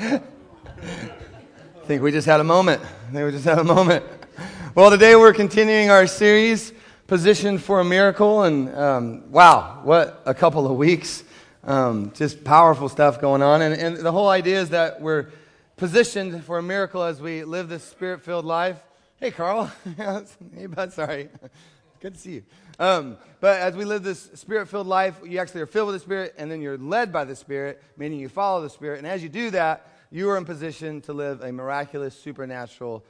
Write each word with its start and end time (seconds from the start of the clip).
I 0.00 0.20
think 1.86 2.02
we 2.02 2.10
just 2.10 2.26
had 2.26 2.40
a 2.40 2.44
moment. 2.44 2.82
I 2.82 3.12
think 3.12 3.24
we 3.26 3.30
just 3.30 3.44
had 3.44 3.58
a 3.58 3.64
moment. 3.64 4.04
Well, 4.74 4.90
today 4.90 5.14
we're 5.14 5.32
continuing 5.32 5.90
our 5.90 6.06
series, 6.06 6.72
Positioned 7.06 7.62
for 7.62 7.80
a 7.80 7.84
Miracle. 7.84 8.42
And 8.42 8.74
um, 8.74 9.30
wow, 9.30 9.80
what 9.84 10.22
a 10.26 10.34
couple 10.34 10.66
of 10.66 10.76
weeks. 10.76 11.22
Um, 11.62 12.12
just 12.14 12.42
powerful 12.44 12.88
stuff 12.88 13.20
going 13.20 13.42
on. 13.42 13.62
And, 13.62 13.74
and 13.74 13.96
the 13.98 14.12
whole 14.12 14.28
idea 14.28 14.60
is 14.60 14.70
that 14.70 15.00
we're 15.00 15.28
positioned 15.76 16.44
for 16.44 16.58
a 16.58 16.62
miracle 16.62 17.02
as 17.02 17.20
we 17.20 17.44
live 17.44 17.68
this 17.68 17.84
spirit 17.84 18.22
filled 18.22 18.44
life. 18.44 18.78
Hey, 19.20 19.30
Carl. 19.30 19.70
hey, 20.56 20.66
bud. 20.66 20.92
Sorry. 20.92 21.28
Good 22.00 22.14
to 22.14 22.20
see 22.20 22.32
you. 22.32 22.42
Um, 22.78 23.16
but 23.40 23.60
as 23.60 23.76
we 23.76 23.84
live 23.84 24.02
this 24.02 24.30
spirit 24.34 24.68
filled 24.68 24.86
life, 24.86 25.20
you 25.24 25.38
actually 25.38 25.60
are 25.60 25.66
filled 25.66 25.88
with 25.88 25.96
the 25.96 26.00
Spirit, 26.00 26.34
and 26.38 26.50
then 26.50 26.60
you're 26.60 26.78
led 26.78 27.12
by 27.12 27.24
the 27.24 27.36
Spirit, 27.36 27.82
meaning 27.96 28.18
you 28.18 28.28
follow 28.28 28.62
the 28.62 28.70
Spirit. 28.70 28.98
And 28.98 29.06
as 29.06 29.22
you 29.22 29.28
do 29.28 29.50
that, 29.50 29.88
you 30.10 30.28
are 30.30 30.36
in 30.36 30.44
position 30.44 31.00
to 31.02 31.12
live 31.12 31.42
a 31.42 31.52
miraculous, 31.52 32.18
supernatural, 32.18 33.04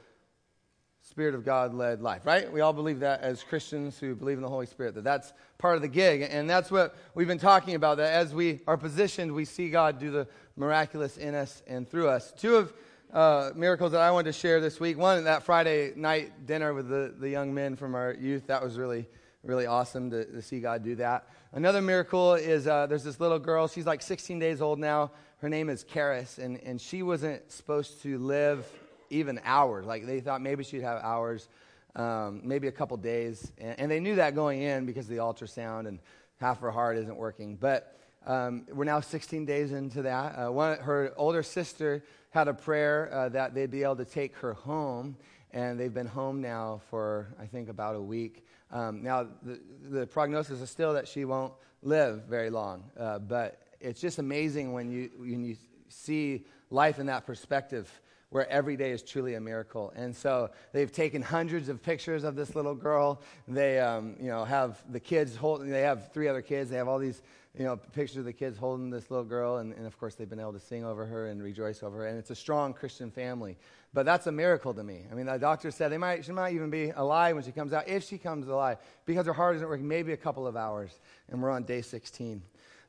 Spirit 1.01 1.35
of 1.35 1.45
God 1.45 1.73
led 1.75 2.01
life, 2.01 2.25
right? 2.25 2.51
We 2.51 2.61
all 2.61 2.73
believe 2.73 3.01
that 3.01 3.21
as 3.21 3.43
Christians 3.43 3.99
who 3.99 4.15
believe 4.15 4.37
in 4.37 4.41
the 4.41 4.49
Holy 4.49 4.65
Spirit, 4.65 4.95
that 4.95 5.03
that's 5.03 5.33
part 5.59 5.75
of 5.75 5.83
the 5.83 5.87
gig. 5.87 6.27
And 6.29 6.49
that's 6.49 6.71
what 6.71 6.95
we've 7.13 7.27
been 7.27 7.37
talking 7.37 7.75
about, 7.75 7.97
that 7.97 8.11
as 8.11 8.33
we 8.33 8.61
are 8.67 8.75
positioned, 8.75 9.31
we 9.31 9.45
see 9.45 9.69
God 9.69 9.99
do 9.99 10.09
the 10.09 10.27
miraculous 10.57 11.17
in 11.17 11.35
us 11.35 11.61
and 11.67 11.87
through 11.87 12.09
us. 12.09 12.33
Two 12.35 12.55
of 12.55 12.73
uh, 13.13 13.51
miracles 13.55 13.91
that 13.91 14.01
I 14.01 14.09
wanted 14.09 14.33
to 14.33 14.33
share 14.33 14.59
this 14.59 14.79
week. 14.79 14.97
One, 14.97 15.23
that 15.25 15.43
Friday 15.43 15.93
night 15.95 16.47
dinner 16.47 16.73
with 16.73 16.89
the, 16.89 17.13
the 17.17 17.29
young 17.29 17.53
men 17.53 17.75
from 17.75 17.93
our 17.93 18.15
youth, 18.15 18.47
that 18.47 18.63
was 18.63 18.77
really 18.77 19.07
really 19.45 19.67
awesome 19.67 20.09
to, 20.09 20.25
to 20.25 20.41
see 20.41 20.59
God 20.59 20.83
do 20.83 20.95
that. 20.95 21.27
Another 21.53 21.81
miracle 21.81 22.33
is 22.33 22.67
uh, 22.67 22.87
there's 22.87 23.03
this 23.03 23.19
little 23.19 23.39
girl. 23.39 23.67
She's 23.67 23.85
like 23.85 24.01
16 24.01 24.39
days 24.39 24.61
old 24.61 24.79
now. 24.79 25.11
Her 25.37 25.49
name 25.49 25.69
is 25.69 25.83
Karis, 25.83 26.39
and, 26.39 26.59
and 26.63 26.81
she 26.81 27.03
wasn't 27.03 27.51
supposed 27.51 28.01
to 28.01 28.17
live 28.17 28.65
even 29.09 29.39
hours. 29.45 29.85
Like 29.85 30.05
they 30.05 30.19
thought 30.19 30.41
maybe 30.41 30.63
she'd 30.63 30.81
have 30.81 31.01
hours, 31.03 31.47
um, 31.95 32.41
maybe 32.43 32.67
a 32.67 32.71
couple 32.71 32.97
days. 32.97 33.51
And, 33.57 33.79
and, 33.79 33.91
they 33.91 33.99
knew 33.99 34.15
that 34.15 34.35
going 34.35 34.61
in 34.61 34.85
because 34.85 35.05
of 35.05 35.11
the 35.11 35.17
ultrasound 35.17 35.87
and 35.87 35.99
half 36.39 36.59
her 36.61 36.71
heart 36.71 36.97
isn't 36.97 37.15
working. 37.15 37.55
But 37.55 37.97
um, 38.25 38.65
we're 38.73 38.85
now 38.85 38.99
16 38.99 39.45
days 39.45 39.71
into 39.71 40.01
that. 40.01 40.31
Uh, 40.31 40.51
one, 40.51 40.79
her 40.79 41.13
older 41.15 41.43
sister 41.43 42.03
had 42.31 42.47
a 42.47 42.53
prayer 42.53 43.09
uh, 43.13 43.29
that 43.29 43.53
they'd 43.53 43.71
be 43.71 43.83
able 43.83 43.95
to 43.97 44.05
take 44.05 44.35
her 44.37 44.53
home, 44.53 45.15
and 45.55 45.79
they've 45.79 45.93
been 45.93 46.05
home 46.05 46.41
now 46.41 46.81
for, 46.89 47.33
I 47.39 47.45
think, 47.45 47.69
about 47.69 47.95
a 47.95 48.01
week. 48.01 48.45
Um, 48.71 49.01
now, 49.01 49.27
the, 49.41 49.59
the, 49.89 50.05
prognosis 50.05 50.59
is 50.59 50.69
still 50.69 50.93
that 50.93 51.07
she 51.07 51.23
won't 51.23 51.53
live 51.81 52.25
very 52.25 52.49
long, 52.49 52.83
uh, 52.99 53.19
but 53.19 53.61
it's 53.79 54.01
just 54.01 54.19
amazing 54.19 54.73
when 54.73 54.91
you, 54.91 55.09
when 55.17 55.45
you 55.45 55.55
see 55.87 56.45
life 56.69 56.99
in 56.99 57.05
that 57.05 57.25
perspective 57.25 57.89
where 58.31 58.49
every 58.49 58.75
day 58.75 58.91
is 58.91 59.01
truly 59.01 59.35
a 59.35 59.39
miracle. 59.39 59.93
And 59.95 60.13
so 60.13 60.49
they've 60.73 60.91
taken 60.91 61.21
hundreds 61.21 61.69
of 61.69 61.81
pictures 61.81 62.25
of 62.25 62.35
this 62.35 62.53
little 62.53 62.75
girl. 62.75 63.21
They, 63.47 63.79
um, 63.79 64.17
you 64.19 64.27
know, 64.27 64.43
have 64.43 64.83
the 64.91 64.99
kids 64.99 65.37
holding, 65.37 65.69
they 65.69 65.83
have 65.83 66.11
three 66.11 66.27
other 66.27 66.41
kids. 66.41 66.69
They 66.69 66.75
have 66.75 66.89
all 66.89 66.99
these, 66.99 67.21
you 67.57 67.63
know, 67.63 67.77
pictures 67.77 68.17
of 68.17 68.25
the 68.25 68.33
kids 68.33 68.57
holding 68.57 68.89
this 68.89 69.09
little 69.09 69.25
girl. 69.25 69.57
And, 69.57 69.73
and 69.73 69.85
of 69.85 69.97
course, 69.97 70.15
they've 70.15 70.29
been 70.29 70.39
able 70.39 70.53
to 70.53 70.59
sing 70.59 70.83
over 70.83 71.05
her 71.05 71.27
and 71.27 71.41
rejoice 71.41 71.83
over 71.83 71.99
her. 71.99 72.07
And 72.07 72.17
it's 72.17 72.29
a 72.29 72.35
strong 72.35 72.73
Christian 72.73 73.11
family. 73.11 73.57
But 73.93 74.05
that's 74.05 74.27
a 74.27 74.31
miracle 74.31 74.73
to 74.73 74.83
me. 74.83 75.05
I 75.09 75.15
mean, 75.15 75.25
the 75.25 75.37
doctor 75.37 75.71
said 75.71 75.91
they 75.91 75.97
might, 75.97 76.25
she 76.25 76.33
might 76.33 76.53
even 76.53 76.69
be 76.69 76.89
alive 76.89 77.35
when 77.35 77.45
she 77.45 77.51
comes 77.51 77.71
out, 77.71 77.87
if 77.87 78.03
she 78.03 78.17
comes 78.17 78.47
alive, 78.47 78.77
because 79.05 79.25
her 79.25 79.33
heart 79.33 79.55
isn't 79.55 79.67
working, 79.67 79.87
maybe 79.87 80.11
a 80.11 80.17
couple 80.17 80.45
of 80.45 80.57
hours. 80.57 80.99
And 81.29 81.41
we're 81.41 81.51
on 81.51 81.63
day 81.63 81.81
16. 81.81 82.41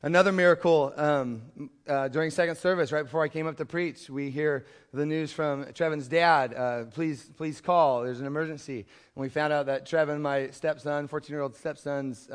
Another 0.03 0.31
miracle 0.31 0.93
um, 0.95 1.41
uh, 1.87 2.07
during 2.09 2.29
second 2.29 2.55
service, 2.57 2.91
right 2.91 3.03
before 3.03 3.23
I 3.23 3.29
came 3.29 3.47
up 3.47 3.57
to 3.57 3.65
preach, 3.65 4.09
we 4.11 4.29
hear 4.29 4.65
the 4.93 5.05
news 5.05 5.31
from 5.31 5.65
Trevin's 5.73 6.07
dad. 6.07 6.53
Uh, 6.53 6.83
please, 6.85 7.31
please 7.35 7.61
call. 7.61 8.03
There's 8.03 8.19
an 8.19 8.27
emergency. 8.27 8.85
And 9.15 9.21
we 9.21 9.29
found 9.29 9.53
out 9.53 9.65
that 9.65 9.87
Trevin, 9.87 10.21
my 10.21 10.51
stepson, 10.51 11.07
14 11.07 11.33
year 11.33 11.41
old 11.41 11.55
stepson's 11.55 12.29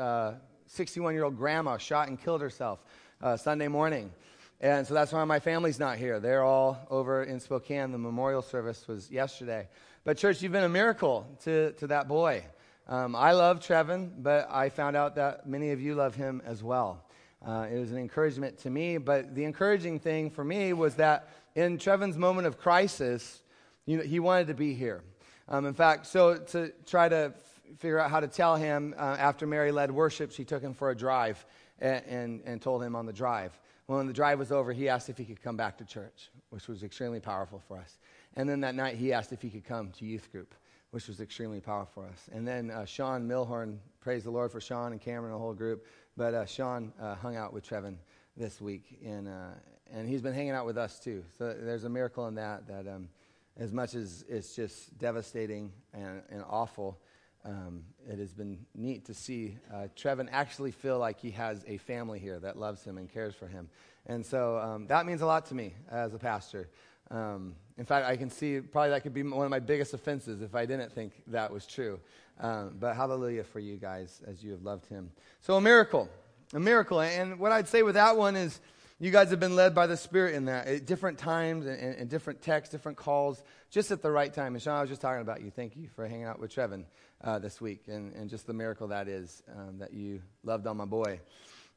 61 0.73 1.11
uh, 1.11 1.13
year 1.13 1.23
old 1.23 1.37
grandma, 1.37 1.77
shot 1.77 2.07
and 2.07 2.19
killed 2.19 2.41
herself 2.41 2.79
uh, 3.21 3.37
Sunday 3.37 3.67
morning. 3.67 4.11
And 4.59 4.87
so 4.87 4.95
that's 4.95 5.11
why 5.11 5.23
my 5.23 5.39
family's 5.39 5.77
not 5.77 5.97
here. 5.97 6.19
They're 6.19 6.41
all 6.41 6.79
over 6.89 7.23
in 7.23 7.39
Spokane. 7.39 7.91
The 7.91 7.99
memorial 7.99 8.41
service 8.41 8.87
was 8.87 9.11
yesterday. 9.11 9.67
But, 10.03 10.17
church, 10.17 10.41
you've 10.41 10.51
been 10.51 10.63
a 10.63 10.69
miracle 10.69 11.27
to, 11.43 11.73
to 11.73 11.87
that 11.87 12.07
boy. 12.07 12.43
Um, 12.87 13.15
I 13.15 13.33
love 13.33 13.59
Trevin, 13.59 14.09
but 14.17 14.49
I 14.49 14.69
found 14.69 14.95
out 14.95 15.15
that 15.15 15.47
many 15.47 15.71
of 15.71 15.79
you 15.79 15.93
love 15.93 16.15
him 16.15 16.41
as 16.43 16.63
well. 16.63 17.03
Uh, 17.45 17.67
it 17.71 17.77
was 17.77 17.91
an 17.91 17.99
encouragement 17.99 18.57
to 18.59 18.69
me, 18.71 18.97
but 18.97 19.35
the 19.35 19.43
encouraging 19.43 19.99
thing 19.99 20.31
for 20.31 20.43
me 20.43 20.73
was 20.73 20.95
that 20.95 21.29
in 21.53 21.77
Trevin's 21.77 22.17
moment 22.17 22.47
of 22.47 22.57
crisis, 22.57 23.43
you 23.85 23.97
know, 23.97 24.03
he 24.03 24.19
wanted 24.19 24.47
to 24.47 24.55
be 24.55 24.73
here. 24.73 25.03
Um, 25.49 25.65
in 25.67 25.73
fact, 25.75 26.07
so 26.07 26.37
to 26.37 26.73
try 26.85 27.09
to 27.09 27.33
figure 27.77 27.99
out 27.99 28.09
how 28.09 28.19
to 28.19 28.27
tell 28.27 28.55
him, 28.55 28.93
uh, 28.97 29.15
after 29.19 29.47
Mary 29.47 29.71
led 29.71 29.91
worship, 29.91 30.31
she 30.31 30.45
took 30.45 30.61
him 30.61 30.73
for 30.73 30.89
a 30.91 30.95
drive 30.95 31.45
and, 31.79 32.03
and, 32.05 32.41
and 32.45 32.61
told 32.61 32.83
him 32.83 32.95
on 32.95 33.05
the 33.05 33.13
drive 33.13 33.57
when 33.87 34.07
the 34.07 34.13
drive 34.13 34.39
was 34.39 34.51
over, 34.51 34.71
he 34.71 34.89
asked 34.89 35.09
if 35.09 35.17
he 35.17 35.25
could 35.25 35.41
come 35.41 35.57
back 35.57 35.77
to 35.77 35.85
church, 35.85 36.29
which 36.49 36.67
was 36.67 36.83
extremely 36.83 37.19
powerful 37.19 37.61
for 37.67 37.77
us. 37.77 37.97
And 38.35 38.47
then 38.47 38.61
that 38.61 38.75
night, 38.75 38.95
he 38.95 39.13
asked 39.13 39.33
if 39.33 39.41
he 39.41 39.49
could 39.49 39.65
come 39.65 39.91
to 39.91 40.05
youth 40.05 40.31
group, 40.31 40.55
which 40.91 41.07
was 41.07 41.19
extremely 41.19 41.59
powerful 41.59 42.03
for 42.03 42.09
us. 42.09 42.29
And 42.31 42.47
then 42.47 42.71
uh, 42.71 42.85
Sean 42.85 43.27
Milhorn, 43.27 43.77
praise 43.99 44.23
the 44.23 44.31
Lord 44.31 44.51
for 44.51 44.61
Sean 44.61 44.91
and 44.91 45.01
Cameron 45.01 45.25
and 45.25 45.35
the 45.35 45.39
whole 45.39 45.53
group. 45.53 45.85
But 46.15 46.33
uh, 46.33 46.45
Sean 46.45 46.93
uh, 47.01 47.15
hung 47.15 47.35
out 47.35 47.53
with 47.53 47.67
Trevin 47.67 47.97
this 48.37 48.61
week, 48.61 48.99
and, 49.05 49.27
uh, 49.27 49.51
and 49.91 50.07
he's 50.07 50.21
been 50.21 50.33
hanging 50.33 50.51
out 50.51 50.65
with 50.65 50.77
us 50.77 50.99
too. 50.99 51.23
So 51.37 51.53
there's 51.53 51.83
a 51.83 51.89
miracle 51.89 52.27
in 52.27 52.35
that, 52.35 52.67
that 52.67 52.87
um, 52.87 53.09
as 53.57 53.71
much 53.71 53.93
as 53.95 54.23
it's 54.27 54.55
just 54.55 54.97
devastating 54.97 55.71
and, 55.93 56.21
and 56.29 56.43
awful, 56.49 56.99
um, 57.45 57.83
it 58.09 58.19
has 58.19 58.33
been 58.33 58.65
neat 58.75 59.05
to 59.05 59.13
see 59.13 59.57
uh, 59.73 59.87
Trevin 59.97 60.29
actually 60.31 60.71
feel 60.71 60.97
like 60.97 61.19
he 61.19 61.31
has 61.31 61.63
a 61.67 61.77
family 61.77 62.19
here 62.19 62.39
that 62.39 62.57
loves 62.57 62.83
him 62.83 62.97
and 62.97 63.11
cares 63.11 63.35
for 63.35 63.47
him. 63.47 63.69
And 64.05 64.25
so 64.25 64.57
um, 64.57 64.87
that 64.87 65.05
means 65.05 65.21
a 65.21 65.25
lot 65.25 65.45
to 65.47 65.55
me 65.55 65.73
as 65.91 66.13
a 66.13 66.19
pastor. 66.19 66.69
Um, 67.11 67.55
in 67.77 67.85
fact, 67.85 68.07
I 68.07 68.15
can 68.15 68.29
see 68.29 68.59
probably 68.59 68.91
that 68.91 69.03
could 69.03 69.13
be 69.13 69.23
one 69.23 69.45
of 69.45 69.51
my 69.51 69.59
biggest 69.59 69.93
offenses 69.93 70.41
if 70.41 70.55
I 70.55 70.65
didn't 70.65 70.91
think 70.91 71.13
that 71.27 71.51
was 71.51 71.65
true. 71.65 71.99
Um, 72.39 72.75
but 72.79 72.95
hallelujah 72.95 73.43
for 73.43 73.59
you 73.59 73.77
guys 73.77 74.21
as 74.27 74.43
you 74.43 74.51
have 74.51 74.63
loved 74.63 74.85
him. 74.87 75.11
So, 75.41 75.55
a 75.55 75.61
miracle. 75.61 76.09
A 76.53 76.59
miracle. 76.59 77.01
And 77.01 77.39
what 77.39 77.51
I'd 77.51 77.67
say 77.67 77.83
with 77.83 77.95
that 77.95 78.17
one 78.17 78.35
is 78.35 78.59
you 79.03 79.11
guys 79.11 79.31
have 79.31 79.39
been 79.39 79.57
led 79.57 79.75
by 79.75 79.85
the 79.85 79.97
Spirit 79.97 80.33
in 80.33 80.45
that 80.45 80.65
at 80.65 80.85
different 80.85 81.17
times 81.17 81.65
and, 81.65 81.77
and, 81.77 81.95
and 81.95 82.09
different 82.09 82.41
texts, 82.41 82.71
different 82.71 82.97
calls, 82.97 83.43
just 83.69 83.91
at 83.91 84.01
the 84.01 84.09
right 84.09 84.33
time. 84.33 84.53
And 84.53 84.61
Sean, 84.61 84.77
I 84.77 84.81
was 84.81 84.89
just 84.89 85.01
talking 85.01 85.21
about 85.21 85.41
you. 85.41 85.51
Thank 85.51 85.75
you 85.75 85.89
for 85.93 86.07
hanging 86.07 86.23
out 86.23 86.39
with 86.39 86.55
Trevin 86.55 86.85
uh, 87.21 87.37
this 87.37 87.59
week 87.59 87.89
and, 87.89 88.13
and 88.13 88.29
just 88.29 88.47
the 88.47 88.53
miracle 88.53 88.87
that 88.87 89.09
is 89.09 89.43
um, 89.53 89.79
that 89.79 89.93
you 89.93 90.21
loved 90.45 90.67
on 90.67 90.77
my 90.77 90.85
boy. 90.85 91.19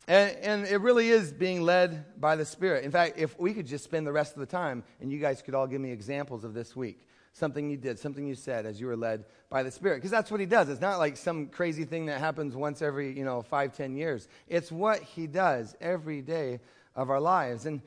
And, 0.07 0.37
and 0.37 0.67
it 0.67 0.77
really 0.77 1.09
is 1.09 1.33
being 1.33 1.63
led 1.63 2.21
by 2.21 2.37
the 2.37 2.45
Spirit. 2.45 2.85
In 2.85 2.93
fact, 2.93 3.19
if 3.19 3.37
we 3.41 3.55
could 3.55 3.67
just 3.67 3.83
spend 3.83 4.07
the 4.07 4.13
rest 4.13 4.35
of 4.35 4.39
the 4.39 4.47
time 4.47 4.85
and 5.01 5.11
you 5.11 5.19
guys 5.19 5.43
could 5.43 5.57
all 5.57 5.67
give 5.67 5.81
me 5.81 5.91
examples 5.91 6.45
of 6.45 6.55
this 6.55 6.77
week 6.77 7.09
something 7.33 7.69
you 7.69 7.77
did, 7.77 7.99
something 7.99 8.27
you 8.27 8.35
said 8.35 8.65
as 8.65 8.81
you 8.81 8.87
were 8.87 8.97
led 8.97 9.25
by 9.51 9.63
the 9.63 9.71
Spirit. 9.71 9.97
Because 9.97 10.11
that's 10.11 10.31
what 10.31 10.41
he 10.41 10.47
does. 10.47 10.71
It's 10.71 10.81
not 10.81 10.99
like 10.99 11.19
some 11.19 11.49
crazy 11.49 11.85
thing 11.85 12.07
that 12.07 12.19
happens 12.19 12.57
once 12.57 12.81
every, 12.81 13.13
you 13.13 13.25
know, 13.25 13.43
five, 13.43 13.77
ten 13.77 13.95
years. 13.95 14.27
It's 14.49 14.73
what 14.73 15.03
he 15.03 15.27
does 15.27 15.75
every 15.81 16.23
day 16.23 16.61
of 16.97 17.11
our 17.11 17.21
lives. 17.21 17.67
And 17.67 17.83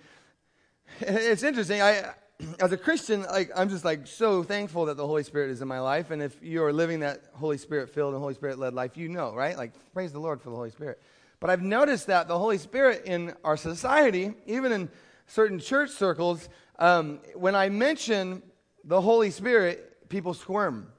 it's 1.02 1.44
interesting. 1.44 1.82
I, 1.82 2.14
as 2.60 2.72
a 2.72 2.78
Christian, 2.78 3.24
like 3.24 3.52
I'm 3.56 3.70
just 3.70 3.84
like 3.84 4.08
so 4.08 4.44
thankful 4.44 4.86
that 4.86 4.96
the 4.96 5.06
Holy 5.06 5.24
Spirit 5.24 5.50
is 5.50 5.62
in 5.62 5.68
my 5.68 5.80
life. 5.80 6.12
And 6.12 6.22
if 6.22 6.42
you're 6.42 6.72
living 6.72 7.02
that 7.02 7.24
Holy 7.34 7.58
Spirit 7.58 7.90
filled 7.90 8.14
and 8.14 8.22
Holy 8.22 8.34
Spirit 8.34 8.60
led 8.60 8.74
life, 8.74 8.96
you 8.96 9.10
know, 9.10 9.34
right? 9.34 9.58
Like 9.58 9.74
praise 9.94 10.14
the 10.14 10.20
Lord 10.20 10.42
for 10.42 10.50
the 10.50 10.56
Holy 10.56 10.72
Spirit. 10.72 11.02
But 11.40 11.50
I've 11.50 11.62
noticed 11.62 12.08
that 12.08 12.28
the 12.28 12.38
Holy 12.38 12.58
Spirit 12.58 13.04
in 13.06 13.34
our 13.44 13.58
society, 13.58 14.34
even 14.46 14.72
in 14.72 14.90
certain 15.28 15.60
church 15.60 15.90
circles, 15.90 16.50
um, 16.80 17.20
when 17.36 17.56
I 17.56 17.70
mention 17.70 18.42
the 18.84 19.02
Holy 19.02 19.32
Spirit, 19.32 20.10
people 20.10 20.34
squirm. 20.34 20.92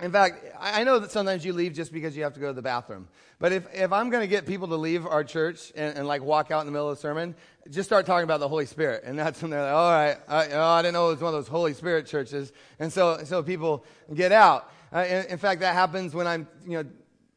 In 0.00 0.12
fact, 0.12 0.44
I 0.60 0.84
know 0.84 1.00
that 1.00 1.10
sometimes 1.10 1.44
you 1.44 1.52
leave 1.52 1.72
just 1.72 1.92
because 1.92 2.16
you 2.16 2.22
have 2.22 2.34
to 2.34 2.40
go 2.40 2.46
to 2.46 2.52
the 2.52 2.62
bathroom. 2.62 3.08
But 3.40 3.52
if, 3.52 3.74
if 3.74 3.92
I'm 3.92 4.10
going 4.10 4.22
to 4.22 4.28
get 4.28 4.46
people 4.46 4.68
to 4.68 4.76
leave 4.76 5.04
our 5.06 5.24
church 5.24 5.72
and, 5.74 5.96
and, 5.98 6.06
like 6.06 6.22
walk 6.22 6.52
out 6.52 6.60
in 6.60 6.66
the 6.66 6.72
middle 6.72 6.88
of 6.88 6.96
the 6.96 7.00
sermon, 7.00 7.34
just 7.68 7.88
start 7.88 8.06
talking 8.06 8.22
about 8.22 8.38
the 8.38 8.48
Holy 8.48 8.66
Spirit. 8.66 9.02
And 9.04 9.18
that's 9.18 9.42
when 9.42 9.50
they're 9.50 9.62
like, 9.62 9.72
all 9.72 9.90
right, 9.90 10.16
I, 10.28 10.50
oh, 10.52 10.62
I 10.62 10.82
didn't 10.82 10.94
know 10.94 11.08
it 11.08 11.14
was 11.14 11.20
one 11.20 11.34
of 11.34 11.40
those 11.40 11.48
Holy 11.48 11.74
Spirit 11.74 12.06
churches. 12.06 12.52
And 12.78 12.92
so, 12.92 13.24
so 13.24 13.42
people 13.42 13.84
get 14.14 14.30
out. 14.30 14.72
Uh, 14.92 15.00
in, 15.00 15.26
in, 15.26 15.38
fact, 15.38 15.60
that 15.60 15.74
happens 15.74 16.14
when 16.14 16.28
I'm, 16.28 16.46
you 16.64 16.82
know, 16.82 16.90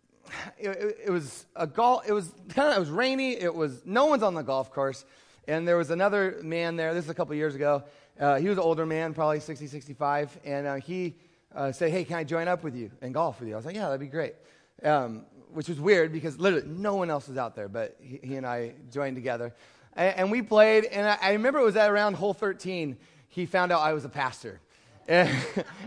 it, 0.60 0.98
it, 1.06 1.10
was 1.10 1.48
a 1.56 1.66
golf, 1.66 2.08
it 2.08 2.14
was 2.14 2.32
kind 2.50 2.70
of, 2.70 2.78
it 2.78 2.80
was 2.80 2.90
rainy. 2.90 3.34
It 3.34 3.54
was, 3.54 3.82
no 3.86 4.06
one's 4.06 4.24
on 4.24 4.36
the 4.36 4.44
golf 4.44 4.72
course. 4.72 5.04
And 5.48 5.68
there 5.68 5.78
was 5.78 5.90
another 5.90 6.40
man 6.44 6.76
there, 6.76 6.94
this 6.94 7.06
is 7.06 7.10
a 7.10 7.16
couple 7.16 7.34
years 7.36 7.56
ago. 7.56 7.84
Uh, 8.20 8.36
he 8.36 8.50
was 8.50 8.60
an 8.60 8.64
older 8.64 8.86
man, 8.86 9.16
probably 9.16 9.40
60, 9.40 9.66
65. 9.66 10.38
And 10.46 10.68
uh, 10.68 10.76
he, 10.76 11.16
uh, 11.56 11.72
say, 11.72 11.90
hey, 11.90 12.04
can 12.04 12.18
I 12.18 12.24
join 12.24 12.48
up 12.48 12.64
with 12.64 12.76
you 12.76 12.92
and 13.02 13.14
golf 13.14 13.40
with 13.40 13.50
you? 13.50 13.56
I 13.56 13.58
was 13.58 13.66
like, 13.66 13.76
yeah, 13.76 13.86
that'd 13.86 14.00
be 14.00 14.08
great. 14.08 14.36
Um, 14.84 15.26
which 15.54 15.68
was 15.68 15.80
weird 15.80 16.14
because 16.14 16.40
literally 16.40 16.68
no 16.68 16.96
one 16.96 17.10
else 17.10 17.28
was 17.28 17.38
out 17.38 17.56
there, 17.56 17.68
but 17.68 17.98
he, 18.02 18.20
he 18.24 18.36
and 18.36 18.46
I 18.46 18.74
joined 18.92 19.16
together. 19.16 19.54
and, 19.96 20.18
and 20.18 20.32
we 20.32 20.42
played. 20.42 20.86
And 20.86 21.08
I, 21.08 21.18
I 21.22 21.32
remember 21.34 21.60
it 21.60 21.64
was 21.64 21.76
at 21.76 21.90
around 21.90 22.16
hole 22.16 22.34
13. 22.34 22.98
He 23.28 23.46
found 23.46 23.72
out 23.72 23.82
I 23.82 23.94
was 23.94 24.06
a 24.06 24.10
pastor. 24.10 24.60
And, 25.08 25.30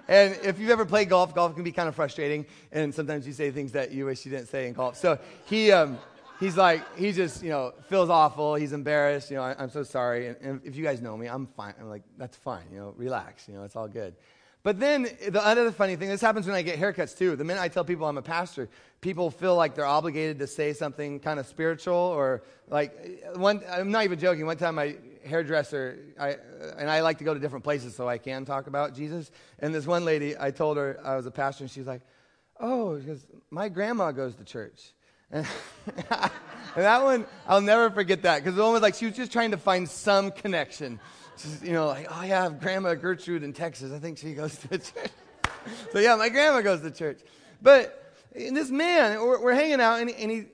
and, 0.09 0.39
if 0.43 0.59
you've 0.59 0.71
ever 0.71 0.85
played 0.85 1.09
golf, 1.09 1.35
golf 1.35 1.55
can 1.55 1.63
be 1.63 1.71
kind 1.71 1.89
of 1.89 1.95
frustrating, 1.95 2.47
and 2.73 2.93
sometimes 2.93 3.27
you 3.27 3.33
say 3.33 3.53
things 3.53 3.73
that 3.73 3.93
you 3.93 4.07
wish 4.07 4.27
you 4.27 4.33
didn't 4.33 4.49
say 4.49 4.67
in 4.67 4.75
golf. 4.75 4.97
So 4.97 5.19
he, 5.47 5.71
um, 5.71 5.99
he's 6.41 6.57
like, 6.57 6.99
he 6.99 7.13
just, 7.13 7.43
you 7.43 7.49
know, 7.49 7.73
feels 7.89 8.11
awful. 8.11 8.57
He's 8.57 8.73
embarrassed. 8.73 9.31
You 9.31 9.37
know, 9.37 9.45
I, 9.45 9.63
am 9.63 9.71
so 9.71 9.83
sorry. 9.83 10.27
And, 10.27 10.37
and, 10.41 10.61
if 10.65 10.77
you 10.77 10.85
guys 10.85 11.01
know 11.01 11.17
me, 11.17 11.29
I'm 11.29 11.47
fine. 11.47 11.75
I'm 11.81 11.89
like, 11.89 12.03
that's 12.19 12.37
fine. 12.37 12.65
You 12.73 12.81
know, 12.81 12.95
relax. 12.97 13.49
You 13.49 13.55
know, 13.55 13.63
it's 13.63 13.77
all 13.77 13.89
good. 13.89 14.15
But 14.65 14.81
then 14.81 15.03
the 15.29 15.45
other 15.45 15.71
funny 15.71 15.95
thing, 15.95 16.09
this 16.09 16.23
happens 16.23 16.47
when 16.47 16.57
I 16.57 16.63
get 16.63 16.81
haircuts 16.81 17.17
too. 17.17 17.37
The 17.37 17.45
minute 17.45 17.61
I 17.61 17.69
tell 17.69 17.85
people 17.85 18.07
I'm 18.07 18.17
a 18.17 18.23
pastor, 18.23 18.71
people 19.03 19.31
feel 19.31 19.55
like 19.55 19.75
they're 19.75 19.85
obligated 19.85 20.39
to 20.39 20.47
say 20.47 20.73
something 20.73 21.21
kind 21.21 21.39
of 21.39 21.47
spiritual 21.47 21.95
or 21.95 22.43
like 22.69 23.23
one. 23.37 23.63
I'm 23.71 23.91
not 23.91 24.05
even 24.05 24.19
joking. 24.19 24.47
One 24.47 24.57
time 24.57 24.77
my 24.77 24.97
hairdresser, 25.23 25.99
I, 26.19 26.37
and 26.79 26.91
I 26.91 27.03
like 27.03 27.19
to 27.19 27.25
go 27.25 27.35
to 27.35 27.41
different 27.41 27.63
places 27.63 27.95
so 27.95 28.09
I 28.09 28.17
can 28.17 28.47
talk 28.47 28.67
about 28.67 28.95
Jesus. 28.95 29.31
And 29.59 29.75
this 29.75 29.87
one 29.87 30.07
lady, 30.07 30.35
I 30.39 30.51
told 30.51 30.79
her 30.79 30.99
I 31.05 31.15
was 31.15 31.27
a 31.27 31.31
pastor, 31.31 31.65
and 31.65 31.71
she's 31.71 31.87
like, 31.87 32.01
"Oh, 32.59 32.97
because 32.97 33.27
my 33.51 33.69
grandma 33.69 34.13
goes 34.13 34.35
to 34.37 34.45
church." 34.45 34.95
And, 36.77 36.85
that 36.85 37.05
one, 37.05 37.25
I'll 37.47 37.61
never 37.61 37.89
forget 37.89 38.23
that 38.23 38.43
because 38.43 38.57
the 38.57 38.63
one 38.65 38.73
was 38.73 38.83
like 38.83 38.97
she 38.97 39.07
was 39.07 39.15
just 39.15 39.31
trying 39.31 39.53
to 39.53 39.57
find 39.57 39.89
some 39.89 40.33
connection. 40.33 40.99
She's, 41.37 41.63
you 41.63 41.73
know, 41.73 41.87
like, 41.87 42.07
oh 42.11 42.23
yeah, 42.23 42.49
Grandma 42.49 42.95
Gertrude 42.95 43.43
in 43.43 43.53
Texas. 43.53 43.93
I 43.93 43.99
think 43.99 44.19
she 44.19 44.35
goes 44.35 44.57
to 44.59 44.69
church. 44.79 45.11
so 45.93 45.99
yeah, 45.99 46.17
my 46.17 46.29
grandma 46.29 46.61
goes 46.61 46.81
to 46.83 46.91
church. 46.91 47.21
But 47.61 48.13
this 48.33 48.71
man, 48.71 49.21
we're, 49.21 49.43
we're 49.43 49.55
hanging 49.55 49.81
out, 49.81 50.01
and, 50.01 50.11
and, 50.11 50.31
he, 50.31 50.45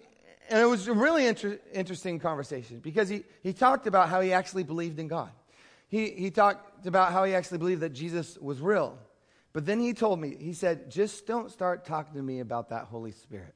and 0.48 0.60
it 0.60 0.66
was 0.66 0.88
a 0.88 0.92
really 0.92 1.26
inter- 1.26 1.58
interesting 1.72 2.18
conversation 2.18 2.78
because 2.78 3.08
he, 3.08 3.24
he 3.42 3.52
talked 3.52 3.86
about 3.86 4.08
how 4.08 4.20
he 4.20 4.32
actually 4.32 4.64
believed 4.64 4.98
in 4.98 5.08
God. 5.08 5.30
He, 5.88 6.10
he 6.10 6.30
talked 6.30 6.86
about 6.86 7.12
how 7.12 7.24
he 7.24 7.34
actually 7.34 7.58
believed 7.58 7.80
that 7.80 7.92
Jesus 7.92 8.38
was 8.38 8.60
real. 8.60 8.98
But 9.52 9.66
then 9.66 9.80
he 9.80 9.92
told 9.92 10.20
me, 10.20 10.36
he 10.38 10.52
said, 10.52 10.90
just 10.90 11.26
don't 11.26 11.50
start 11.50 11.84
talking 11.84 12.14
to 12.14 12.22
me 12.22 12.40
about 12.40 12.68
that 12.68 12.84
Holy 12.84 13.10
Spirit. 13.10 13.54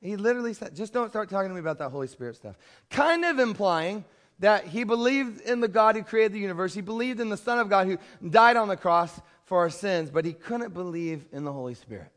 He 0.00 0.16
literally 0.16 0.54
said, 0.54 0.74
just 0.74 0.92
don't 0.92 1.10
start 1.10 1.28
talking 1.28 1.48
to 1.48 1.54
me 1.54 1.60
about 1.60 1.78
that 1.78 1.90
Holy 1.90 2.06
Spirit 2.06 2.36
stuff. 2.36 2.56
Kind 2.90 3.24
of 3.24 3.38
implying 3.38 4.04
that 4.40 4.66
he 4.66 4.84
believed 4.84 5.40
in 5.42 5.60
the 5.60 5.68
God 5.68 5.96
who 5.96 6.02
created 6.02 6.32
the 6.32 6.38
universe. 6.38 6.74
He 6.74 6.80
believed 6.80 7.20
in 7.20 7.28
the 7.28 7.36
Son 7.36 7.58
of 7.58 7.68
God 7.68 7.86
who 7.86 7.98
died 8.28 8.56
on 8.56 8.68
the 8.68 8.76
cross 8.76 9.20
for 9.44 9.58
our 9.58 9.70
sins, 9.70 10.10
but 10.10 10.24
he 10.24 10.32
couldn't 10.32 10.74
believe 10.74 11.24
in 11.32 11.44
the 11.44 11.52
Holy 11.52 11.74
Spirit, 11.74 12.10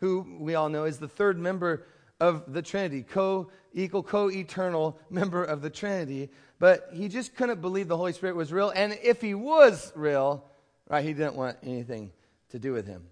who 0.00 0.38
we 0.40 0.54
all 0.54 0.68
know 0.68 0.84
is 0.84 0.98
the 0.98 1.08
third 1.08 1.38
member 1.38 1.86
of 2.20 2.52
the 2.52 2.62
Trinity, 2.62 3.02
co 3.02 3.50
equal, 3.72 4.02
co 4.02 4.30
eternal 4.30 4.98
member 5.10 5.44
of 5.44 5.62
the 5.62 5.70
Trinity. 5.70 6.30
But 6.58 6.88
he 6.92 7.08
just 7.08 7.36
couldn't 7.36 7.60
believe 7.60 7.86
the 7.86 7.96
Holy 7.96 8.12
Spirit 8.12 8.34
was 8.34 8.52
real. 8.52 8.70
And 8.70 8.98
if 9.02 9.20
he 9.20 9.34
was 9.34 9.92
real, 9.94 10.44
right, 10.88 11.04
he 11.04 11.12
didn't 11.12 11.36
want 11.36 11.56
anything 11.62 12.10
to 12.50 12.58
do 12.58 12.72
with 12.72 12.86
him. 12.86 13.04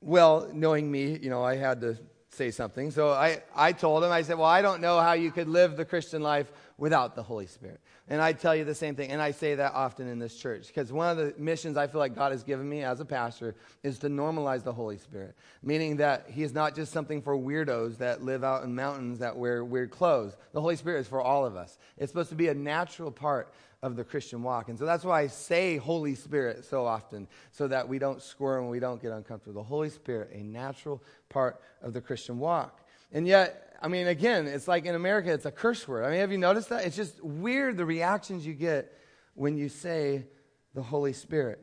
Well, 0.00 0.50
knowing 0.52 0.90
me, 0.90 1.18
you 1.18 1.30
know, 1.30 1.42
I 1.42 1.56
had 1.56 1.80
to 1.80 1.96
say 2.34 2.50
something. 2.50 2.90
So 2.90 3.10
I, 3.10 3.42
I 3.54 3.72
told 3.72 4.04
him, 4.04 4.10
I 4.10 4.22
said, 4.22 4.36
Well, 4.36 4.46
I 4.46 4.62
don't 4.62 4.80
know 4.80 5.00
how 5.00 5.12
you 5.12 5.30
could 5.30 5.48
live 5.48 5.76
the 5.76 5.84
Christian 5.84 6.22
life 6.22 6.50
without 6.76 7.14
the 7.14 7.22
Holy 7.22 7.46
Spirit. 7.46 7.80
And 8.08 8.20
I 8.20 8.32
tell 8.32 8.54
you 8.54 8.64
the 8.64 8.74
same 8.74 8.96
thing, 8.96 9.10
and 9.10 9.22
I 9.22 9.30
say 9.30 9.54
that 9.54 9.72
often 9.72 10.08
in 10.08 10.18
this 10.18 10.36
church, 10.36 10.66
because 10.66 10.92
one 10.92 11.08
of 11.08 11.16
the 11.16 11.34
missions 11.38 11.78
I 11.78 11.86
feel 11.86 12.00
like 12.00 12.14
God 12.14 12.32
has 12.32 12.42
given 12.42 12.68
me 12.68 12.82
as 12.82 13.00
a 13.00 13.04
pastor 13.04 13.54
is 13.82 13.98
to 14.00 14.08
normalize 14.08 14.62
the 14.62 14.72
Holy 14.72 14.98
Spirit, 14.98 15.34
meaning 15.62 15.96
that 15.96 16.26
He 16.28 16.42
is 16.42 16.52
not 16.52 16.74
just 16.74 16.92
something 16.92 17.22
for 17.22 17.34
weirdos 17.34 17.96
that 17.98 18.22
live 18.22 18.44
out 18.44 18.62
in 18.62 18.74
mountains 18.74 19.20
that 19.20 19.36
wear 19.36 19.64
weird 19.64 19.90
clothes. 19.90 20.36
The 20.52 20.60
Holy 20.60 20.76
Spirit 20.76 21.00
is 21.00 21.08
for 21.08 21.22
all 21.22 21.46
of 21.46 21.56
us. 21.56 21.78
It's 21.96 22.12
supposed 22.12 22.28
to 22.28 22.34
be 22.34 22.48
a 22.48 22.54
natural 22.54 23.10
part 23.10 23.54
of 23.84 23.96
the 23.96 24.02
Christian 24.02 24.42
walk. 24.42 24.70
And 24.70 24.78
so 24.78 24.86
that's 24.86 25.04
why 25.04 25.20
I 25.20 25.26
say 25.26 25.76
Holy 25.76 26.14
Spirit 26.14 26.64
so 26.64 26.86
often, 26.86 27.28
so 27.52 27.68
that 27.68 27.86
we 27.86 27.98
don't 27.98 28.22
squirm 28.22 28.62
and 28.62 28.70
we 28.70 28.80
don't 28.80 29.00
get 29.00 29.12
uncomfortable. 29.12 29.60
The 29.60 29.68
Holy 29.68 29.90
Spirit, 29.90 30.30
a 30.32 30.42
natural 30.42 31.02
part 31.28 31.60
of 31.82 31.92
the 31.92 32.00
Christian 32.00 32.38
walk. 32.38 32.80
And 33.12 33.28
yet, 33.28 33.76
I 33.82 33.88
mean, 33.88 34.06
again, 34.06 34.46
it's 34.46 34.66
like 34.66 34.86
in 34.86 34.94
America, 34.94 35.30
it's 35.30 35.44
a 35.44 35.50
curse 35.50 35.86
word. 35.86 36.06
I 36.06 36.10
mean, 36.10 36.20
have 36.20 36.32
you 36.32 36.38
noticed 36.38 36.70
that? 36.70 36.86
It's 36.86 36.96
just 36.96 37.22
weird 37.22 37.76
the 37.76 37.84
reactions 37.84 38.46
you 38.46 38.54
get 38.54 38.90
when 39.34 39.58
you 39.58 39.68
say 39.68 40.24
the 40.72 40.82
Holy 40.82 41.12
Spirit. 41.12 41.60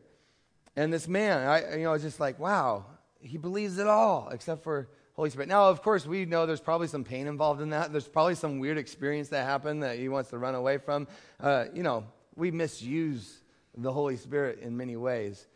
And 0.75 0.93
this 0.93 1.07
man, 1.07 1.47
I, 1.47 1.77
you 1.77 1.83
know, 1.85 1.93
it's 1.93 2.03
just 2.03 2.19
like, 2.19 2.37
wow, 2.37 2.85
he 3.19 3.39
believes 3.39 3.79
it 3.79 3.87
all 3.87 4.29
except 4.31 4.63
for 4.63 4.89
Holy 5.13 5.29
Spirit. 5.29 5.49
Now, 5.49 5.69
of 5.69 5.81
course, 5.81 6.05
we 6.05 6.25
know 6.25 6.45
there's 6.45 6.61
probably 6.61 6.87
some 6.87 7.03
pain 7.03 7.27
involved 7.27 7.61
in 7.61 7.69
that. 7.71 7.91
There's 7.91 8.07
probably 8.07 8.35
some 8.35 8.59
weird 8.59 8.77
experience 8.77 9.29
that 9.29 9.45
happened 9.45 9.83
that 9.83 9.97
he 9.97 10.09
wants 10.09 10.29
to 10.29 10.37
run 10.37 10.55
away 10.55 10.77
from. 10.77 11.07
Uh, 11.39 11.65
you 11.73 11.83
know, 11.83 12.05
we 12.35 12.51
misuse 12.51 13.41
the 13.77 13.91
Holy 13.91 14.17
Spirit 14.17 14.59
in 14.59 14.75
many 14.75 14.95
ways. 14.95 15.47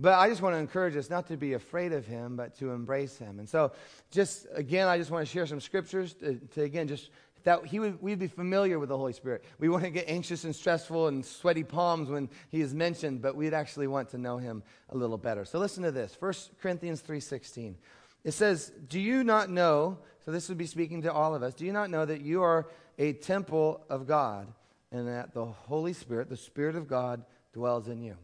But 0.00 0.14
I 0.14 0.28
just 0.28 0.42
want 0.42 0.54
to 0.54 0.58
encourage 0.58 0.96
us 0.96 1.10
not 1.10 1.26
to 1.26 1.36
be 1.36 1.54
afraid 1.54 1.92
of 1.92 2.06
him, 2.06 2.36
but 2.36 2.56
to 2.58 2.70
embrace 2.70 3.18
him. 3.18 3.40
And 3.40 3.48
so, 3.48 3.72
just 4.12 4.46
again, 4.54 4.86
I 4.86 4.96
just 4.96 5.10
want 5.10 5.26
to 5.26 5.32
share 5.32 5.46
some 5.46 5.60
scriptures 5.60 6.14
to, 6.14 6.36
to 6.54 6.62
again, 6.62 6.86
just 6.86 7.10
that 7.44 7.64
he 7.64 7.80
would, 7.80 8.00
we'd 8.02 8.18
be 8.18 8.28
familiar 8.28 8.78
with 8.78 8.90
the 8.90 8.96
Holy 8.96 9.12
Spirit. 9.12 9.42
We 9.58 9.68
wouldn't 9.68 9.94
get 9.94 10.08
anxious 10.08 10.44
and 10.44 10.54
stressful 10.54 11.08
and 11.08 11.24
sweaty 11.24 11.64
palms 11.64 12.10
when 12.10 12.28
he 12.50 12.60
is 12.60 12.74
mentioned, 12.74 13.22
but 13.22 13.36
we'd 13.36 13.54
actually 13.54 13.86
want 13.86 14.10
to 14.10 14.18
know 14.18 14.38
him 14.38 14.62
a 14.90 14.96
little 14.96 15.18
better. 15.18 15.44
So 15.44 15.58
listen 15.58 15.82
to 15.82 15.90
this 15.90 16.16
1 16.20 16.32
Corinthians 16.60 17.02
3.16. 17.02 17.74
It 18.28 18.34
says, 18.34 18.70
Do 18.88 19.00
you 19.00 19.24
not 19.24 19.48
know, 19.48 19.96
so 20.22 20.30
this 20.30 20.50
would 20.50 20.58
be 20.58 20.66
speaking 20.66 21.00
to 21.00 21.10
all 21.10 21.34
of 21.34 21.42
us, 21.42 21.54
do 21.54 21.64
you 21.64 21.72
not 21.72 21.88
know 21.88 22.04
that 22.04 22.20
you 22.20 22.42
are 22.42 22.66
a 22.98 23.14
temple 23.14 23.82
of 23.88 24.06
God 24.06 24.52
and 24.92 25.08
that 25.08 25.32
the 25.32 25.46
Holy 25.46 25.94
Spirit, 25.94 26.28
the 26.28 26.36
Spirit 26.36 26.76
of 26.76 26.86
God, 26.86 27.24
dwells 27.54 27.88
in 27.88 28.02
you? 28.02 28.18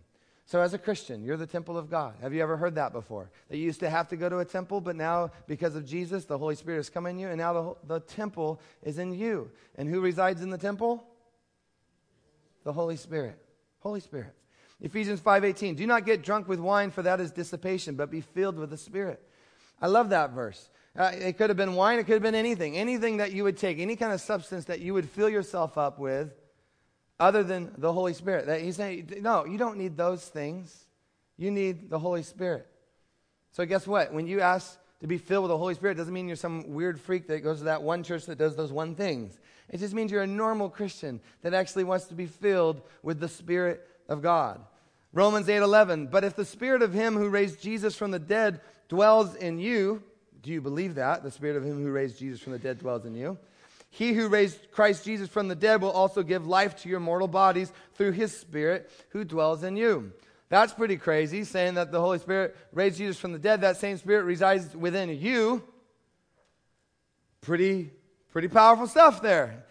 So, 0.45 0.61
as 0.61 0.75
a 0.75 0.79
Christian, 0.79 1.25
you're 1.25 1.39
the 1.39 1.47
temple 1.47 1.79
of 1.79 1.89
God. 1.89 2.17
Have 2.21 2.35
you 2.35 2.43
ever 2.43 2.59
heard 2.59 2.75
that 2.75 2.93
before? 2.93 3.31
That 3.49 3.57
you 3.57 3.65
used 3.65 3.81
to 3.81 3.89
have 3.89 4.09
to 4.09 4.17
go 4.17 4.29
to 4.29 4.41
a 4.41 4.45
temple, 4.45 4.83
but 4.83 4.95
now, 4.95 5.31
because 5.47 5.75
of 5.75 5.87
Jesus, 5.87 6.27
the 6.27 6.37
Holy 6.37 6.55
Spirit 6.55 6.81
has 6.81 6.91
come 6.91 7.07
in 7.07 7.19
you, 7.19 7.29
and 7.29 7.39
now 7.39 7.55
the, 7.55 7.95
the 7.95 8.01
temple 8.01 8.61
is 8.83 8.99
in 8.99 9.15
you. 9.15 9.51
And 9.77 9.89
who 9.89 10.03
resides 10.03 10.43
in 10.43 10.51
the 10.51 10.59
temple? 10.59 11.03
The 12.65 12.75
Holy 12.75 12.99
Spirit. 12.99 13.39
Holy 13.81 14.01
Spirit. 14.01 14.35
Ephesians 14.83 15.23
5:18 15.23 15.77
Do 15.77 15.87
not 15.87 16.05
get 16.05 16.23
drunk 16.23 16.47
with 16.47 16.61
wine 16.61 16.91
for 16.91 17.01
that 17.01 17.23
is 17.23 17.31
dissipation 17.31 17.95
but 17.95 18.11
be 18.11 18.21
filled 18.21 18.59
with 18.59 18.69
the 18.69 18.77
spirit. 18.77 19.27
I 19.81 19.87
love 19.89 20.11
that 20.11 20.31
verse. 20.31 20.71
Uh, 20.97 21.11
it 21.13 21.37
could 21.37 21.51
have 21.51 21.57
been 21.57 21.75
wine, 21.75 21.99
it 21.99 22.05
could 22.05 22.15
have 22.15 22.23
been 22.23 22.35
anything. 22.35 22.77
Anything 22.77 23.17
that 23.17 23.33
you 23.33 23.45
would 23.45 23.57
take, 23.57 23.79
any 23.79 23.97
kind 23.97 24.13
of 24.13 24.21
substance 24.21 24.67
that 24.67 24.81
you 24.81 24.95
would 24.95 25.09
fill 25.09 25.29
yourself 25.29 25.77
up 25.77 25.99
with 25.99 26.33
other 27.19 27.43
than 27.43 27.73
the 27.79 27.93
Holy 27.93 28.15
Spirit. 28.15 28.47
That 28.47 28.61
he's 28.61 28.77
saying, 28.77 29.13
no, 29.21 29.45
you 29.45 29.59
don't 29.59 29.77
need 29.77 29.97
those 29.97 30.25
things. 30.25 30.87
You 31.37 31.51
need 31.51 31.91
the 31.91 31.99
Holy 31.99 32.23
Spirit. 32.23 32.67
So 33.53 33.67
guess 33.67 33.87
what? 33.87 34.13
When 34.13 34.27
you 34.27 34.41
ask 34.41 34.79
to 35.01 35.07
be 35.07 35.19
filled 35.19 35.45
with 35.45 35.51
the 35.51 35.59
Holy 35.59 35.75
Spirit, 35.75 35.97
doesn't 35.97 36.15
mean 36.15 36.29
you're 36.29 36.37
some 36.37 36.73
weird 36.73 37.01
freak 37.01 37.27
that 37.27 37.41
goes 37.41 37.59
to 37.59 37.65
that 37.65 37.83
one 37.83 38.03
church 38.05 38.27
that 38.27 38.39
does 38.39 38.55
those 38.55 38.73
one 38.73 38.95
things. 38.95 39.39
It 39.69 39.79
just 39.79 39.95
means 39.95 40.13
you're 40.13 40.23
a 40.23 40.27
normal 40.27 40.71
Christian 40.71 41.21
that 41.43 41.55
actually 41.55 41.85
wants 41.85 42.07
to 42.07 42.15
be 42.15 42.27
filled 42.27 42.83
with 43.03 43.19
the 43.19 43.29
Spirit 43.29 43.89
of 44.09 44.23
God. 44.23 44.61
Romans 45.13 45.49
8:11, 45.49 46.09
but 46.11 46.25
if 46.25 46.35
the 46.35 46.45
spirit 46.45 46.83
of 46.83 46.93
him 46.93 47.15
who 47.15 47.29
raised 47.29 47.63
Jesus 47.63 47.95
from 47.95 48.11
the 48.11 48.19
dead 48.19 48.61
dwells 48.89 49.35
in 49.35 49.59
you, 49.59 50.03
do 50.43 50.51
you 50.51 50.61
believe 50.61 50.97
that? 50.97 51.23
The 51.23 51.31
spirit 51.31 51.57
of 51.57 51.65
him 51.65 51.83
who 51.83 51.91
raised 51.91 52.19
Jesus 52.19 52.41
from 52.41 52.53
the 52.53 52.59
dead 52.59 52.79
dwells 52.79 53.05
in 53.05 53.15
you. 53.15 53.39
He 53.95 54.13
who 54.13 54.27
raised 54.27 54.73
Christ 54.73 55.05
Jesus 55.05 55.29
from 55.29 55.47
the 55.47 55.55
dead 55.55 55.81
will 55.81 55.93
also 55.93 56.25
give 56.25 56.49
life 56.49 56.75
to 56.83 56.89
your 56.89 56.99
mortal 56.99 57.29
bodies 57.29 57.73
through 57.95 58.11
his 58.11 58.37
Spirit 58.37 58.91
who 59.11 59.23
dwells 59.23 59.63
in 59.63 59.77
you. 59.77 60.13
That's 60.49 60.73
pretty 60.73 60.97
crazy, 60.97 61.45
saying 61.45 61.75
that 61.75 61.93
the 61.93 62.01
Holy 62.01 62.19
Spirit 62.19 62.57
raised 62.73 62.99
Jesus 62.99 63.21
from 63.21 63.33
the 63.33 63.39
dead. 63.39 63.61
That 63.61 63.77
same 63.77 63.97
Spirit 63.97 64.25
resides 64.25 64.75
within 64.75 65.11
you. 65.11 65.63
Pretty, 67.41 67.93
pretty 68.33 68.49
powerful 68.49 68.89
stuff 68.89 69.23
there. 69.23 69.65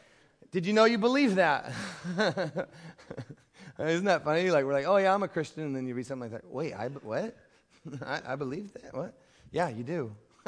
Did 0.52 0.66
you 0.66 0.72
know 0.72 0.86
you 0.86 0.98
believe 0.98 1.36
that? 1.36 1.74
Isn't 3.78 4.06
that 4.06 4.24
funny? 4.24 4.52
Like, 4.52 4.64
we're 4.64 4.72
like, 4.72 4.88
oh, 4.88 4.98
yeah, 4.98 5.14
I'm 5.14 5.24
a 5.24 5.28
Christian. 5.28 5.64
And 5.64 5.76
then 5.76 5.86
you 5.86 5.96
read 5.96 6.06
something 6.06 6.32
like 6.32 6.42
that. 6.42 6.50
Wait, 6.50 6.74
I, 6.74 6.88
what? 6.88 7.36
I, 8.06 8.22
I 8.28 8.36
believe 8.36 8.74
that. 8.74 8.94
What? 8.94 9.14
Yeah, 9.52 9.70
you 9.70 9.84
do. 9.84 10.16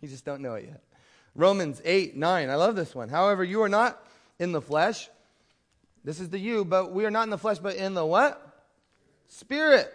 you 0.00 0.08
just 0.08 0.24
don't 0.24 0.40
know 0.40 0.54
it 0.54 0.66
yet. 0.66 0.82
Romans 1.34 1.80
8, 1.84 2.16
9. 2.16 2.50
I 2.50 2.54
love 2.54 2.76
this 2.76 2.94
one. 2.94 3.08
However, 3.08 3.42
you 3.42 3.62
are 3.62 3.68
not 3.68 4.00
in 4.38 4.52
the 4.52 4.60
flesh. 4.60 5.08
This 6.04 6.20
is 6.20 6.28
the 6.28 6.38
you, 6.38 6.64
but 6.64 6.92
we 6.92 7.04
are 7.06 7.10
not 7.10 7.24
in 7.24 7.30
the 7.30 7.38
flesh, 7.38 7.58
but 7.58 7.76
in 7.76 7.94
the 7.94 8.04
what? 8.04 8.66
Spirit. 9.28 9.92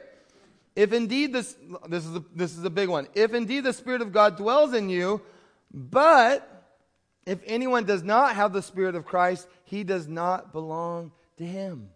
If 0.76 0.92
indeed 0.94 1.34
this, 1.34 1.56
this 1.88 2.06
is 2.06 2.16
a, 2.16 2.24
this 2.36 2.58
is 2.58 2.64
a 2.64 2.70
big 2.70 2.90
one. 2.90 3.08
If 3.14 3.34
indeed 3.34 3.64
the 3.64 3.74
Spirit 3.74 4.02
of 4.02 4.12
God 4.12 4.38
dwells 4.38 4.74
in 4.74 4.90
you, 4.90 5.22
but 5.74 6.60
if 7.26 7.40
anyone 7.46 7.86
does 7.86 8.04
not 8.04 8.36
have 8.36 8.54
the 8.54 8.62
Spirit 8.62 8.96
of 8.96 9.06
Christ, 9.06 9.48
he 9.64 9.84
does 9.84 10.08
not 10.08 10.52
belong 10.52 11.12
to 11.38 11.46
him. 11.46 11.90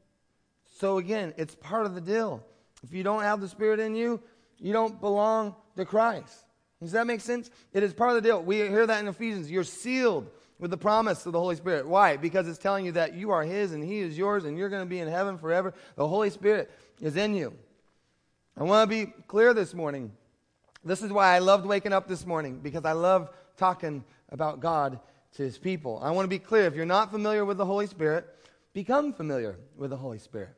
So 0.78 0.98
again, 0.98 1.34
it's 1.38 1.56
part 1.56 1.86
of 1.86 1.96
the 1.96 2.02
deal. 2.02 2.44
If 2.84 2.94
you 2.94 3.04
don't 3.04 3.24
have 3.24 3.42
the 3.42 3.48
Spirit 3.48 3.80
in 3.80 3.96
you, 3.96 4.22
you 4.64 4.72
don't 4.72 5.00
belong 5.00 5.56
to 5.76 5.84
Christ. 5.84 6.46
Does 6.82 6.94
that 6.94 7.06
make 7.06 7.20
sense? 7.20 7.52
It 7.74 7.84
is 7.84 7.94
part 7.94 8.16
of 8.16 8.16
the 8.16 8.22
deal. 8.22 8.42
We 8.42 8.58
hear 8.58 8.88
that 8.88 9.00
in 9.02 9.08
Ephesians. 9.10 9.52
You're 9.52 9.66
sealed 9.66 10.30
with 10.58 10.72
the 10.72 10.78
promise 10.78 11.26
of 11.26 11.34
the 11.34 11.40
Holy 11.40 11.58
Spirit. 11.58 11.86
Why? 11.86 12.16
Because 12.16 12.48
it's 12.48 12.58
telling 12.58 12.86
you 12.86 12.94
that 12.94 13.14
you 13.14 13.32
are 13.32 13.44
His 13.44 13.74
and 13.74 13.84
He 13.84 14.00
is 14.00 14.18
yours 14.18 14.46
and 14.46 14.58
you're 14.58 14.70
going 14.70 14.82
to 14.82 14.90
be 14.90 15.00
in 15.00 15.10
heaven 15.10 15.38
forever. 15.38 15.74
The 15.98 16.08
Holy 16.08 16.30
Spirit 16.30 16.72
is 17.02 17.18
in 17.18 17.36
you. 17.36 17.54
I 18.58 18.64
want 18.64 18.90
to 18.90 18.96
be 19.06 19.12
clear 19.28 19.54
this 19.54 19.74
morning. 19.74 20.14
This 20.86 21.02
is 21.02 21.12
why 21.12 21.36
I 21.36 21.40
loved 21.40 21.66
waking 21.66 21.92
up 21.92 22.08
this 22.08 22.26
morning 22.26 22.60
because 22.64 22.86
I 22.86 22.94
love 22.94 23.30
talking 23.58 24.06
about 24.30 24.62
God 24.62 25.00
to 25.34 25.44
His 25.44 25.58
people. 25.58 26.00
I 26.02 26.12
want 26.12 26.24
to 26.24 26.30
be 26.30 26.40
clear. 26.40 26.68
If 26.68 26.76
you're 26.76 26.86
not 26.86 27.12
familiar 27.12 27.44
with 27.44 27.58
the 27.58 27.66
Holy 27.66 27.88
Spirit, 27.88 28.26
become 28.72 29.12
familiar 29.12 29.58
with 29.76 29.90
the 29.90 29.98
Holy 29.98 30.20
Spirit. 30.20 30.56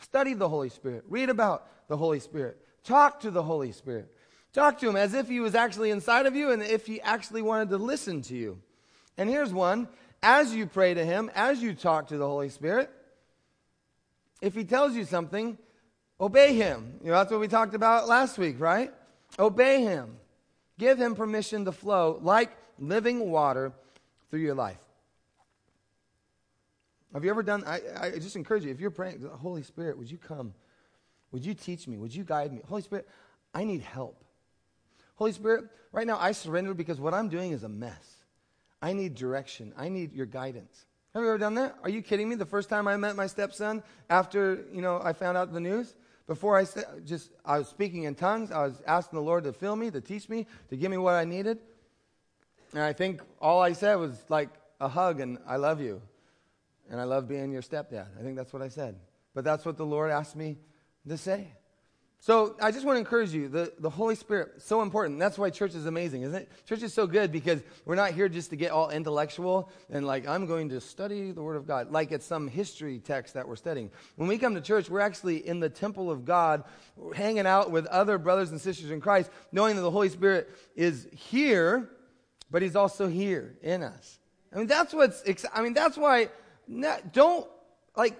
Study 0.00 0.34
the 0.34 0.48
Holy 0.48 0.68
Spirit. 0.68 1.04
Read 1.08 1.30
about 1.30 1.68
the 1.86 1.96
Holy 1.96 2.18
Spirit. 2.18 2.58
Talk 2.84 3.20
to 3.20 3.30
the 3.30 3.42
Holy 3.42 3.72
Spirit. 3.72 4.12
Talk 4.52 4.78
to 4.80 4.88
Him 4.88 4.96
as 4.96 5.14
if 5.14 5.28
He 5.28 5.40
was 5.40 5.54
actually 5.54 5.90
inside 5.90 6.26
of 6.26 6.36
you 6.36 6.50
and 6.50 6.62
if 6.62 6.86
He 6.86 7.00
actually 7.00 7.42
wanted 7.42 7.70
to 7.70 7.78
listen 7.78 8.22
to 8.22 8.34
you. 8.34 8.58
And 9.16 9.28
here's 9.28 9.52
one 9.52 9.88
as 10.22 10.54
you 10.54 10.66
pray 10.66 10.94
to 10.94 11.04
Him, 11.04 11.30
as 11.34 11.62
you 11.62 11.74
talk 11.74 12.08
to 12.08 12.16
the 12.16 12.26
Holy 12.26 12.48
Spirit, 12.48 12.90
if 14.40 14.54
He 14.54 14.64
tells 14.64 14.94
you 14.94 15.04
something, 15.04 15.58
obey 16.20 16.54
Him. 16.54 17.00
You 17.02 17.10
know, 17.10 17.18
that's 17.18 17.30
what 17.30 17.40
we 17.40 17.48
talked 17.48 17.74
about 17.74 18.08
last 18.08 18.38
week, 18.38 18.60
right? 18.60 18.92
Obey 19.38 19.82
Him. 19.82 20.16
Give 20.78 20.98
Him 20.98 21.14
permission 21.14 21.64
to 21.64 21.72
flow 21.72 22.18
like 22.20 22.50
living 22.78 23.30
water 23.30 23.72
through 24.30 24.40
your 24.40 24.54
life. 24.54 24.78
Have 27.12 27.24
you 27.24 27.30
ever 27.30 27.42
done? 27.42 27.62
I, 27.66 27.80
I 28.00 28.10
just 28.12 28.36
encourage 28.36 28.64
you, 28.64 28.70
if 28.70 28.80
you're 28.80 28.90
praying, 28.90 29.22
Holy 29.40 29.62
Spirit, 29.62 29.98
would 29.98 30.10
you 30.10 30.18
come? 30.18 30.54
Would 31.32 31.44
you 31.44 31.54
teach 31.54 31.88
me? 31.88 31.96
Would 31.96 32.14
you 32.14 32.24
guide 32.24 32.52
me? 32.52 32.60
Holy 32.68 32.82
Spirit, 32.82 33.08
I 33.54 33.64
need 33.64 33.80
help. 33.80 34.22
Holy 35.16 35.32
Spirit, 35.32 35.64
right 35.90 36.06
now 36.06 36.18
I 36.20 36.32
surrender 36.32 36.74
because 36.74 37.00
what 37.00 37.14
I'm 37.14 37.28
doing 37.28 37.52
is 37.52 37.64
a 37.64 37.68
mess. 37.68 38.16
I 38.80 38.92
need 38.92 39.14
direction. 39.14 39.72
I 39.76 39.88
need 39.88 40.12
your 40.12 40.26
guidance. 40.26 40.86
Have 41.14 41.22
you 41.22 41.28
ever 41.28 41.38
done 41.38 41.54
that? 41.54 41.76
Are 41.82 41.90
you 41.90 42.02
kidding 42.02 42.28
me? 42.28 42.36
The 42.36 42.46
first 42.46 42.68
time 42.68 42.88
I 42.88 42.96
met 42.96 43.16
my 43.16 43.26
stepson 43.26 43.82
after, 44.08 44.64
you 44.72 44.80
know, 44.80 45.00
I 45.02 45.12
found 45.12 45.36
out 45.36 45.52
the 45.52 45.60
news, 45.60 45.94
before 46.26 46.56
I 46.56 46.64
said, 46.64 46.84
just, 47.04 47.30
I 47.44 47.58
was 47.58 47.68
speaking 47.68 48.04
in 48.04 48.14
tongues. 48.14 48.50
I 48.50 48.62
was 48.66 48.80
asking 48.86 49.18
the 49.18 49.24
Lord 49.24 49.44
to 49.44 49.52
fill 49.52 49.76
me, 49.76 49.90
to 49.90 50.00
teach 50.00 50.28
me, 50.28 50.46
to 50.70 50.76
give 50.76 50.90
me 50.90 50.96
what 50.96 51.14
I 51.14 51.24
needed. 51.24 51.58
And 52.72 52.82
I 52.82 52.92
think 52.92 53.20
all 53.40 53.60
I 53.60 53.72
said 53.72 53.96
was 53.96 54.24
like 54.28 54.48
a 54.80 54.88
hug 54.88 55.20
and 55.20 55.38
I 55.46 55.56
love 55.56 55.80
you. 55.80 56.00
And 56.90 57.00
I 57.00 57.04
love 57.04 57.28
being 57.28 57.52
your 57.52 57.62
stepdad. 57.62 58.06
I 58.18 58.22
think 58.22 58.36
that's 58.36 58.52
what 58.52 58.62
I 58.62 58.68
said. 58.68 58.96
But 59.34 59.44
that's 59.44 59.64
what 59.64 59.76
the 59.76 59.86
Lord 59.86 60.10
asked 60.10 60.36
me 60.36 60.56
to 61.08 61.16
say. 61.16 61.52
So 62.22 62.54
I 62.62 62.70
just 62.70 62.86
want 62.86 62.94
to 62.94 63.00
encourage 63.00 63.32
you. 63.32 63.48
The, 63.48 63.72
the 63.80 63.90
Holy 63.90 64.14
Spirit, 64.14 64.62
so 64.62 64.80
important. 64.80 65.18
That's 65.18 65.36
why 65.36 65.50
church 65.50 65.74
is 65.74 65.86
amazing, 65.86 66.22
isn't 66.22 66.42
it? 66.42 66.48
Church 66.68 66.80
is 66.84 66.94
so 66.94 67.04
good 67.04 67.32
because 67.32 67.60
we're 67.84 67.96
not 67.96 68.12
here 68.12 68.28
just 68.28 68.50
to 68.50 68.56
get 68.56 68.70
all 68.70 68.90
intellectual 68.90 69.68
and 69.90 70.06
like, 70.06 70.28
I'm 70.28 70.46
going 70.46 70.68
to 70.68 70.80
study 70.80 71.32
the 71.32 71.42
Word 71.42 71.56
of 71.56 71.66
God, 71.66 71.90
like 71.90 72.12
it's 72.12 72.24
some 72.24 72.46
history 72.46 73.00
text 73.00 73.34
that 73.34 73.48
we're 73.48 73.56
studying. 73.56 73.90
When 74.14 74.28
we 74.28 74.38
come 74.38 74.54
to 74.54 74.60
church, 74.60 74.88
we're 74.88 75.00
actually 75.00 75.44
in 75.44 75.58
the 75.58 75.68
temple 75.68 76.12
of 76.12 76.24
God, 76.24 76.62
hanging 77.12 77.44
out 77.44 77.72
with 77.72 77.86
other 77.86 78.18
brothers 78.18 78.52
and 78.52 78.60
sisters 78.60 78.92
in 78.92 79.00
Christ, 79.00 79.28
knowing 79.50 79.74
that 79.74 79.82
the 79.82 79.90
Holy 79.90 80.08
Spirit 80.08 80.48
is 80.76 81.08
here, 81.10 81.90
but 82.52 82.62
He's 82.62 82.76
also 82.76 83.08
here 83.08 83.56
in 83.62 83.82
us. 83.82 84.20
I 84.54 84.58
mean, 84.58 84.68
that's 84.68 84.94
what's, 84.94 85.24
I 85.52 85.60
mean, 85.60 85.74
that's 85.74 85.96
why, 85.96 86.28
don't, 87.12 87.48
like, 87.96 88.16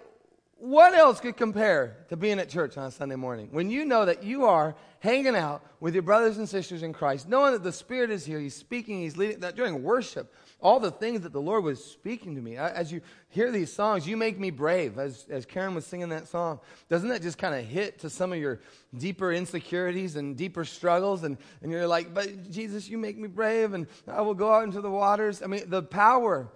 what 0.62 0.94
else 0.94 1.18
could 1.18 1.36
compare 1.36 1.96
to 2.08 2.16
being 2.16 2.38
at 2.38 2.48
church 2.48 2.78
on 2.78 2.84
a 2.84 2.90
Sunday 2.92 3.16
morning 3.16 3.48
when 3.50 3.68
you 3.68 3.84
know 3.84 4.04
that 4.04 4.22
you 4.22 4.44
are 4.44 4.76
hanging 5.00 5.34
out 5.34 5.60
with 5.80 5.92
your 5.92 6.04
brothers 6.04 6.38
and 6.38 6.48
sisters 6.48 6.84
in 6.84 6.92
Christ, 6.92 7.28
knowing 7.28 7.52
that 7.52 7.64
the 7.64 7.72
Spirit 7.72 8.12
is 8.12 8.24
here, 8.24 8.38
He's 8.38 8.54
speaking, 8.54 9.00
He's 9.00 9.16
leading, 9.16 9.40
that 9.40 9.56
during 9.56 9.82
worship, 9.82 10.32
all 10.60 10.78
the 10.78 10.92
things 10.92 11.22
that 11.22 11.32
the 11.32 11.40
Lord 11.40 11.64
was 11.64 11.84
speaking 11.84 12.36
to 12.36 12.40
me. 12.40 12.56
As 12.56 12.92
you 12.92 13.00
hear 13.30 13.50
these 13.50 13.72
songs, 13.72 14.06
you 14.06 14.16
make 14.16 14.38
me 14.38 14.50
brave, 14.50 15.00
as, 15.00 15.26
as 15.28 15.44
Karen 15.44 15.74
was 15.74 15.84
singing 15.84 16.10
that 16.10 16.28
song. 16.28 16.60
Doesn't 16.88 17.08
that 17.08 17.22
just 17.22 17.38
kind 17.38 17.56
of 17.56 17.64
hit 17.64 17.98
to 17.98 18.08
some 18.08 18.32
of 18.32 18.38
your 18.38 18.60
deeper 18.96 19.32
insecurities 19.32 20.14
and 20.14 20.36
deeper 20.36 20.64
struggles? 20.64 21.24
And, 21.24 21.38
and 21.62 21.72
you're 21.72 21.88
like, 21.88 22.14
but 22.14 22.52
Jesus, 22.52 22.88
you 22.88 22.98
make 22.98 23.18
me 23.18 23.26
brave, 23.26 23.74
and 23.74 23.88
I 24.06 24.20
will 24.20 24.34
go 24.34 24.54
out 24.54 24.62
into 24.62 24.80
the 24.80 24.92
waters. 24.92 25.42
I 25.42 25.48
mean, 25.48 25.64
the 25.66 25.82
power 25.82 26.46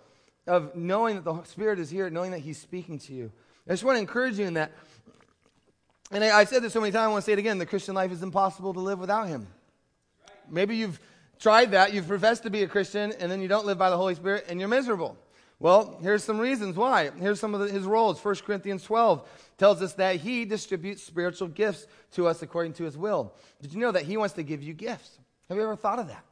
of 0.47 0.77
knowing 0.77 1.17
that 1.17 1.25
the 1.25 1.43
Spirit 1.45 1.79
is 1.79 1.91
here, 1.91 2.09
knowing 2.11 2.31
that 2.31 2.41
He's 2.41 2.59
speaking 2.59 2.99
to 3.01 3.13
you. 3.13 3.33
I 3.67 3.73
just 3.73 3.85
want 3.85 3.97
to 3.97 4.01
encourage 4.01 4.39
you 4.39 4.47
in 4.47 4.55
that. 4.55 4.73
And 6.13 6.23
I, 6.23 6.39
have 6.39 6.49
said 6.49 6.63
this 6.63 6.73
so 6.73 6.81
many 6.81 6.93
times, 6.93 7.05
I 7.05 7.09
want 7.09 7.25
to 7.25 7.27
say 7.27 7.33
it 7.33 7.39
again. 7.39 7.59
The 7.59 7.67
Christian 7.67 7.95
life 7.95 8.13
is 8.13 8.23
impossible 8.23 8.73
to 8.75 8.81
live 8.81 8.99
without 8.99 9.27
Him. 9.27 9.49
Maybe 10.49 10.77
you've 10.77 11.01
tried 11.41 11.73
that, 11.73 11.93
you've 11.93 12.07
professed 12.07 12.45
to 12.45 12.51
be 12.51 12.63
a 12.63 12.69
Christian, 12.69 13.13
and 13.19 13.31
then 13.31 13.43
you 13.43 13.49
don't 13.49 13.67
live 13.67 13.79
by 13.79 13.91
the 13.91 13.97
Holy 13.97 14.15
Spirit, 14.15 14.47
and 14.49 14.61
you're 14.61 14.69
miserable. 14.69 15.17
Well, 15.59 15.99
here's 16.03 16.23
some 16.23 16.39
reasons 16.39 16.77
why. 16.77 17.11
Here's 17.19 17.41
some 17.41 17.55
of 17.55 17.61
the, 17.61 17.69
his 17.69 17.85
roles. 17.85 18.23
1 18.23 18.35
Corinthians 18.37 18.83
12 18.85 19.27
tells 19.57 19.81
us 19.81 19.95
that 19.95 20.17
he 20.17 20.45
distributes 20.45 21.03
spiritual 21.03 21.49
gifts 21.49 21.87
to 22.13 22.27
us 22.27 22.43
according 22.43 22.75
to 22.75 22.85
his 22.85 22.97
will. 22.97 23.35
Did 23.63 23.73
you 23.73 23.81
know 23.81 23.93
that 23.93 24.03
he 24.03 24.17
wants 24.19 24.35
to 24.35 24.43
give 24.43 24.63
you 24.63 24.75
gifts? 24.75 25.19
Have 25.49 25.57
you 25.57 25.63
ever 25.63 25.77
thought 25.77 25.99
of 25.99 26.09
that? 26.09 26.25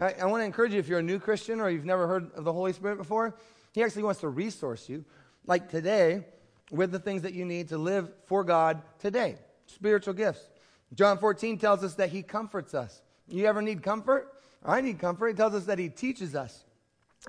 I, 0.00 0.22
I 0.22 0.26
want 0.26 0.40
to 0.40 0.46
encourage 0.46 0.72
you 0.72 0.80
if 0.80 0.88
you're 0.88 0.98
a 0.98 1.02
new 1.02 1.20
Christian 1.20 1.60
or 1.60 1.70
you've 1.70 1.84
never 1.84 2.08
heard 2.08 2.32
of 2.34 2.44
the 2.44 2.52
Holy 2.52 2.72
Spirit 2.72 2.96
before, 2.96 3.36
he 3.72 3.82
actually 3.82 4.02
wants 4.02 4.20
to 4.20 4.28
resource 4.28 4.88
you. 4.88 5.04
Like 5.46 5.68
today, 5.68 6.24
with 6.72 6.90
the 6.90 6.98
things 6.98 7.22
that 7.22 7.34
you 7.34 7.44
need 7.44 7.68
to 7.68 7.78
live 7.78 8.10
for 8.26 8.42
God 8.42 8.82
today. 8.98 9.36
Spiritual 9.66 10.14
gifts. 10.14 10.48
John 10.94 11.18
14 11.18 11.58
tells 11.58 11.84
us 11.84 11.94
that 11.94 12.10
he 12.10 12.22
comforts 12.22 12.74
us. 12.74 13.02
You 13.28 13.46
ever 13.46 13.62
need 13.62 13.82
comfort? 13.82 14.32
I 14.64 14.80
need 14.80 14.98
comfort. 14.98 15.28
It 15.28 15.36
tells 15.36 15.54
us 15.54 15.66
that 15.66 15.78
he 15.78 15.88
teaches 15.88 16.34
us. 16.34 16.64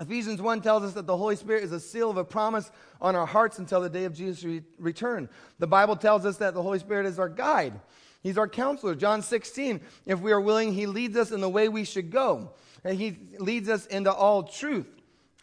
Ephesians 0.00 0.42
1 0.42 0.60
tells 0.60 0.82
us 0.82 0.94
that 0.94 1.06
the 1.06 1.16
Holy 1.16 1.36
Spirit 1.36 1.62
is 1.62 1.70
a 1.70 1.78
seal 1.78 2.10
of 2.10 2.16
a 2.16 2.24
promise 2.24 2.70
on 3.00 3.14
our 3.14 3.26
hearts 3.26 3.58
until 3.58 3.80
the 3.80 3.88
day 3.88 4.04
of 4.04 4.14
Jesus' 4.14 4.42
re- 4.42 4.62
return. 4.78 5.28
The 5.58 5.68
Bible 5.68 5.94
tells 5.94 6.26
us 6.26 6.38
that 6.38 6.54
the 6.54 6.62
Holy 6.62 6.80
Spirit 6.80 7.06
is 7.06 7.18
our 7.18 7.28
guide. 7.28 7.80
He's 8.22 8.38
our 8.38 8.48
counselor. 8.48 8.94
John 8.94 9.22
16, 9.22 9.80
if 10.06 10.20
we 10.20 10.32
are 10.32 10.40
willing, 10.40 10.72
he 10.72 10.86
leads 10.86 11.16
us 11.16 11.30
in 11.30 11.40
the 11.40 11.48
way 11.48 11.68
we 11.68 11.84
should 11.84 12.10
go. 12.10 12.50
And 12.82 12.98
he 12.98 13.16
leads 13.38 13.68
us 13.68 13.86
into 13.86 14.12
all 14.12 14.42
truth. 14.42 14.88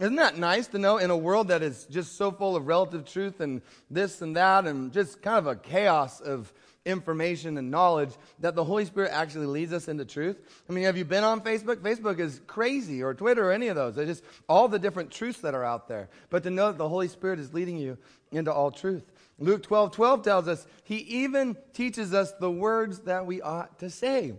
Isn't 0.02 0.16
that 0.16 0.36
nice 0.36 0.66
to 0.70 0.80
know 0.80 0.98
in 0.98 1.12
a 1.12 1.16
world 1.16 1.50
that 1.50 1.62
is 1.62 1.86
just 1.86 2.18
so 2.18 2.32
full 2.32 2.56
of 2.56 2.66
relative 2.66 3.06
truth 3.06 3.40
and 3.40 3.62
this 3.92 4.24
and 4.24 4.36
that 4.36 4.66
and 4.66 4.92
just 4.92 5.22
kind 5.22 5.38
of 5.38 5.46
a 5.46 5.56
chaos 5.56 6.20
of 6.22 6.52
information 6.86 7.56
and 7.60 7.70
knowledge 7.70 8.10
that 8.40 8.56
the 8.56 8.64
Holy 8.64 8.84
Spirit 8.86 9.12
actually 9.14 9.46
leads 9.46 9.72
us 9.72 9.88
into 9.88 10.04
truth? 10.04 10.38
I 10.68 10.74
mean, 10.74 10.86
have 10.86 10.98
you 10.98 11.06
been 11.06 11.24
on 11.24 11.42
Facebook? 11.42 11.76
Facebook 11.76 12.18
is 12.18 12.42
crazy 12.48 13.04
or 13.04 13.14
Twitter 13.14 13.48
or 13.48 13.52
any 13.52 13.68
of 13.68 13.76
those. 13.76 13.94
They're 13.94 14.08
just 14.08 14.24
all 14.50 14.68
the 14.68 14.80
different 14.80 15.12
truths 15.12 15.42
that 15.42 15.54
are 15.54 15.64
out 15.64 15.88
there. 15.88 16.10
But 16.32 16.42
to 16.44 16.50
know 16.50 16.72
that 16.72 16.80
the 16.80 16.90
Holy 16.90 17.08
Spirit 17.08 17.38
is 17.38 17.54
leading 17.54 17.78
you 17.78 17.96
into 18.32 18.52
all 18.52 18.72
truth. 18.72 19.04
Luke 19.38 19.62
12, 19.62 19.92
12 19.92 20.24
tells 20.24 20.48
us 20.48 20.66
he 20.84 20.98
even 20.98 21.56
teaches 21.74 22.12
us 22.12 22.32
the 22.40 22.50
words 22.50 23.02
that 23.02 23.28
we 23.28 23.40
ought 23.40 23.78
to 23.78 23.92
say. 23.92 24.34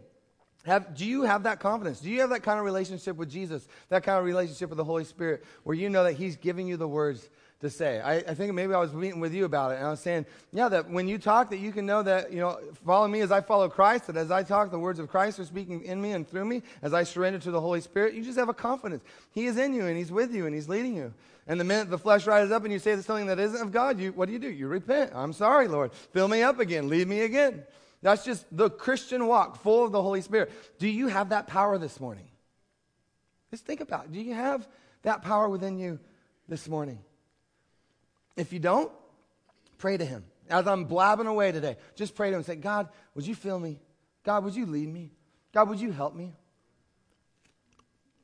Have, 0.65 0.95
do 0.95 1.05
you 1.05 1.23
have 1.23 1.43
that 1.43 1.59
confidence? 1.59 2.01
Do 2.01 2.09
you 2.09 2.21
have 2.21 2.31
that 2.31 2.43
kind 2.43 2.59
of 2.59 2.65
relationship 2.65 3.17
with 3.17 3.31
Jesus, 3.31 3.67
that 3.89 4.05
kind 4.05 4.19
of 4.19 4.25
relationship 4.25 4.69
with 4.69 4.77
the 4.77 4.85
Holy 4.85 5.05
Spirit, 5.05 5.45
where 5.65 5.77
you 5.77 5.91
know 5.91 6.05
that 6.05 6.13
He's 6.13 6.37
giving 6.37 6.69
you 6.69 6.77
the 6.77 6.87
words 6.87 7.29
to 7.63 7.71
say? 7.71 8.01
I, 8.01 8.19
I, 8.19 8.35
think 8.35 8.55
maybe 8.55 8.73
I 8.73 8.79
was 8.79 8.93
meeting 8.93 9.19
with 9.19 9.35
you 9.35 9.45
about 9.45 9.73
it, 9.73 9.79
and 9.79 9.87
I 9.87 9.91
was 9.91 9.99
saying, 9.99 10.25
yeah, 10.53 10.69
that 10.69 10.89
when 10.89 11.09
you 11.09 11.19
talk, 11.19 11.51
that 11.51 11.59
you 11.59 11.73
can 11.73 11.85
know 11.85 12.05
that, 12.05 12.33
you 12.33 12.39
know, 12.39 12.61
follow 12.87 13.09
me 13.09 13.23
as 13.23 13.33
I 13.33 13.41
follow 13.41 13.69
Christ, 13.69 14.07
that 14.07 14.17
as 14.17 14.31
I 14.31 14.45
talk, 14.45 14.71
the 14.71 14.79
words 14.79 15.01
of 15.01 15.09
Christ 15.09 15.41
are 15.41 15.45
speaking 15.45 15.83
in 15.83 16.01
me 16.01 16.13
and 16.13 16.29
through 16.29 16.45
me, 16.45 16.63
as 16.81 16.95
I 16.95 17.03
surrender 17.03 17.41
to 17.41 17.51
the 17.51 17.61
Holy 17.61 17.81
Spirit, 17.81 18.15
you 18.15 18.23
just 18.23 18.39
have 18.39 18.49
a 18.49 18.55
confidence. 18.55 19.03
He 19.33 19.47
is 19.47 19.57
in 19.57 19.75
you, 19.75 19.87
and 19.87 19.97
He's 19.97 20.13
with 20.13 20.33
you, 20.33 20.47
and 20.47 20.55
He's 20.55 20.69
leading 20.69 20.95
you. 20.95 21.13
And 21.49 21.59
the 21.59 21.65
minute 21.65 21.91
the 21.91 21.99
flesh 21.99 22.25
rises 22.27 22.53
up 22.53 22.63
and 22.63 22.73
you 22.73 22.79
say 22.79 22.95
something 23.01 23.27
that 23.27 23.41
isn't 23.41 23.61
of 23.61 23.73
God, 23.73 23.99
you, 23.99 24.13
what 24.13 24.27
do 24.27 24.33
you 24.33 24.39
do? 24.39 24.49
You 24.49 24.69
repent. 24.69 25.11
I'm 25.13 25.33
sorry, 25.33 25.67
Lord. 25.67 25.93
Fill 26.13 26.29
me 26.29 26.43
up 26.43 26.61
again. 26.61 26.89
Lead 26.89 27.09
me 27.09 27.23
again. 27.23 27.65
That's 28.03 28.25
just 28.25 28.45
the 28.51 28.69
Christian 28.69 29.27
walk, 29.27 29.63
full 29.63 29.85
of 29.85 29.93
the 29.93 30.03
Holy 30.03 30.21
Spirit. 30.21 30.51
Do 30.79 30.89
you 30.89 31.07
have 31.09 31.29
that 31.29 31.47
power 31.47 31.79
this 31.79 32.01
morning? 32.01 32.27
Just 33.51 33.65
think 33.65 33.81
about 33.81 34.07
it. 34.07 34.13
Do 34.13 34.21
you 34.21 34.35
have 34.35 34.67
that 35.03 35.23
power 35.23 35.49
within 35.49 35.79
you 35.79 36.01
this 36.49 36.69
morning? 36.69 36.99
If 38.37 38.53
you 38.53 38.59
don't, 38.59 38.91
pray 39.79 39.97
to 39.97 40.05
Him. 40.05 40.25
As 40.51 40.67
I'm 40.67 40.85
blabbing 40.85 41.27
away 41.27 41.53
today, 41.53 41.77
just 41.95 42.15
pray 42.15 42.29
to 42.29 42.35
Him 42.35 42.39
and 42.39 42.47
say, 42.47 42.57
God, 42.57 42.89
would 43.15 43.27
you 43.27 43.35
fill 43.35 43.59
me? 43.59 43.79
God, 44.25 44.45
would 44.45 44.57
you 44.57 44.67
lead 44.67 44.89
me? 44.89 45.13
God, 45.53 45.69
would 45.69 45.81
you 45.81 45.93
help 45.93 46.15
me? 46.15 46.35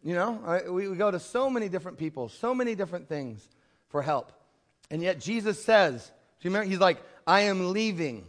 You 0.02 0.14
know, 0.14 0.62
we, 0.70 0.88
go 0.94 1.10
to 1.10 1.20
so 1.20 1.50
many 1.50 1.68
different 1.68 1.98
people, 1.98 2.28
so 2.28 2.54
many 2.54 2.74
different 2.74 3.08
things 3.08 3.46
for 3.88 4.00
help. 4.02 4.32
And 4.90 5.02
yet 5.02 5.20
Jesus 5.20 5.62
says, 5.62 6.06
do 6.40 6.48
you 6.48 6.50
remember? 6.50 6.70
He's 6.70 6.78
like, 6.78 7.02
I 7.26 7.42
am 7.42 7.72
leaving. 7.72 8.24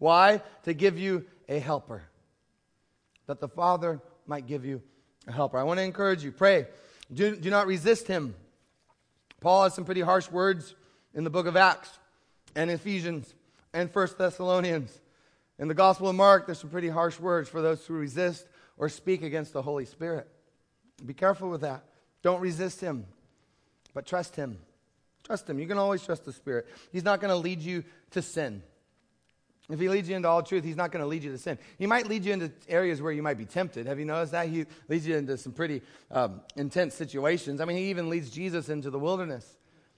Why? 0.00 0.42
To 0.64 0.74
give 0.74 0.98
you 0.98 1.26
a 1.48 1.60
helper. 1.60 2.02
That 3.26 3.38
the 3.38 3.48
Father 3.48 4.00
might 4.26 4.48
give 4.48 4.64
you 4.64 4.82
a 5.28 5.32
helper. 5.32 5.58
I 5.58 5.62
want 5.62 5.78
to 5.78 5.84
encourage 5.84 6.24
you. 6.24 6.32
Pray. 6.32 6.66
Do, 7.12 7.36
do 7.36 7.50
not 7.50 7.68
resist 7.68 8.08
him. 8.08 8.34
Paul 9.40 9.62
has 9.64 9.74
some 9.74 9.84
pretty 9.84 10.00
harsh 10.00 10.28
words 10.30 10.74
in 11.14 11.22
the 11.22 11.30
book 11.30 11.46
of 11.46 11.56
Acts 11.56 11.90
and 12.56 12.70
Ephesians 12.70 13.32
and 13.72 13.90
First 13.90 14.18
Thessalonians. 14.18 15.00
In 15.58 15.68
the 15.68 15.74
Gospel 15.74 16.08
of 16.08 16.16
Mark, 16.16 16.46
there's 16.46 16.58
some 16.58 16.70
pretty 16.70 16.88
harsh 16.88 17.20
words 17.20 17.48
for 17.48 17.60
those 17.60 17.84
who 17.86 17.94
resist 17.94 18.46
or 18.78 18.88
speak 18.88 19.22
against 19.22 19.52
the 19.52 19.62
Holy 19.62 19.84
Spirit. 19.84 20.26
Be 21.04 21.14
careful 21.14 21.50
with 21.50 21.60
that. 21.60 21.84
Don't 22.22 22.40
resist 22.40 22.80
him, 22.80 23.06
but 23.92 24.06
trust 24.06 24.36
him. 24.36 24.58
Trust 25.24 25.48
him. 25.48 25.58
You 25.58 25.66
can 25.66 25.78
always 25.78 26.04
trust 26.04 26.24
the 26.24 26.32
Spirit. 26.32 26.66
He's 26.92 27.04
not 27.04 27.20
going 27.20 27.30
to 27.30 27.36
lead 27.36 27.60
you 27.60 27.84
to 28.12 28.22
sin. 28.22 28.62
If 29.70 29.78
he 29.78 29.88
leads 29.88 30.08
you 30.08 30.16
into 30.16 30.28
all 30.28 30.42
truth, 30.42 30.64
he's 30.64 30.76
not 30.76 30.90
going 30.90 31.02
to 31.02 31.06
lead 31.06 31.22
you 31.22 31.30
to 31.30 31.38
sin. 31.38 31.58
He 31.78 31.86
might 31.86 32.08
lead 32.08 32.24
you 32.24 32.32
into 32.32 32.50
areas 32.68 33.00
where 33.00 33.12
you 33.12 33.22
might 33.22 33.38
be 33.38 33.44
tempted. 33.44 33.86
Have 33.86 33.98
you 33.98 34.04
noticed 34.04 34.32
that? 34.32 34.48
He 34.48 34.66
leads 34.88 35.06
you 35.06 35.16
into 35.16 35.36
some 35.36 35.52
pretty 35.52 35.82
um, 36.10 36.40
intense 36.56 36.94
situations. 36.94 37.60
I 37.60 37.64
mean, 37.64 37.76
he 37.76 37.90
even 37.90 38.08
leads 38.08 38.30
Jesus 38.30 38.68
into 38.68 38.90
the 38.90 38.98
wilderness. 38.98 39.56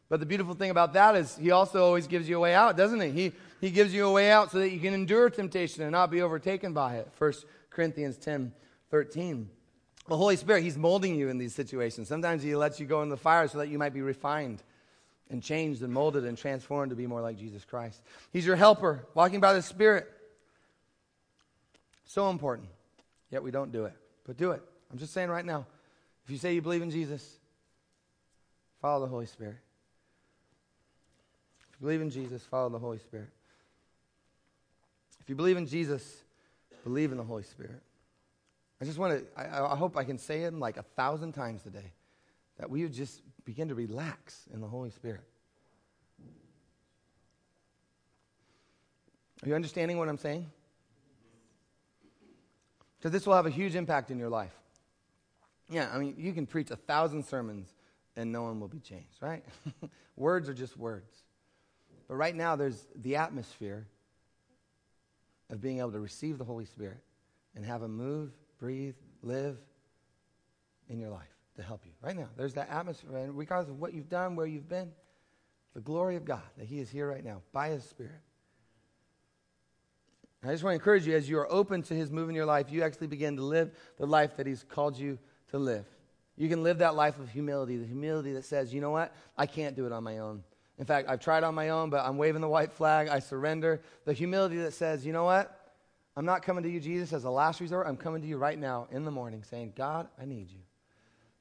But 0.09 0.21
the 0.21 0.27
beautiful 0.27 0.55
thing 0.55 0.71
about 0.71 0.93
that 0.93 1.17
is 1.17 1.37
he 1.37 1.53
also 1.53 1.83
always 1.85 2.07
gives 2.07 2.29
you 2.29 2.37
a 2.37 2.41
way 2.41 2.55
out, 2.55 2.77
doesn't 2.77 3.01
he? 3.01 3.11
He, 3.11 3.33
he 3.63 3.71
gives 3.71 3.95
you 3.95 4.07
a 4.07 4.13
way 4.13 4.31
out 4.31 4.51
so 4.51 4.59
that 4.59 4.71
you 4.71 4.79
can 4.79 4.93
endure 4.93 5.31
temptation 5.31 5.83
and 5.83 5.93
not 5.93 6.11
be 6.11 6.21
overtaken 6.21 6.75
by 6.75 6.97
it. 6.97 7.09
1 7.19 7.33
Corinthians 7.71 8.19
10 8.19 8.53
13. 8.91 9.49
The 10.09 10.17
Holy 10.17 10.37
Spirit, 10.37 10.65
He's 10.65 10.77
molding 10.77 11.15
you 11.15 11.31
in 11.31 11.39
these 11.39 11.55
situations. 11.55 12.09
Sometimes 12.09 12.43
He 12.43 12.55
lets 12.55 12.79
you 12.79 12.85
go 12.85 13.03
in 13.03 13.09
the 13.09 13.17
fire 13.17 13.49
so 13.49 13.57
that 13.57 13.69
you 13.69 13.79
might 13.79 13.95
be 13.95 14.03
refined 14.03 14.63
and 15.33 15.43
changed 15.43 15.83
and 15.83 15.93
molded 15.93 16.25
and 16.25 16.37
transformed 16.37 16.91
to 16.91 16.97
be 16.97 17.07
more 17.07 17.21
like 17.21 17.39
Jesus 17.39 17.65
Christ. 17.65 18.01
He's 18.33 18.47
your 18.47 18.57
helper, 18.57 19.07
walking 19.15 19.41
by 19.41 19.55
the 19.55 19.63
Spirit. 19.63 20.07
So 22.05 22.29
important. 22.29 22.69
Yet 23.31 23.43
we 23.43 23.51
don't 23.51 23.73
do 23.73 23.87
it. 23.87 23.95
But 24.27 24.37
do 24.37 24.53
it. 24.53 24.63
I'm 24.91 24.99
just 24.99 25.13
saying 25.13 25.31
right 25.31 25.45
now. 25.45 25.67
If 26.25 26.31
you 26.31 26.37
say 26.37 26.55
you 26.55 26.63
believe 26.63 26.83
in 26.83 26.91
Jesus, 26.91 27.39
follow 28.81 29.01
the 29.01 29.11
Holy 29.11 29.27
Spirit. 29.27 29.57
If 31.73 31.81
you 31.81 31.87
believe 31.87 32.03
in 32.03 32.11
Jesus, 32.11 32.43
follow 32.43 32.69
the 32.69 32.79
Holy 32.79 32.99
Spirit. 32.99 33.31
If 35.21 35.29
you 35.29 35.35
believe 35.35 35.57
in 35.57 35.67
Jesus, 35.67 36.23
believe 36.85 37.11
in 37.11 37.17
the 37.17 37.25
Holy 37.25 37.43
Spirit. 37.43 37.83
I 38.81 38.85
just 38.85 38.99
want 38.99 39.19
to, 39.19 39.41
I, 39.41 39.73
I 39.73 39.77
hope 39.77 39.97
I 39.97 40.05
can 40.05 40.19
say 40.19 40.43
it 40.43 40.55
like 40.55 40.77
a 40.77 40.83
thousand 40.83 41.33
times 41.33 41.63
today 41.63 41.93
that 42.59 42.69
we 42.69 42.83
would 42.83 42.93
just 42.93 43.23
begin 43.45 43.69
to 43.69 43.75
relax 43.75 44.49
in 44.53 44.61
the 44.61 44.67
Holy 44.67 44.91
Spirit. 44.91 45.23
Are 49.43 49.49
you 49.49 49.55
understanding 49.55 49.99
what 49.99 50.09
I'm 50.09 50.19
saying? 50.19 50.47
Because 52.99 53.11
this 53.11 53.27
will 53.27 53.35
have 53.35 53.47
a 53.47 53.51
huge 53.51 53.75
impact 53.75 54.11
in 54.11 54.19
your 54.19 54.29
life. 54.29 54.55
Yeah, 55.69 55.91
I 55.93 55.99
mean, 55.99 56.15
you 56.17 56.33
can 56.33 56.47
preach 56.47 56.71
a 56.71 56.77
thousand 56.77 57.25
sermons 57.25 57.69
and 58.15 58.31
no 58.31 58.43
one 58.43 58.61
will 58.61 58.69
be 58.69 58.79
changed, 58.79 59.21
right? 59.21 59.45
words 60.17 60.49
are 60.49 60.55
just 60.55 60.77
words. 60.77 61.25
But 62.07 62.17
right 62.17 62.37
now, 62.37 62.57
there's 62.57 62.87
the 62.95 63.17
atmosphere 63.17 63.89
of 65.51 65.61
being 65.61 65.79
able 65.79 65.93
to 65.93 66.01
receive 66.01 66.39
the 66.39 66.45
Holy 66.45 66.67
Spirit 66.67 67.03
and 67.57 67.65
have 67.65 67.83
Him 67.83 67.97
move 67.97 68.31
breathe, 68.59 68.95
live 69.23 69.57
in 70.89 71.01
your 71.01 71.11
life 71.11 71.42
to 71.57 71.63
help 71.63 71.85
you. 71.85 71.93
Right 72.01 72.17
now, 72.17 72.29
there's 72.37 72.55
that 72.55 72.71
atmosphere, 72.71 73.17
and 73.17 73.37
regardless 73.37 73.71
of 73.71 73.79
what 73.79 73.93
you've 73.93 74.09
done, 74.09 74.37
where 74.37 74.47
you've 74.47 74.69
been, 74.69 74.91
the 75.75 75.81
glory 75.81 76.17
of 76.17 76.25
God 76.25 76.43
that 76.59 76.67
He 76.67 76.81
is 76.81 76.91
here 76.91 77.09
right 77.09 77.25
now 77.25 77.43
by 77.53 77.69
His 77.69 77.85
Spirit. 77.85 78.21
I 80.45 80.51
just 80.51 80.65
want 80.65 80.73
to 80.73 80.75
encourage 80.75 81.07
you 81.07 81.15
as 81.15 81.29
you 81.29 81.39
are 81.39 81.51
open 81.53 81.83
to 81.85 81.95
His 81.95 82.11
move 82.11 82.29
in 82.29 82.35
your 82.35 82.47
life, 82.47 82.71
you 82.71 82.83
actually 82.83 83.07
begin 83.07 83.37
to 83.37 83.43
live 83.43 83.71
the 83.99 84.07
life 84.07 84.37
that 84.37 84.47
He's 84.47 84.65
called 84.65 84.99
you 84.99 85.19
to 85.51 85.59
live. 85.59 85.87
You 86.37 86.49
can 86.49 86.63
live 86.63 86.79
that 86.79 86.95
life 86.95 87.19
of 87.19 87.29
humility, 87.31 87.77
the 87.77 87.87
humility 87.87 88.33
that 88.33 88.45
says, 88.45 88.73
you 88.73 88.81
know 88.81 88.91
what? 88.91 89.15
I 89.37 89.47
can't 89.47 89.77
do 89.77 89.87
it 89.87 89.93
on 89.93 90.03
my 90.03 90.19
own. 90.19 90.43
In 90.79 90.87
fact, 90.87 91.09
I've 91.09 91.21
tried 91.21 91.45
on 91.45 91.55
my 91.55 91.69
own, 91.69 91.91
but 91.91 92.05
I'm 92.05 92.17
waving 92.17 92.41
the 92.41 92.49
white 92.49 92.73
flag. 92.73 93.09
I 93.09 93.19
surrender. 93.19 93.83
The 94.05 94.13
humility 94.13 94.57
that 94.59 94.73
says, 94.73 95.05
you 95.05 95.13
know 95.13 95.25
what? 95.25 95.59
I'm 96.17 96.25
not 96.25 96.43
coming 96.43 96.65
to 96.65 96.71
you, 96.71 96.81
Jesus, 96.81 97.13
as 97.13 97.25
a 97.25 97.31
last 97.31 97.61
resort. 97.61 97.87
I'm 97.87 97.97
coming 97.97 98.23
to 98.23 98.29
you 98.29 98.37
right 98.37 98.59
now 98.59 98.89
in 98.91 99.05
the 99.05 99.11
morning 99.11 99.45
saying, 99.45 99.75
God, 99.77 100.09
I 100.21 100.25
need 100.25 100.51
you. 100.51 100.61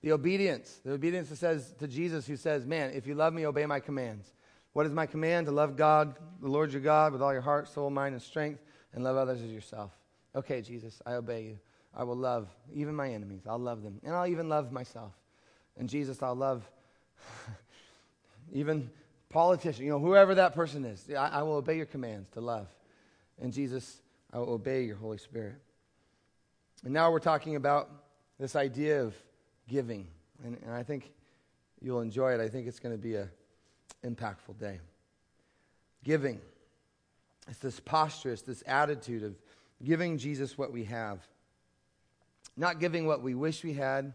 The 0.01 0.12
obedience, 0.12 0.79
the 0.84 0.93
obedience 0.93 1.29
that 1.29 1.38
says 1.38 1.74
to 1.79 1.88
Jesus, 1.88 2.25
who 2.25 2.36
says, 2.36 2.65
Man, 2.65 2.91
if 2.93 3.05
you 3.05 3.13
love 3.13 3.34
me, 3.34 3.46
obey 3.46 3.65
my 3.65 3.79
commands. 3.79 4.34
What 4.74 4.86
is 4.86 4.93
my 4.93 5.05
command? 5.05 5.48
To 5.48 5.51
love 5.51 5.75
God, 5.75 6.15
the 6.41 6.48
Lord 6.48 6.72
your 6.72 6.81
God, 6.81 7.13
with 7.13 7.22
all 7.22 7.34
your 7.34 7.41
heart, 7.41 7.67
soul, 7.67 7.89
mind, 7.89 8.13
and 8.13 8.22
strength, 8.22 8.62
and 8.93 9.03
love 9.03 9.17
others 9.17 9.41
as 9.41 9.51
yourself. 9.51 9.91
Okay, 10.36 10.62
Jesus, 10.62 11.01
I 11.05 11.14
obey 11.14 11.44
you. 11.44 11.59
I 11.94 12.03
will 12.03 12.16
love 12.16 12.48
even 12.74 12.96
my 12.96 13.09
enemies. 13.09 13.42
I'll 13.48 13.59
love 13.59 13.83
them. 13.83 14.00
And 14.03 14.16
I'll 14.16 14.27
even 14.27 14.48
love 14.48 14.72
myself. 14.72 15.11
And 15.77 15.90
Jesus, 15.90 16.24
I'll 16.24 16.35
love 16.35 16.64
even 18.53 18.90
politicians, 19.29 19.79
you 19.79 19.90
know, 19.90 20.00
whoever 20.00 20.35
that 20.35 20.53
person 20.53 20.85
is. 20.85 21.05
I, 21.09 21.27
I 21.27 21.44
will 21.44 21.55
obey 21.55 21.75
your 21.75 21.85
commands 21.85 22.29
to 22.31 22.42
love. 22.42 22.68
And 23.42 23.51
Jesus, 23.51 24.01
I 24.31 24.40
will 24.40 24.51
obey 24.51 24.83
your 24.83 24.96
Holy 24.96 25.18
Spirit. 25.18 25.55
And 26.83 26.94
now 26.94 27.11
we're 27.11 27.20
talking 27.20 27.55
about 27.55 27.90
this 28.40 28.55
idea 28.55 29.03
of 29.03 29.16
giving. 29.72 30.07
And, 30.44 30.57
and 30.64 30.74
I 30.74 30.84
think 30.84 31.12
you'll 31.81 32.01
enjoy 32.01 32.34
it. 32.34 32.42
I 32.42 32.50
think 32.50 32.68
it's 32.68 32.79
going 32.79 32.94
to 32.94 33.01
be 33.01 33.16
an 33.16 33.29
impactful 34.05 34.60
day. 34.60 34.79
Giving. 36.03 36.40
It's 37.48 37.60
this 37.60 37.79
posture, 37.79 38.31
it's 38.31 38.44
this 38.44 38.64
attitude 38.68 39.24
of 39.24 39.36
giving 39.84 40.18
Jesus 40.18 40.57
what 40.57 40.72
we 40.72 40.84
have. 40.86 41.20
Not 42.57 42.79
giving 42.79 43.07
what 43.07 43.22
we 43.22 43.34
wish 43.34 43.64
we 43.64 43.74
had, 43.74 44.14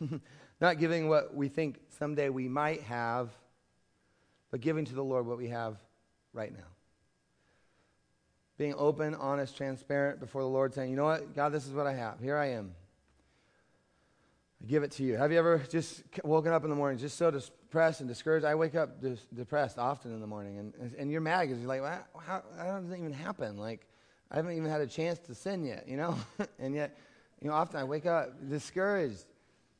not 0.60 0.78
giving 0.78 1.08
what 1.08 1.34
we 1.34 1.48
think 1.48 1.80
someday 1.98 2.28
we 2.28 2.48
might 2.48 2.82
have, 2.82 3.30
but 4.50 4.60
giving 4.60 4.84
to 4.84 4.94
the 4.94 5.02
Lord 5.02 5.26
what 5.26 5.38
we 5.38 5.48
have 5.48 5.76
right 6.32 6.52
now 6.52 6.64
being 8.58 8.74
open, 8.76 9.14
honest, 9.14 9.56
transparent 9.56 10.18
before 10.18 10.42
the 10.42 10.48
Lord, 10.48 10.74
saying, 10.74 10.90
You 10.90 10.96
know 10.96 11.04
what, 11.04 11.34
God, 11.34 11.50
this 11.50 11.66
is 11.66 11.72
what 11.72 11.86
I 11.86 11.94
have. 11.94 12.20
Here 12.20 12.36
I 12.36 12.50
am. 12.50 12.74
I 14.62 14.66
give 14.66 14.82
it 14.82 14.90
to 14.92 15.02
you. 15.02 15.16
Have 15.16 15.32
you 15.32 15.38
ever 15.38 15.58
just 15.68 16.02
woken 16.24 16.52
up 16.52 16.64
in 16.64 16.70
the 16.70 16.76
morning 16.76 16.98
just 16.98 17.16
so 17.16 17.30
depressed 17.30 18.00
and 18.00 18.08
discouraged? 18.08 18.44
I 18.44 18.54
wake 18.54 18.74
up 18.74 19.00
dis- 19.00 19.26
depressed 19.34 19.78
often 19.78 20.12
in 20.12 20.20
the 20.20 20.26
morning, 20.26 20.58
and, 20.58 20.94
and 20.98 21.10
you're 21.10 21.20
mad 21.20 21.42
because 21.42 21.58
you're 21.58 21.68
like, 21.68 21.82
how, 21.82 22.42
how 22.56 22.80
does 22.80 22.88
that 22.90 22.98
even 22.98 23.12
happen? 23.12 23.56
Like, 23.56 23.86
I 24.30 24.36
haven't 24.36 24.56
even 24.56 24.68
had 24.68 24.80
a 24.80 24.86
chance 24.86 25.18
to 25.20 25.34
sin 25.34 25.64
yet, 25.64 25.88
you 25.88 25.96
know? 25.96 26.16
and 26.58 26.74
yet, 26.74 26.98
you 27.40 27.48
know, 27.48 27.54
often 27.54 27.80
I 27.80 27.84
wake 27.84 28.06
up 28.06 28.48
discouraged. 28.48 29.24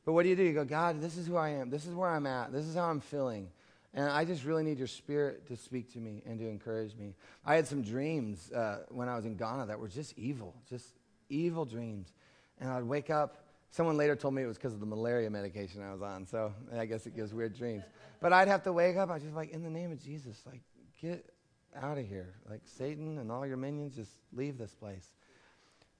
But 0.05 0.13
what 0.13 0.23
do 0.23 0.29
you 0.29 0.35
do? 0.35 0.43
You 0.43 0.53
go, 0.53 0.65
God, 0.65 1.01
this 1.01 1.17
is 1.17 1.27
who 1.27 1.35
I 1.35 1.49
am. 1.49 1.69
This 1.69 1.85
is 1.85 1.93
where 1.93 2.09
I'm 2.09 2.25
at. 2.25 2.51
This 2.51 2.65
is 2.65 2.75
how 2.75 2.89
I'm 2.89 3.01
feeling. 3.01 3.49
And 3.93 4.09
I 4.09 4.23
just 4.23 4.45
really 4.45 4.63
need 4.63 4.77
your 4.77 4.87
spirit 4.87 5.47
to 5.47 5.57
speak 5.57 5.91
to 5.93 5.99
me 5.99 6.21
and 6.25 6.39
to 6.39 6.47
encourage 6.47 6.95
me. 6.95 7.15
I 7.45 7.55
had 7.55 7.67
some 7.67 7.81
dreams 7.81 8.51
uh, 8.51 8.83
when 8.89 9.09
I 9.09 9.15
was 9.15 9.25
in 9.25 9.35
Ghana 9.35 9.65
that 9.67 9.79
were 9.79 9.87
just 9.87 10.17
evil, 10.17 10.55
just 10.69 10.93
evil 11.29 11.65
dreams. 11.65 12.13
And 12.59 12.69
I'd 12.69 12.83
wake 12.83 13.09
up. 13.09 13.48
Someone 13.71 13.97
later 13.97 14.15
told 14.15 14.33
me 14.33 14.41
it 14.41 14.47
was 14.47 14.57
because 14.57 14.73
of 14.73 14.79
the 14.79 14.85
malaria 14.85 15.29
medication 15.29 15.83
I 15.83 15.91
was 15.91 16.01
on. 16.01 16.25
So 16.25 16.53
I 16.75 16.85
guess 16.85 17.05
it 17.05 17.15
gives 17.15 17.33
weird 17.33 17.55
dreams. 17.55 17.83
But 18.19 18.33
I'd 18.33 18.47
have 18.47 18.63
to 18.63 18.73
wake 18.73 18.97
up. 18.97 19.09
I 19.09 19.15
was 19.15 19.23
just 19.23 19.35
like, 19.35 19.51
in 19.51 19.63
the 19.63 19.69
name 19.69 19.91
of 19.91 20.03
Jesus, 20.03 20.41
like, 20.45 20.61
get 21.01 21.31
out 21.75 21.97
of 21.97 22.07
here. 22.07 22.33
Like, 22.49 22.61
Satan 22.65 23.19
and 23.19 23.31
all 23.31 23.45
your 23.45 23.57
minions, 23.57 23.95
just 23.95 24.11
leave 24.33 24.57
this 24.57 24.73
place. 24.73 25.11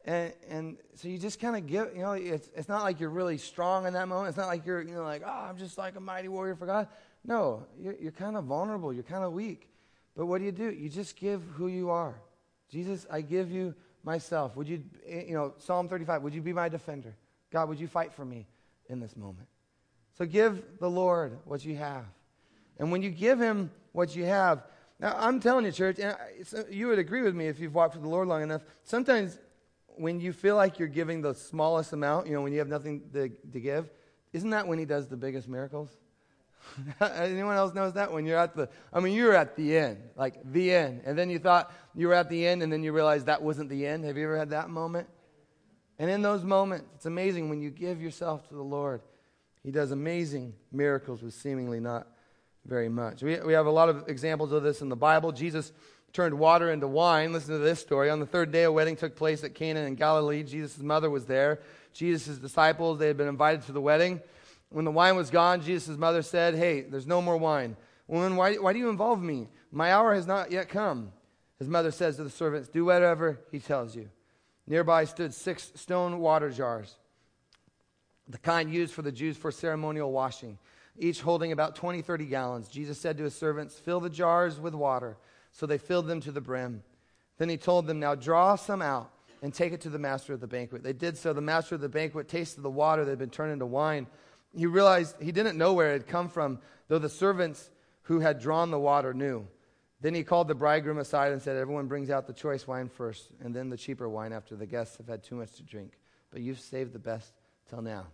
And, 0.05 0.33
and 0.49 0.77
so 0.95 1.07
you 1.07 1.17
just 1.17 1.39
kind 1.39 1.55
of 1.55 1.67
give, 1.67 1.95
you 1.95 2.01
know, 2.01 2.13
it's, 2.13 2.49
it's 2.55 2.69
not 2.69 2.83
like 2.83 2.99
you're 2.99 3.09
really 3.09 3.37
strong 3.37 3.85
in 3.85 3.93
that 3.93 4.07
moment. 4.07 4.29
It's 4.29 4.37
not 4.37 4.47
like 4.47 4.65
you're, 4.65 4.81
you 4.81 4.95
know, 4.95 5.03
like, 5.03 5.21
oh, 5.25 5.45
I'm 5.49 5.57
just 5.57 5.77
like 5.77 5.95
a 5.95 5.99
mighty 5.99 6.27
warrior 6.27 6.55
for 6.55 6.65
God. 6.65 6.87
No, 7.23 7.65
you're, 7.79 7.95
you're 7.95 8.11
kind 8.11 8.35
of 8.35 8.45
vulnerable. 8.45 8.93
You're 8.93 9.03
kind 9.03 9.23
of 9.23 9.33
weak. 9.33 9.69
But 10.15 10.25
what 10.25 10.39
do 10.39 10.45
you 10.45 10.51
do? 10.51 10.71
You 10.71 10.89
just 10.89 11.17
give 11.17 11.43
who 11.53 11.67
you 11.67 11.89
are. 11.89 12.19
Jesus, 12.69 13.05
I 13.11 13.21
give 13.21 13.51
you 13.51 13.75
myself. 14.03 14.55
Would 14.55 14.67
you, 14.67 14.83
eh, 15.05 15.25
you 15.27 15.33
know, 15.33 15.53
Psalm 15.57 15.87
35, 15.87 16.23
would 16.23 16.33
you 16.33 16.41
be 16.41 16.53
my 16.53 16.69
defender? 16.69 17.15
God, 17.51 17.69
would 17.69 17.79
you 17.79 17.87
fight 17.87 18.13
for 18.13 18.25
me 18.25 18.47
in 18.87 18.99
this 18.99 19.15
moment? 19.15 19.47
So 20.17 20.25
give 20.25 20.63
the 20.79 20.89
Lord 20.89 21.37
what 21.45 21.63
you 21.63 21.75
have. 21.77 22.05
And 22.77 22.91
when 22.91 23.01
you 23.01 23.09
give 23.09 23.39
him 23.39 23.71
what 23.91 24.15
you 24.15 24.25
have, 24.25 24.63
now 24.99 25.15
I'm 25.17 25.39
telling 25.39 25.65
you, 25.65 25.71
church, 25.71 25.99
and 25.99 26.15
you 26.69 26.87
would 26.87 26.99
agree 26.99 27.21
with 27.21 27.33
me 27.33 27.47
if 27.47 27.59
you've 27.59 27.73
walked 27.73 27.93
with 27.93 28.03
the 28.03 28.09
Lord 28.09 28.27
long 28.27 28.43
enough. 28.43 28.63
Sometimes 28.83 29.39
when 29.95 30.19
you 30.19 30.33
feel 30.33 30.55
like 30.55 30.77
you're 30.77 30.87
giving 30.87 31.21
the 31.21 31.33
smallest 31.33 31.93
amount, 31.93 32.27
you 32.27 32.33
know, 32.33 32.41
when 32.41 32.51
you 32.51 32.59
have 32.59 32.67
nothing 32.67 33.01
to, 33.13 33.29
to 33.29 33.59
give, 33.59 33.89
isn't 34.33 34.49
that 34.49 34.67
when 34.67 34.77
he 34.77 34.85
does 34.85 35.07
the 35.07 35.17
biggest 35.17 35.47
miracles? 35.47 35.89
Anyone 37.01 37.55
else 37.55 37.73
knows 37.73 37.93
that? 37.93 38.11
When 38.11 38.25
you're 38.25 38.37
at 38.37 38.55
the, 38.55 38.69
I 38.93 38.99
mean, 38.99 39.13
you're 39.13 39.35
at 39.35 39.55
the 39.55 39.77
end, 39.77 39.97
like 40.15 40.35
the 40.43 40.73
end. 40.73 41.01
And 41.05 41.17
then 41.17 41.29
you 41.29 41.39
thought 41.39 41.71
you 41.95 42.07
were 42.07 42.13
at 42.13 42.29
the 42.29 42.45
end, 42.45 42.61
and 42.61 42.71
then 42.71 42.83
you 42.83 42.91
realized 42.91 43.25
that 43.27 43.41
wasn't 43.41 43.69
the 43.69 43.85
end. 43.87 44.05
Have 44.05 44.17
you 44.17 44.25
ever 44.25 44.37
had 44.37 44.49
that 44.51 44.69
moment? 44.69 45.07
And 45.99 46.09
in 46.09 46.21
those 46.21 46.43
moments, 46.43 46.85
it's 46.95 47.05
amazing 47.05 47.49
when 47.49 47.61
you 47.61 47.69
give 47.69 48.01
yourself 48.01 48.47
to 48.47 48.55
the 48.55 48.63
Lord, 48.63 49.01
He 49.63 49.71
does 49.71 49.91
amazing 49.91 50.53
miracles 50.71 51.21
with 51.21 51.33
seemingly 51.33 51.81
not 51.81 52.07
very 52.65 52.89
much. 52.89 53.21
We, 53.21 53.39
we 53.41 53.53
have 53.53 53.65
a 53.65 53.71
lot 53.71 53.89
of 53.89 54.07
examples 54.07 54.53
of 54.53 54.63
this 54.63 54.81
in 54.81 54.89
the 54.89 54.95
Bible. 54.95 55.33
Jesus 55.33 55.73
turned 56.13 56.37
water 56.39 56.71
into 56.71 56.87
wine. 56.87 57.33
Listen 57.33 57.53
to 57.53 57.59
this 57.59 57.79
story. 57.79 58.09
On 58.09 58.19
the 58.19 58.25
third 58.25 58.51
day, 58.51 58.63
a 58.63 58.71
wedding 58.71 58.95
took 58.95 59.15
place 59.15 59.43
at 59.43 59.53
Cana 59.53 59.81
in 59.81 59.95
Galilee. 59.95 60.43
Jesus' 60.43 60.79
mother 60.79 61.09
was 61.09 61.25
there. 61.25 61.59
Jesus' 61.93 62.37
disciples, 62.37 62.99
they 62.99 63.07
had 63.07 63.17
been 63.17 63.27
invited 63.27 63.63
to 63.63 63.71
the 63.71 63.81
wedding. 63.81 64.21
When 64.69 64.85
the 64.85 64.91
wine 64.91 65.15
was 65.15 65.29
gone, 65.29 65.61
Jesus' 65.61 65.97
mother 65.97 66.21
said, 66.21 66.55
Hey, 66.55 66.81
there's 66.81 67.07
no 67.07 67.21
more 67.21 67.37
wine. 67.37 67.75
Woman, 68.07 68.35
why, 68.35 68.55
why 68.55 68.73
do 68.73 68.79
you 68.79 68.89
involve 68.89 69.21
me? 69.21 69.47
My 69.71 69.93
hour 69.93 70.15
has 70.15 70.25
not 70.25 70.51
yet 70.51 70.69
come. 70.69 71.11
His 71.59 71.67
mother 71.67 71.91
says 71.91 72.15
to 72.15 72.23
the 72.23 72.29
servants, 72.29 72.69
Do 72.69 72.85
whatever 72.85 73.39
he 73.51 73.59
tells 73.59 73.95
you. 73.95 74.09
Nearby 74.69 75.03
stood 75.03 75.33
six 75.33 75.71
stone 75.75 76.19
water 76.19 76.49
jars 76.49 76.95
the 78.29 78.37
kind 78.37 78.71
used 78.71 78.93
for 78.93 79.01
the 79.01 79.11
Jews 79.11 79.35
for 79.35 79.51
ceremonial 79.51 80.11
washing, 80.11 80.59
each 80.97 81.21
holding 81.21 81.51
about 81.51 81.75
20, 81.75 82.03
30 82.03 82.25
gallons. 82.25 82.67
Jesus 82.67 82.99
said 82.99 83.17
to 83.17 83.23
his 83.23 83.35
servants, 83.35 83.79
Fill 83.79 83.99
the 83.99 84.09
jars 84.09 84.59
with 84.59 84.75
water. 84.75 85.17
So 85.51 85.65
they 85.65 85.79
filled 85.79 86.07
them 86.07 86.21
to 86.21 86.31
the 86.31 86.41
brim. 86.41 86.83
Then 87.39 87.49
he 87.49 87.57
told 87.57 87.87
them, 87.87 87.99
Now 87.99 88.13
draw 88.13 88.55
some 88.55 88.83
out 88.83 89.11
and 89.41 89.53
take 89.53 89.73
it 89.73 89.81
to 89.81 89.89
the 89.89 89.97
master 89.97 90.33
of 90.33 90.41
the 90.41 90.47
banquet. 90.47 90.83
They 90.83 90.93
did 90.93 91.17
so. 91.17 91.33
The 91.33 91.41
master 91.41 91.75
of 91.75 91.81
the 91.81 91.89
banquet 91.89 92.27
tasted 92.27 92.61
the 92.61 92.69
water 92.69 93.03
that 93.03 93.11
had 93.11 93.19
been 93.19 93.29
turned 93.31 93.53
into 93.53 93.65
wine. 93.65 94.05
He 94.55 94.67
realized 94.67 95.15
he 95.19 95.31
didn't 95.31 95.57
know 95.57 95.73
where 95.73 95.89
it 95.89 95.93
had 95.93 96.07
come 96.07 96.29
from, 96.29 96.59
though 96.87 96.99
the 96.99 97.09
servants 97.09 97.69
who 98.03 98.19
had 98.19 98.39
drawn 98.39 98.69
the 98.69 98.79
water 98.79 99.13
knew. 99.13 99.47
Then 100.01 100.13
he 100.13 100.23
called 100.23 100.47
the 100.47 100.55
bridegroom 100.55 100.97
aside 100.97 101.33
and 101.33 101.41
said, 101.41 101.57
Everyone 101.57 101.87
brings 101.87 102.09
out 102.09 102.25
the 102.25 102.33
choice 102.33 102.67
wine 102.67 102.89
first, 102.89 103.29
and 103.43 103.53
then 103.53 103.69
the 103.69 103.77
cheaper 103.77 104.07
wine 104.07 104.31
after 104.31 104.55
the 104.55 104.65
guests 104.65 104.97
have 104.97 105.07
had 105.07 105.23
too 105.23 105.35
much 105.35 105.53
to 105.57 105.63
drink. 105.63 105.99
But 106.31 106.41
you've 106.41 106.59
saved 106.59 106.93
the 106.93 106.99
best 106.99 107.33
till 107.69 107.81
now. 107.81 108.07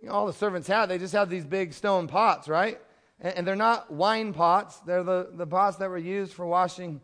You 0.00 0.08
know, 0.08 0.14
all 0.14 0.26
the 0.26 0.32
servants 0.32 0.66
had, 0.66 0.86
they 0.86 0.98
just 0.98 1.14
had 1.14 1.30
these 1.30 1.44
big 1.44 1.72
stone 1.72 2.08
pots, 2.08 2.48
right? 2.48 2.80
And, 3.20 3.38
and 3.38 3.46
they're 3.46 3.54
not 3.54 3.92
wine 3.92 4.32
pots, 4.32 4.78
they're 4.80 5.04
the, 5.04 5.30
the 5.32 5.46
pots 5.46 5.76
that 5.76 5.88
were 5.88 5.98
used 5.98 6.32
for 6.32 6.46
washing 6.46 7.00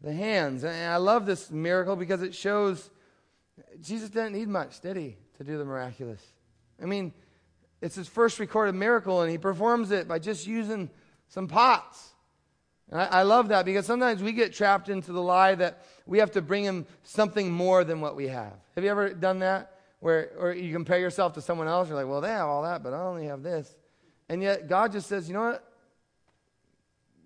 the 0.00 0.12
hands. 0.12 0.62
And 0.62 0.92
I 0.92 0.96
love 0.96 1.26
this 1.26 1.50
miracle 1.50 1.96
because 1.96 2.22
it 2.22 2.34
shows 2.34 2.90
Jesus 3.80 4.10
didn't 4.10 4.32
need 4.32 4.48
much, 4.48 4.80
did 4.80 4.96
he, 4.96 5.16
to 5.38 5.44
do 5.44 5.58
the 5.58 5.64
miraculous? 5.64 6.22
I 6.80 6.86
mean, 6.86 7.12
it's 7.80 7.94
his 7.94 8.08
first 8.08 8.38
recorded 8.38 8.74
miracle, 8.74 9.22
and 9.22 9.30
he 9.30 9.38
performs 9.38 9.90
it 9.90 10.06
by 10.06 10.18
just 10.18 10.46
using 10.46 10.90
some 11.28 11.48
pots. 11.48 12.09
I, 12.92 13.06
I 13.06 13.22
love 13.22 13.48
that 13.48 13.64
because 13.64 13.86
sometimes 13.86 14.22
we 14.22 14.32
get 14.32 14.52
trapped 14.52 14.88
into 14.88 15.12
the 15.12 15.22
lie 15.22 15.54
that 15.54 15.84
we 16.06 16.18
have 16.18 16.32
to 16.32 16.42
bring 16.42 16.64
him 16.64 16.86
something 17.02 17.50
more 17.50 17.84
than 17.84 18.00
what 18.00 18.16
we 18.16 18.28
have. 18.28 18.52
Have 18.74 18.84
you 18.84 18.90
ever 18.90 19.10
done 19.10 19.40
that? 19.40 19.76
Where 20.00 20.30
or 20.38 20.52
you 20.52 20.72
compare 20.72 20.98
yourself 20.98 21.34
to 21.34 21.42
someone 21.42 21.68
else, 21.68 21.88
you're 21.88 21.96
like, 21.96 22.08
well, 22.08 22.22
they 22.22 22.30
have 22.30 22.48
all 22.48 22.62
that, 22.62 22.82
but 22.82 22.94
I 22.94 23.00
only 23.00 23.26
have 23.26 23.42
this. 23.42 23.76
And 24.28 24.42
yet 24.42 24.66
God 24.66 24.92
just 24.92 25.08
says, 25.08 25.28
you 25.28 25.34
know 25.34 25.42
what? 25.42 25.64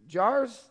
Jars, 0.09 0.65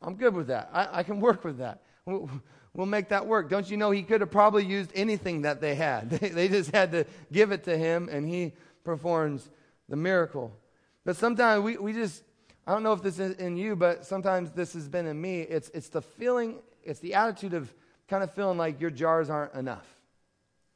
I'm 0.00 0.14
good 0.14 0.34
with 0.34 0.46
that. 0.46 0.70
I, 0.72 1.00
I 1.00 1.02
can 1.02 1.20
work 1.20 1.44
with 1.44 1.58
that. 1.58 1.82
We'll, 2.06 2.30
we'll, 2.74 2.86
make 2.86 3.08
that 3.08 3.26
work. 3.26 3.50
Don't 3.50 3.70
you 3.70 3.76
know 3.76 3.90
he 3.90 4.02
could 4.02 4.20
have 4.20 4.30
probably 4.30 4.64
used 4.64 4.92
anything 4.94 5.42
that 5.42 5.60
they 5.60 5.74
had? 5.74 6.10
They, 6.10 6.28
they 6.30 6.48
just 6.48 6.74
had 6.74 6.92
to 6.92 7.04
give 7.32 7.52
it 7.52 7.64
to 7.64 7.76
him, 7.76 8.08
and 8.10 8.26
he 8.26 8.52
performs 8.84 9.50
the 9.88 9.96
miracle. 9.96 10.56
But 11.04 11.16
sometimes 11.16 11.62
we, 11.62 11.76
we 11.76 11.92
just 11.92 12.22
I 12.70 12.72
don't 12.72 12.84
know 12.84 12.92
if 12.92 13.02
this 13.02 13.18
is 13.18 13.34
in 13.38 13.56
you, 13.56 13.74
but 13.74 14.06
sometimes 14.06 14.52
this 14.52 14.74
has 14.74 14.88
been 14.88 15.04
in 15.08 15.20
me. 15.20 15.40
It's, 15.40 15.70
it's 15.70 15.88
the 15.88 16.00
feeling, 16.00 16.60
it's 16.84 17.00
the 17.00 17.14
attitude 17.14 17.52
of 17.52 17.74
kind 18.06 18.22
of 18.22 18.32
feeling 18.32 18.58
like 18.58 18.80
your 18.80 18.90
jars 18.90 19.28
aren't 19.28 19.54
enough, 19.54 19.88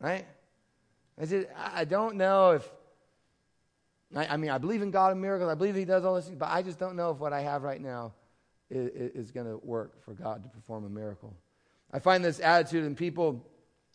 right? 0.00 0.26
I, 1.20 1.24
said, 1.24 1.46
I 1.56 1.84
don't 1.84 2.16
know 2.16 2.50
if, 2.50 2.68
I, 4.12 4.26
I, 4.26 4.36
mean, 4.38 4.50
I 4.50 4.58
believe 4.58 4.82
in 4.82 4.90
God 4.90 5.12
and 5.12 5.20
miracles. 5.20 5.48
I 5.48 5.54
believe 5.54 5.76
He 5.76 5.84
does 5.84 6.04
all 6.04 6.16
this, 6.16 6.28
but 6.28 6.48
I 6.48 6.62
just 6.62 6.80
don't 6.80 6.96
know 6.96 7.12
if 7.12 7.18
what 7.18 7.32
I 7.32 7.42
have 7.42 7.62
right 7.62 7.80
now 7.80 8.12
is, 8.70 9.12
is 9.14 9.30
going 9.30 9.46
to 9.46 9.64
work 9.64 10.02
for 10.02 10.14
God 10.14 10.42
to 10.42 10.48
perform 10.48 10.86
a 10.86 10.90
miracle. 10.90 11.32
I 11.92 12.00
find 12.00 12.24
this 12.24 12.40
attitude 12.40 12.86
in 12.86 12.96
people 12.96 13.46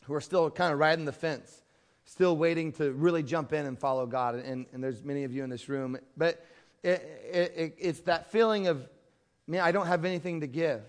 who 0.05 0.13
are 0.13 0.21
still 0.21 0.49
kind 0.49 0.71
of 0.71 0.79
riding 0.79 1.03
the 1.03 1.11
fence, 1.11 1.63
still 2.05 2.37
waiting 2.37 2.71
to 2.73 2.93
really 2.93 3.23
jump 3.23 3.51
in 3.51 3.65
and 3.65 3.77
follow 3.77 4.05
God. 4.05 4.35
And, 4.35 4.67
and 4.71 4.81
there's 4.81 5.03
many 5.03 5.25
of 5.25 5.33
you 5.33 5.43
in 5.43 5.49
this 5.49 5.67
room. 5.67 5.97
But 6.15 6.41
it, 6.83 6.89
it, 7.55 7.75
it's 7.77 7.99
that 8.01 8.31
feeling 8.31 8.67
of, 8.67 8.87
man, 9.47 9.61
I 9.61 9.71
don't 9.71 9.87
have 9.87 10.05
anything 10.05 10.41
to 10.41 10.47
give. 10.47 10.81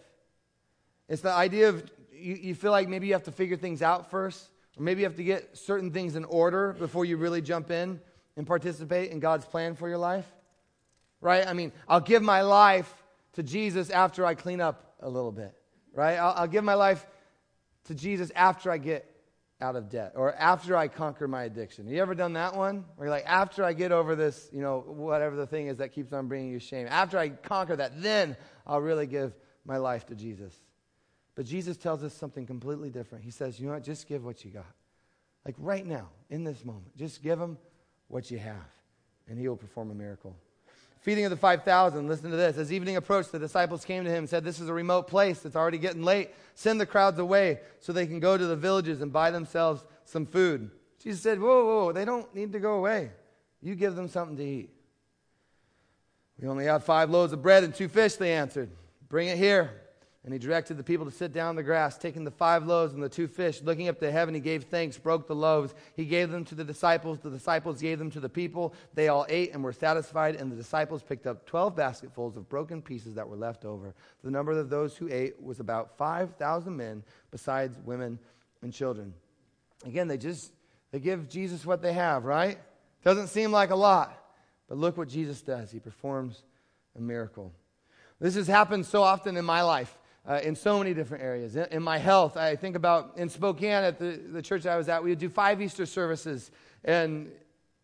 It's 1.09 1.23
the 1.23 1.33
idea 1.33 1.69
of 1.71 1.91
you, 2.13 2.35
you 2.35 2.55
feel 2.55 2.71
like 2.71 2.89
maybe 2.89 3.07
you 3.07 3.15
have 3.15 3.25
to 3.25 3.33
figure 3.33 3.57
things 3.57 3.83
out 3.83 4.11
first, 4.11 4.49
or 4.77 4.83
maybe 4.83 5.01
you 5.01 5.07
have 5.07 5.17
to 5.17 5.25
get 5.25 5.57
certain 5.57 5.91
things 5.91 6.17
in 6.17 6.25
order 6.25 6.73
before 6.75 7.05
you 7.05 7.17
really 7.17 7.41
jump 7.41 7.71
in 7.71 8.01
and 8.37 8.47
participate 8.47 9.11
in 9.11 9.21
God's 9.21 9.45
plan 9.45 9.75
for 9.75 9.89
your 9.89 9.99
life. 9.99 10.27
Right? 11.21 11.47
I 11.47 11.53
mean, 11.53 11.73
I'll 11.89 12.01
give 12.01 12.23
my 12.23 12.43
life 12.43 12.93
to 13.35 13.43
Jesus 13.43 13.91
after 13.91 14.25
I 14.25 14.35
clean 14.35 14.61
up 14.61 14.95
a 15.01 15.09
little 15.09 15.33
bit. 15.33 15.55
Right? 15.93 16.17
I'll, 16.17 16.35
I'll 16.37 16.47
give 16.47 16.65
my 16.65 16.75
life 16.75 17.05
to 17.85 17.95
Jesus 17.95 18.31
after 18.35 18.71
I 18.71 18.79
get 18.79 19.10
out 19.61 19.77
of 19.77 19.89
debt 19.89 20.13
or 20.17 20.35
after 20.35 20.77
I 20.77 20.89
conquer 20.89 21.29
my 21.29 21.45
addiction. 21.45 21.87
You 21.87 22.01
ever 22.01 22.15
done 22.15 22.33
that 22.35 22.57
one? 22.57 22.85
Where 22.97 23.07
you're 23.07 23.15
like, 23.15 23.27
after 23.27 23.65
I 23.65 23.73
get 23.73 23.93
over 23.93 24.17
this, 24.17 24.49
you 24.53 24.63
know, 24.63 24.81
whatever 24.87 25.37
the 25.37 25.47
thing 25.47 25.67
is 25.67 25.79
that 25.79 25.93
keeps 25.93 26.13
on 26.13 26.29
bringing 26.29 26.51
you 26.51 26.59
shame, 26.59 26.87
after 26.89 27.19
I 27.19 27.29
conquer 27.31 27.77
that, 27.77 28.03
then 28.03 28.37
I'll 28.67 28.81
really 28.81 29.07
give 29.07 29.35
my 29.65 29.77
life 29.77 30.07
to 30.07 30.15
Jesus. 30.15 30.55
But 31.35 31.47
Jesus 31.47 31.77
tells 31.77 32.03
us 32.03 32.13
something 32.15 32.47
completely 32.47 32.91
different. 32.91 33.25
He 33.25 33.31
says, 33.31 33.61
you 33.61 33.67
know 33.67 33.75
what? 33.75 33.85
Just 33.85 34.09
give 34.09 34.25
what 34.25 34.45
you 34.45 34.51
got. 34.51 34.67
Like 35.45 35.55
right 35.59 35.87
now, 35.87 36.09
in 36.29 36.45
this 36.45 36.65
moment, 36.65 36.97
just 36.97 37.23
give 37.23 37.41
him 37.41 37.57
what 38.09 38.31
you 38.31 38.39
have, 38.39 38.57
and 39.29 39.39
he 39.39 39.49
will 39.49 39.57
perform 39.57 39.91
a 39.91 39.95
miracle. 39.95 40.37
Feeding 41.01 41.25
of 41.25 41.31
the 41.31 41.37
5,000, 41.37 42.07
listen 42.07 42.31
to 42.31 42.37
this. 42.37 42.59
As 42.59 42.73
evening 42.73 42.97
approached, 42.97 43.33
the 43.33 43.39
disciples 43.39 43.87
came 43.87 44.05
to 44.05 44.11
him 44.11 44.19
and 44.19 44.29
said, 44.29 44.45
This 44.45 44.61
is 44.61 44.69
a 44.69 44.75
remote 44.75 45.09
place. 45.09 45.47
It's 45.47 45.57
already 45.57 45.79
getting 45.79 46.03
late. 46.03 46.31
Send 46.55 46.79
the 46.79 46.85
crowds 46.85 47.19
away 47.19 47.61
so 47.81 47.93
they 47.93 48.07
can 48.07 48.21
go 48.21 48.37
to 48.37 48.47
the 48.47 48.57
villages 48.57 49.01
and 49.01 49.11
buy 49.11 49.31
themselves 49.31 49.83
some 50.05 50.27
food. 50.27 50.71
Jesus 51.03 51.23
said, 51.23 51.41
Whoa, 51.41 51.65
whoa, 51.65 51.93
they 51.93 52.05
don't 52.05 52.33
need 52.35 52.53
to 52.53 52.61
go 52.61 52.75
away. 52.75 53.11
You 53.63 53.75
give 53.75 53.95
them 53.95 54.09
something 54.09 54.37
to 54.37 54.45
eat. 54.45 54.71
We 56.39 56.49
only 56.49 56.67
have 56.67 56.85
five 56.85 57.11
loaves 57.11 57.33
of 57.33 57.43
bread 57.43 57.65
and 57.65 57.75
two 57.75 57.89
fish, 57.89 58.17
they 58.17 58.35
answered. 58.35 58.71
Bring 59.09 59.29
it 59.29 59.39
here. 59.39 59.73
And 60.23 60.35
he 60.35 60.39
directed 60.39 60.77
the 60.77 60.85
people 60.85 61.07
to 61.07 61.11
sit 61.11 61.33
down 61.33 61.49
on 61.49 61.57
the 61.57 61.63
grass, 61.63 61.97
taking 61.97 62.25
the 62.25 62.31
five 62.31 62.67
loaves 62.67 62.93
and 62.93 63.03
the 63.03 63.09
two 63.09 63.27
fish. 63.27 63.63
Looking 63.63 63.89
up 63.89 63.99
to 64.01 64.13
heaven, 64.13 64.35
he 64.35 64.41
gave 64.41 64.65
thanks, 64.65 64.99
broke 64.99 65.27
the 65.27 65.35
loaves. 65.35 65.75
He 65.97 66.05
gave 66.05 66.31
them 66.31 66.45
to 66.47 66.55
the 66.55 66.65
disciples. 66.65 67.21
The 67.21 67.31
disciples 67.31 67.81
gave 67.81 67.99
them 67.99 68.11
to 68.11 68.21
the 68.21 68.29
people. 68.29 68.75
They 68.93 69.09
all 69.09 69.25
ate 69.31 69.55
and 69.55 69.65
were 69.65 69.73
satisfied. 69.73 70.37
And 70.37 70.53
the 70.53 70.57
disciples 70.57 71.03
picked 71.03 71.27
up 71.27 71.47
12 71.47 71.75
basketfuls 71.75 72.37
of 72.37 72.51
broken 72.51 72.83
pieces 72.83 73.15
that 73.15 73.27
were 73.27 73.37
left 73.37 73.65
over. 73.65 73.95
The 74.23 74.31
number 74.31 74.53
of 74.53 74.69
those 74.69 74.95
who 74.95 75.09
ate 75.11 75.43
was 75.43 75.59
about 75.59 75.97
5,000 75.97 76.77
men, 76.77 77.03
besides 77.31 77.79
women 77.87 78.19
and 78.61 78.75
children. 78.75 79.15
Again, 79.87 80.07
they 80.07 80.19
just 80.19 80.53
they 80.93 81.01
give 81.01 81.31
Jesus 81.31 81.65
what 81.65 81.81
they 81.81 81.95
have, 81.95 82.25
right? 82.25 82.59
Doesn't 83.05 83.29
seem 83.29 83.53
like 83.53 83.71
a 83.71 83.77
lot. 83.77 84.17
But 84.69 84.77
look 84.77 84.99
what 84.99 85.09
Jesus 85.09 85.41
does. 85.41 85.71
He 85.71 85.81
performs 85.81 86.43
a 86.97 87.01
miracle. 87.01 87.53
This 88.21 88.35
has 88.35 88.47
happened 88.47 88.85
so 88.85 89.03
often 89.03 89.39
in 89.39 89.47
my 89.47 89.63
life 89.63 89.97
uh, 90.29 90.41
in 90.43 90.55
so 90.55 90.79
many 90.79 90.95
different 90.95 91.25
areas. 91.25 91.57
In, 91.57 91.67
in, 91.71 91.83
my 91.83 91.99
health, 91.99 92.37
I 92.37 92.57
think 92.57 92.77
about 92.77 93.15
in 93.17 93.29
Spokane 93.29 93.85
at 93.85 93.99
the, 93.99 94.21
the 94.33 94.43
church 94.43 94.67
I 94.67 94.77
was 94.77 94.89
at, 94.89 95.03
we 95.03 95.11
would 95.11 95.19
do 95.19 95.29
five 95.29 95.61
Easter 95.63 95.87
services, 95.87 96.51
and, 96.85 97.31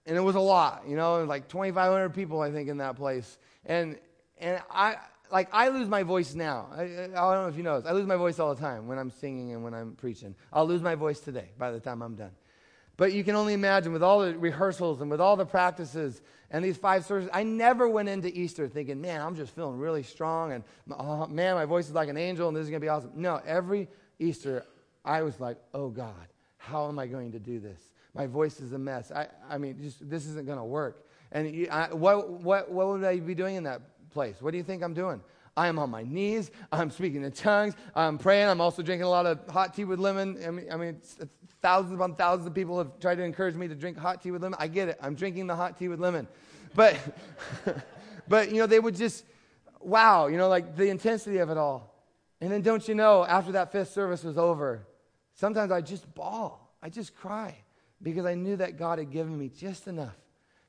and 0.05 0.16
it 0.16 0.20
was 0.20 0.35
a 0.35 0.40
lot, 0.40 0.85
you 0.87 0.96
know, 0.96 1.25
like 1.25 1.49
2,500 1.49 2.11
people, 2.11 2.40
I 2.40 2.51
think, 2.51 2.68
in 2.68 2.79
that 2.79 2.96
place. 2.96 3.38
And, 3.64 3.99
and 4.38 4.61
I, 4.70 4.96
like, 5.31 5.49
I 5.53 5.68
lose 5.68 5.88
my 5.88 6.03
voice 6.03 6.35
now. 6.35 6.68
I, 6.75 6.83
I 6.83 7.07
don't 7.07 7.14
know 7.14 7.49
if 7.49 7.57
you 7.57 7.62
know 7.62 7.81
this. 7.81 7.88
I 7.88 7.92
lose 7.92 8.07
my 8.07 8.16
voice 8.16 8.38
all 8.38 8.55
the 8.55 8.61
time 8.61 8.87
when 8.87 8.99
I'm 8.99 9.11
singing 9.11 9.53
and 9.53 9.64
when 9.64 9.75
I'm 9.75 9.92
preaching. 9.92 10.35
I'll 10.53 10.66
lose 10.66 10.83
my 10.83 10.94
voice 10.94 11.20
today 11.20 11.51
by 11.59 11.70
the 11.70 11.81
time 11.81 12.03
I'm 12.03 12.14
done. 12.14 12.33
But 12.97 13.13
you 13.13 13.25
can 13.25 13.35
only 13.35 13.53
imagine 13.53 13.93
with 13.93 14.03
all 14.03 14.21
the 14.21 14.37
rehearsals 14.39 15.01
and 15.01 15.11
with 15.11 15.21
all 15.21 15.37
the 15.37 15.45
practices 15.45 16.23
and 16.51 16.65
these 16.65 16.77
five 16.77 17.05
services, 17.05 17.31
I 17.33 17.43
never 17.43 17.89
went 17.89 18.09
into 18.09 18.29
Easter 18.29 18.69
thinking, 18.69 19.01
man, 19.01 19.21
I'm 19.21 19.37
just 19.37 19.55
feeling 19.55 19.79
really 19.79 20.03
strong 20.03 20.53
and 20.53 20.65
oh, 20.99 21.27
man, 21.27 21.57
my 21.57 21.67
voice 21.67 21.89
is 21.89 21.95
like 21.95 22.09
an 22.09 22.17
angel 22.17 22.49
and 22.49 22.57
this 22.57 22.65
is 22.65 22.71
going 22.71 22.81
to 22.81 22.85
be 22.85 22.89
awesome. 22.89 23.13
No, 23.15 23.41
every 23.45 23.89
Easter, 24.19 24.65
I 25.05 25.23
was 25.23 25.39
like, 25.41 25.59
oh 25.75 25.89
God, 25.89 26.15
how 26.57 26.89
am 26.89 26.99
I 26.99 27.07
going 27.07 27.33
to 27.33 27.39
do 27.39 27.61
this? 27.61 27.81
My 28.15 28.27
voice 28.27 28.61
is 28.61 28.73
a 28.73 28.79
mess. 28.79 29.13
I, 29.13 29.29
I 29.49 29.59
mean, 29.59 29.79
just, 29.83 30.09
this 30.09 30.27
isn't 30.27 30.47
going 30.47 30.59
to 30.59 30.65
work. 30.65 31.05
And 31.33 31.69
I, 31.71 31.93
what, 31.93 32.31
what, 32.31 32.71
what 32.71 32.87
would 32.89 33.05
I 33.05 33.19
be 33.19 33.35
doing 33.35 33.57
in 33.57 33.65
that 33.65 33.83
place? 34.11 34.41
What 34.41 34.53
do 34.53 34.57
you 34.57 34.65
think 34.65 34.83
I'm 34.83 34.95
doing? 34.95 35.21
I 35.57 35.69
am 35.69 35.79
on 35.79 35.90
my 35.90 36.03
knees. 36.03 36.51
I'm 36.71 36.90
speaking 36.90 37.25
in 37.25 37.33
tongues. 37.33 37.75
I'm 37.95 38.19
praying. 38.19 38.49
I'm 38.49 38.61
also 38.61 38.83
drinking 38.83 39.07
a 39.07 39.11
lot 39.11 39.25
of 39.25 39.40
hot 39.49 39.75
tea 39.75 39.85
with 39.85 39.99
lemon. 39.99 40.38
I 40.47 40.51
mean, 40.51 40.66
I 40.71 40.77
mean 40.77 41.01
thousands 41.62 41.95
upon 41.95 42.14
thousands 42.14 42.47
of 42.47 42.55
people 42.55 42.77
have 42.79 42.99
tried 43.01 43.16
to 43.16 43.23
encourage 43.23 43.55
me 43.55 43.66
to 43.66 43.75
drink 43.75 43.97
hot 43.97 44.23
tea 44.23 44.31
with 44.31 44.42
lemon. 44.42 44.59
I 44.61 44.69
get 44.69 44.88
it. 44.88 44.99
I'm 45.01 45.14
drinking 45.14 45.47
the 45.47 45.57
hot 45.57 45.79
tea 45.79 45.88
with 45.88 45.99
lemon. 45.99 46.29
But, 46.75 46.99
but 48.29 48.53
you 48.53 48.59
know, 48.59 48.66
they 48.66 48.79
would 48.79 48.95
just, 48.95 49.25
wow, 49.81 50.27
you 50.27 50.37
know, 50.37 50.49
like 50.49 50.77
the 50.77 50.88
intensity 50.88 51.38
of 51.38 51.49
it 51.49 51.57
all. 51.57 51.95
And 52.42 52.53
then 52.53 52.61
don't 52.61 52.87
you 52.87 52.95
know, 52.95 53.25
after 53.25 53.53
that 53.53 53.73
fifth 53.73 53.92
service 53.92 54.23
was 54.25 54.37
over, 54.37 54.87
sometimes 55.35 55.73
I 55.73 55.81
just 55.81 56.12
bawl. 56.14 56.77
I 56.83 56.90
just 56.90 57.16
cry 57.16 57.57
because 58.03 58.27
I 58.27 58.35
knew 58.35 58.57
that 58.57 58.77
God 58.77 58.99
had 58.99 59.11
given 59.11 59.37
me 59.38 59.49
just 59.49 59.88
enough 59.88 60.16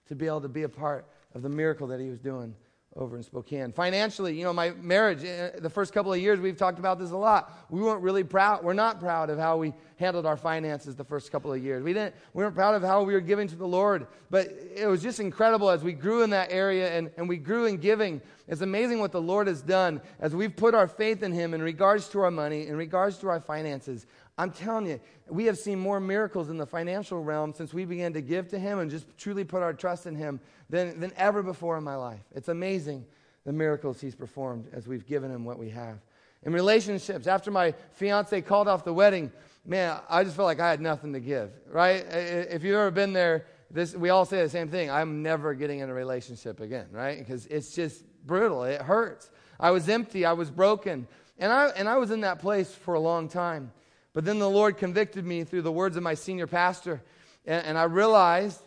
to 0.07 0.15
be 0.15 0.27
able 0.27 0.41
to 0.41 0.47
be 0.47 0.63
a 0.63 0.69
part 0.69 1.05
of 1.35 1.41
the 1.41 1.49
miracle 1.49 1.87
that 1.87 1.99
He 1.99 2.09
was 2.09 2.19
doing 2.19 2.55
over 2.97 3.15
in 3.15 3.23
Spokane. 3.23 3.71
Financially, 3.71 4.35
you 4.35 4.43
know, 4.43 4.51
my 4.51 4.71
marriage, 4.71 5.23
eh, 5.23 5.51
the 5.59 5.69
first 5.69 5.93
couple 5.93 6.11
of 6.11 6.19
years, 6.19 6.39
we've 6.39 6.57
talked 6.57 6.79
about 6.79 6.97
this 6.99 7.11
a 7.11 7.17
lot. 7.17 7.65
We 7.69 7.81
weren't 7.81 8.01
really 8.01 8.23
proud, 8.23 8.63
we're 8.63 8.73
not 8.73 8.99
proud 8.99 9.29
of 9.29 9.37
how 9.37 9.57
we 9.57 9.73
handled 9.97 10.25
our 10.25 10.37
finances 10.37 10.95
the 10.95 11.03
first 11.03 11.31
couple 11.31 11.53
of 11.53 11.63
years. 11.63 11.83
We, 11.83 11.93
didn't, 11.93 12.15
we 12.33 12.43
weren't 12.43 12.55
proud 12.55 12.75
of 12.75 12.81
how 12.81 13.03
we 13.03 13.13
were 13.13 13.21
giving 13.21 13.47
to 13.49 13.55
the 13.55 13.67
Lord, 13.67 14.07
but 14.29 14.47
it 14.75 14.87
was 14.87 15.01
just 15.01 15.19
incredible 15.19 15.69
as 15.69 15.83
we 15.83 15.93
grew 15.93 16.23
in 16.23 16.31
that 16.31 16.51
area 16.51 16.97
and, 16.97 17.11
and 17.17 17.29
we 17.29 17.37
grew 17.37 17.65
in 17.65 17.77
giving 17.77 18.21
It's 18.47 18.61
amazing 18.61 18.99
what 18.99 19.11
the 19.11 19.21
Lord 19.21 19.47
has 19.47 19.61
done 19.61 20.01
as 20.19 20.35
we've 20.35 20.55
put 20.55 20.73
our 20.73 20.87
faith 20.87 21.21
in 21.21 21.31
Him 21.31 21.53
in 21.53 21.61
regards 21.61 22.07
to 22.09 22.21
our 22.21 22.31
money, 22.31 22.67
in 22.67 22.75
regards 22.75 23.17
to 23.19 23.29
our 23.29 23.39
finances. 23.39 24.05
I'm 24.37 24.51
telling 24.51 24.85
you, 24.85 24.99
we 25.29 25.45
have 25.45 25.57
seen 25.57 25.79
more 25.79 25.99
miracles 25.99 26.49
in 26.49 26.57
the 26.57 26.65
financial 26.65 27.23
realm 27.23 27.53
since 27.53 27.73
we 27.73 27.85
began 27.85 28.13
to 28.13 28.21
give 28.21 28.47
to 28.49 28.59
Him 28.59 28.79
and 28.79 28.91
just 28.91 29.05
truly 29.17 29.43
put 29.43 29.63
our 29.63 29.73
trust 29.73 30.05
in 30.05 30.15
Him 30.15 30.39
than, 30.69 30.99
than 30.99 31.11
ever 31.17 31.41
before 31.41 31.77
in 31.77 31.83
my 31.83 31.95
life. 31.95 32.21
It's 32.35 32.47
amazing 32.47 33.05
the 33.45 33.53
miracles 33.53 33.99
He's 33.99 34.15
performed 34.15 34.67
as 34.73 34.87
we've 34.87 35.07
given 35.07 35.31
Him 35.31 35.43
what 35.43 35.57
we 35.57 35.69
have. 35.71 35.97
In 36.43 36.53
relationships, 36.53 37.25
after 37.25 37.49
my 37.49 37.73
fiance 37.93 38.41
called 38.41 38.67
off 38.67 38.83
the 38.83 38.93
wedding, 38.93 39.31
man, 39.65 39.99
I 40.07 40.23
just 40.23 40.35
felt 40.35 40.45
like 40.45 40.59
I 40.59 40.69
had 40.69 40.81
nothing 40.81 41.13
to 41.13 41.19
give, 41.19 41.49
right? 41.71 42.05
If 42.11 42.63
you've 42.63 42.75
ever 42.75 42.91
been 42.91 43.13
there, 43.13 43.45
this, 43.71 43.95
we 43.95 44.09
all 44.09 44.23
say 44.23 44.43
the 44.43 44.49
same 44.49 44.69
thing. 44.69 44.89
I'm 44.89 45.23
never 45.23 45.53
getting 45.53 45.79
in 45.79 45.89
a 45.89 45.93
relationship 45.93 46.61
again, 46.61 46.87
right? 46.91 47.17
Because 47.17 47.47
it's 47.47 47.73
just 47.73 48.03
brutal. 48.25 48.63
It 48.63 48.81
hurts. 48.81 49.29
I 49.59 49.71
was 49.71 49.89
empty. 49.89 50.25
I 50.25 50.33
was 50.33 50.49
broken. 50.51 51.07
And 51.39 51.51
I, 51.51 51.67
and 51.69 51.89
I 51.89 51.97
was 51.97 52.11
in 52.11 52.21
that 52.21 52.39
place 52.39 52.73
for 52.73 52.93
a 52.93 52.99
long 52.99 53.27
time. 53.27 53.71
But 54.17 54.25
then 54.25 54.39
the 54.39 54.49
Lord 54.49 54.77
convicted 54.77 55.27
me 55.27 55.43
through 55.43 55.61
the 55.61 55.71
words 55.71 55.95
of 55.95 56.01
my 56.01 56.15
senior 56.15 56.47
pastor. 56.47 57.03
And, 57.45 57.63
and 57.63 57.77
I 57.77 57.83
realized 57.83 58.59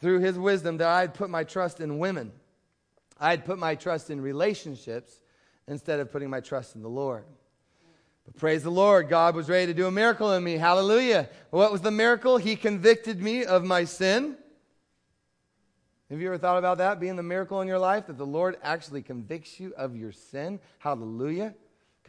through 0.00 0.20
his 0.20 0.38
wisdom 0.38 0.76
that 0.76 0.86
I 0.86 1.00
had 1.00 1.12
put 1.12 1.28
my 1.28 1.42
trust 1.42 1.80
in 1.80 1.98
women. 1.98 2.30
I 3.18 3.30
had 3.30 3.44
put 3.44 3.58
my 3.58 3.74
trust 3.74 4.10
in 4.10 4.20
relationships 4.20 5.12
instead 5.66 5.98
of 5.98 6.12
putting 6.12 6.30
my 6.30 6.38
trust 6.38 6.76
in 6.76 6.82
the 6.82 6.88
Lord. 6.88 7.24
But 8.24 8.36
praise 8.36 8.62
the 8.62 8.70
Lord, 8.70 9.08
God 9.08 9.34
was 9.34 9.48
ready 9.48 9.66
to 9.66 9.74
do 9.74 9.88
a 9.88 9.90
miracle 9.90 10.32
in 10.34 10.44
me. 10.44 10.56
Hallelujah. 10.56 11.28
What 11.50 11.72
was 11.72 11.80
the 11.80 11.90
miracle? 11.90 12.36
He 12.36 12.54
convicted 12.54 13.20
me 13.20 13.44
of 13.44 13.64
my 13.64 13.82
sin. 13.82 14.36
Have 16.10 16.20
you 16.20 16.28
ever 16.28 16.38
thought 16.38 16.58
about 16.58 16.78
that 16.78 17.00
being 17.00 17.16
the 17.16 17.24
miracle 17.24 17.60
in 17.60 17.66
your 17.66 17.80
life? 17.80 18.06
That 18.06 18.18
the 18.18 18.24
Lord 18.24 18.56
actually 18.62 19.02
convicts 19.02 19.58
you 19.58 19.74
of 19.76 19.96
your 19.96 20.12
sin? 20.12 20.60
Hallelujah. 20.78 21.56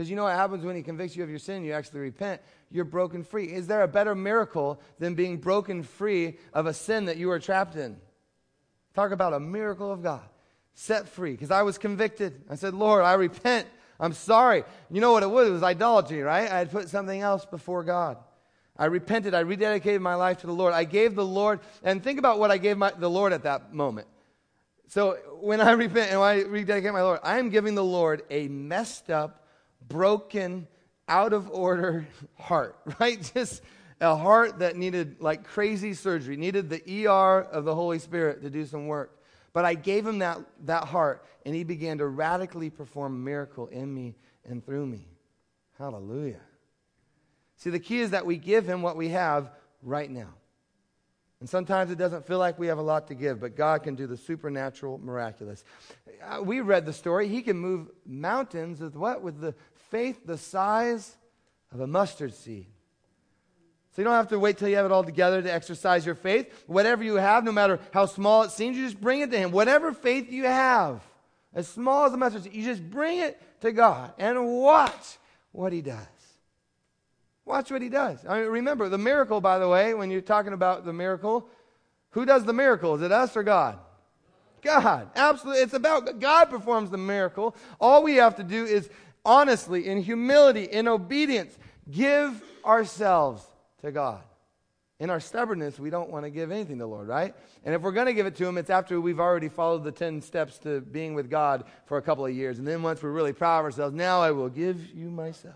Because 0.01 0.09
you 0.09 0.15
know 0.15 0.23
what 0.23 0.33
happens 0.33 0.65
when 0.65 0.75
He 0.75 0.81
convicts 0.81 1.15
you 1.15 1.21
of 1.21 1.29
your 1.29 1.37
sin? 1.37 1.63
You 1.63 1.73
actually 1.73 1.99
repent. 1.99 2.41
You're 2.71 2.85
broken 2.85 3.23
free. 3.23 3.53
Is 3.53 3.67
there 3.67 3.83
a 3.83 3.87
better 3.87 4.15
miracle 4.15 4.81
than 4.97 5.13
being 5.13 5.37
broken 5.37 5.83
free 5.83 6.39
of 6.53 6.65
a 6.65 6.73
sin 6.73 7.05
that 7.05 7.17
you 7.17 7.27
were 7.27 7.37
trapped 7.37 7.75
in? 7.75 7.97
Talk 8.95 9.11
about 9.11 9.33
a 9.33 9.39
miracle 9.39 9.91
of 9.91 10.01
God. 10.01 10.23
Set 10.73 11.07
free. 11.07 11.33
Because 11.33 11.51
I 11.51 11.61
was 11.61 11.77
convicted. 11.77 12.41
I 12.49 12.55
said, 12.55 12.73
Lord, 12.73 13.03
I 13.03 13.13
repent. 13.13 13.67
I'm 13.99 14.13
sorry. 14.13 14.63
You 14.89 15.01
know 15.01 15.11
what 15.11 15.21
it 15.21 15.29
was? 15.29 15.49
It 15.49 15.51
was 15.51 15.61
idolatry, 15.61 16.23
right? 16.23 16.49
I 16.51 16.57
had 16.57 16.71
put 16.71 16.89
something 16.89 17.21
else 17.21 17.45
before 17.45 17.83
God. 17.83 18.17
I 18.75 18.85
repented. 18.85 19.35
I 19.35 19.43
rededicated 19.43 20.01
my 20.01 20.15
life 20.15 20.39
to 20.39 20.47
the 20.47 20.53
Lord. 20.53 20.73
I 20.73 20.83
gave 20.83 21.13
the 21.13 21.23
Lord, 21.23 21.59
and 21.83 22.03
think 22.03 22.17
about 22.17 22.39
what 22.39 22.49
I 22.49 22.57
gave 22.57 22.75
my, 22.75 22.89
the 22.89 23.07
Lord 23.07 23.33
at 23.33 23.43
that 23.43 23.71
moment. 23.71 24.07
So 24.87 25.19
when 25.41 25.61
I 25.61 25.71
repent 25.73 26.09
and 26.09 26.19
when 26.19 26.29
I 26.29 26.41
rededicate 26.41 26.91
my 26.91 27.03
Lord, 27.03 27.19
I 27.21 27.37
am 27.37 27.49
giving 27.49 27.75
the 27.75 27.83
Lord 27.83 28.23
a 28.31 28.47
messed 28.47 29.11
up, 29.11 29.40
broken, 29.91 30.67
out 31.07 31.33
of 31.33 31.49
order 31.51 32.07
heart, 32.39 32.77
right? 32.99 33.31
Just 33.33 33.61
a 33.99 34.15
heart 34.15 34.59
that 34.59 34.75
needed 34.75 35.21
like 35.21 35.43
crazy 35.43 35.93
surgery, 35.93 36.37
needed 36.37 36.69
the 36.69 37.05
ER 37.05 37.41
of 37.41 37.65
the 37.65 37.75
Holy 37.75 37.99
Spirit 37.99 38.41
to 38.41 38.49
do 38.49 38.65
some 38.65 38.87
work. 38.87 39.17
But 39.53 39.65
I 39.65 39.73
gave 39.73 40.07
him 40.07 40.19
that, 40.19 40.39
that 40.65 40.85
heart, 40.85 41.25
and 41.45 41.53
he 41.53 41.63
began 41.63 41.97
to 41.97 42.07
radically 42.07 42.69
perform 42.69 43.15
a 43.15 43.19
miracle 43.19 43.67
in 43.67 43.93
me 43.93 44.15
and 44.45 44.65
through 44.65 44.85
me. 44.85 45.07
Hallelujah. 45.77 46.39
See, 47.57 47.69
the 47.69 47.79
key 47.79 47.99
is 47.99 48.11
that 48.11 48.25
we 48.25 48.37
give 48.37 48.65
him 48.65 48.81
what 48.81 48.95
we 48.95 49.09
have 49.09 49.51
right 49.83 50.09
now. 50.09 50.33
And 51.41 51.49
sometimes 51.49 51.89
it 51.89 51.97
doesn't 51.97 52.25
feel 52.27 52.37
like 52.37 52.59
we 52.59 52.67
have 52.67 52.77
a 52.77 52.83
lot 52.83 53.07
to 53.07 53.15
give, 53.15 53.39
but 53.39 53.55
God 53.55 53.81
can 53.81 53.95
do 53.95 54.05
the 54.05 54.15
supernatural, 54.15 54.99
miraculous. 54.99 55.63
Uh, 56.23 56.41
we 56.43 56.61
read 56.61 56.85
the 56.85 56.93
story. 56.93 57.27
He 57.27 57.41
can 57.41 57.57
move 57.57 57.89
mountains 58.05 58.79
with 58.79 58.95
what? 58.95 59.23
With 59.23 59.41
the 59.41 59.55
faith 59.91 60.25
the 60.25 60.37
size 60.37 61.15
of 61.71 61.79
a 61.79 61.87
mustard 61.87 62.33
seed. 62.33 62.65
So 63.91 64.01
you 64.01 64.05
don't 64.05 64.15
have 64.15 64.29
to 64.29 64.39
wait 64.39 64.57
till 64.57 64.69
you 64.69 64.77
have 64.77 64.85
it 64.85 64.91
all 64.91 65.03
together 65.03 65.41
to 65.41 65.53
exercise 65.53 66.05
your 66.05 66.15
faith. 66.15 66.63
Whatever 66.65 67.03
you 67.03 67.15
have, 67.15 67.43
no 67.43 67.51
matter 67.51 67.79
how 67.93 68.07
small 68.07 68.41
it 68.43 68.51
seems, 68.51 68.75
you 68.77 68.85
just 68.85 68.99
bring 68.99 69.19
it 69.19 69.29
to 69.31 69.37
Him. 69.37 69.51
Whatever 69.51 69.91
faith 69.91 70.31
you 70.31 70.45
have, 70.45 71.03
as 71.53 71.67
small 71.67 72.05
as 72.05 72.13
a 72.13 72.17
mustard 72.17 72.43
seed, 72.43 72.53
you 72.53 72.63
just 72.63 72.89
bring 72.89 73.19
it 73.19 73.39
to 73.61 73.71
God 73.71 74.13
and 74.17 74.47
watch 74.47 75.17
what 75.51 75.73
He 75.73 75.81
does. 75.81 76.07
Watch 77.45 77.71
what 77.71 77.81
he 77.81 77.89
does. 77.89 78.25
I 78.27 78.39
mean, 78.39 78.49
remember, 78.49 78.87
the 78.87 78.97
miracle, 78.97 79.41
by 79.41 79.59
the 79.59 79.67
way, 79.67 79.93
when 79.93 80.11
you're 80.11 80.21
talking 80.21 80.53
about 80.53 80.85
the 80.85 80.93
miracle, 80.93 81.49
who 82.11 82.25
does 82.25 82.45
the 82.45 82.53
miracle? 82.53 82.95
Is 82.95 83.01
it 83.01 83.11
us 83.11 83.35
or 83.35 83.43
God? 83.43 83.77
God. 84.61 85.09
Absolutely. 85.15 85.63
It's 85.63 85.73
about 85.73 86.19
God 86.19 86.45
performs 86.45 86.91
the 86.91 86.97
miracle. 86.97 87.55
All 87.79 88.03
we 88.03 88.15
have 88.15 88.35
to 88.35 88.43
do 88.43 88.65
is 88.65 88.89
honestly, 89.25 89.87
in 89.87 90.01
humility, 90.01 90.63
in 90.63 90.87
obedience, 90.87 91.57
give 91.89 92.41
ourselves 92.65 93.45
to 93.81 93.91
God. 93.91 94.21
In 94.99 95.09
our 95.09 95.19
stubbornness, 95.19 95.79
we 95.79 95.89
don't 95.89 96.11
want 96.11 96.25
to 96.25 96.29
give 96.29 96.51
anything 96.51 96.77
to 96.77 96.83
the 96.83 96.87
Lord, 96.87 97.07
right? 97.07 97.33
And 97.65 97.73
if 97.73 97.81
we're 97.81 97.91
going 97.91 98.05
to 98.05 98.13
give 98.13 98.27
it 98.27 98.35
to 98.35 98.45
Him, 98.45 98.57
it's 98.59 98.69
after 98.69 99.01
we've 99.01 99.19
already 99.19 99.49
followed 99.49 99.83
the 99.83 99.91
10 99.91 100.21
steps 100.21 100.59
to 100.59 100.79
being 100.79 101.15
with 101.15 101.27
God 101.27 101.63
for 101.85 101.97
a 101.97 102.01
couple 102.03 102.23
of 102.23 102.35
years. 102.35 102.59
And 102.59 102.67
then 102.67 102.83
once 102.83 103.01
we're 103.01 103.09
really 103.09 103.33
proud 103.33 103.59
of 103.59 103.65
ourselves, 103.65 103.95
now 103.95 104.21
I 104.21 104.29
will 104.29 104.49
give 104.49 104.93
you 104.93 105.09
myself. 105.09 105.55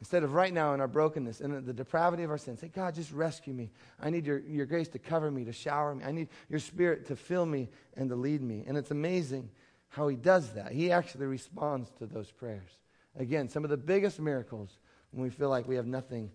Instead 0.00 0.24
of 0.24 0.34
right 0.34 0.52
now 0.52 0.74
in 0.74 0.80
our 0.80 0.88
brokenness 0.88 1.40
and 1.40 1.64
the 1.64 1.72
depravity 1.72 2.22
of 2.22 2.30
our 2.30 2.38
sin, 2.38 2.56
say, 2.56 2.68
God, 2.68 2.94
just 2.94 3.12
rescue 3.12 3.54
me. 3.54 3.70
I 4.00 4.10
need 4.10 4.26
your, 4.26 4.40
your 4.40 4.66
grace 4.66 4.88
to 4.88 4.98
cover 4.98 5.30
me, 5.30 5.44
to 5.44 5.52
shower 5.52 5.94
me. 5.94 6.04
I 6.04 6.12
need 6.12 6.28
your 6.48 6.60
spirit 6.60 7.06
to 7.06 7.16
fill 7.16 7.46
me 7.46 7.68
and 7.96 8.10
to 8.10 8.16
lead 8.16 8.42
me. 8.42 8.64
And 8.66 8.76
it's 8.76 8.90
amazing 8.90 9.48
how 9.88 10.08
he 10.08 10.16
does 10.16 10.52
that. 10.54 10.72
He 10.72 10.92
actually 10.92 11.26
responds 11.26 11.90
to 11.98 12.06
those 12.06 12.30
prayers. 12.30 12.70
Again, 13.18 13.48
some 13.48 13.64
of 13.64 13.70
the 13.70 13.76
biggest 13.76 14.20
miracles 14.20 14.78
when 15.10 15.22
we 15.22 15.30
feel 15.30 15.48
like 15.48 15.66
we 15.66 15.76
have 15.76 15.86
nothing 15.86 16.30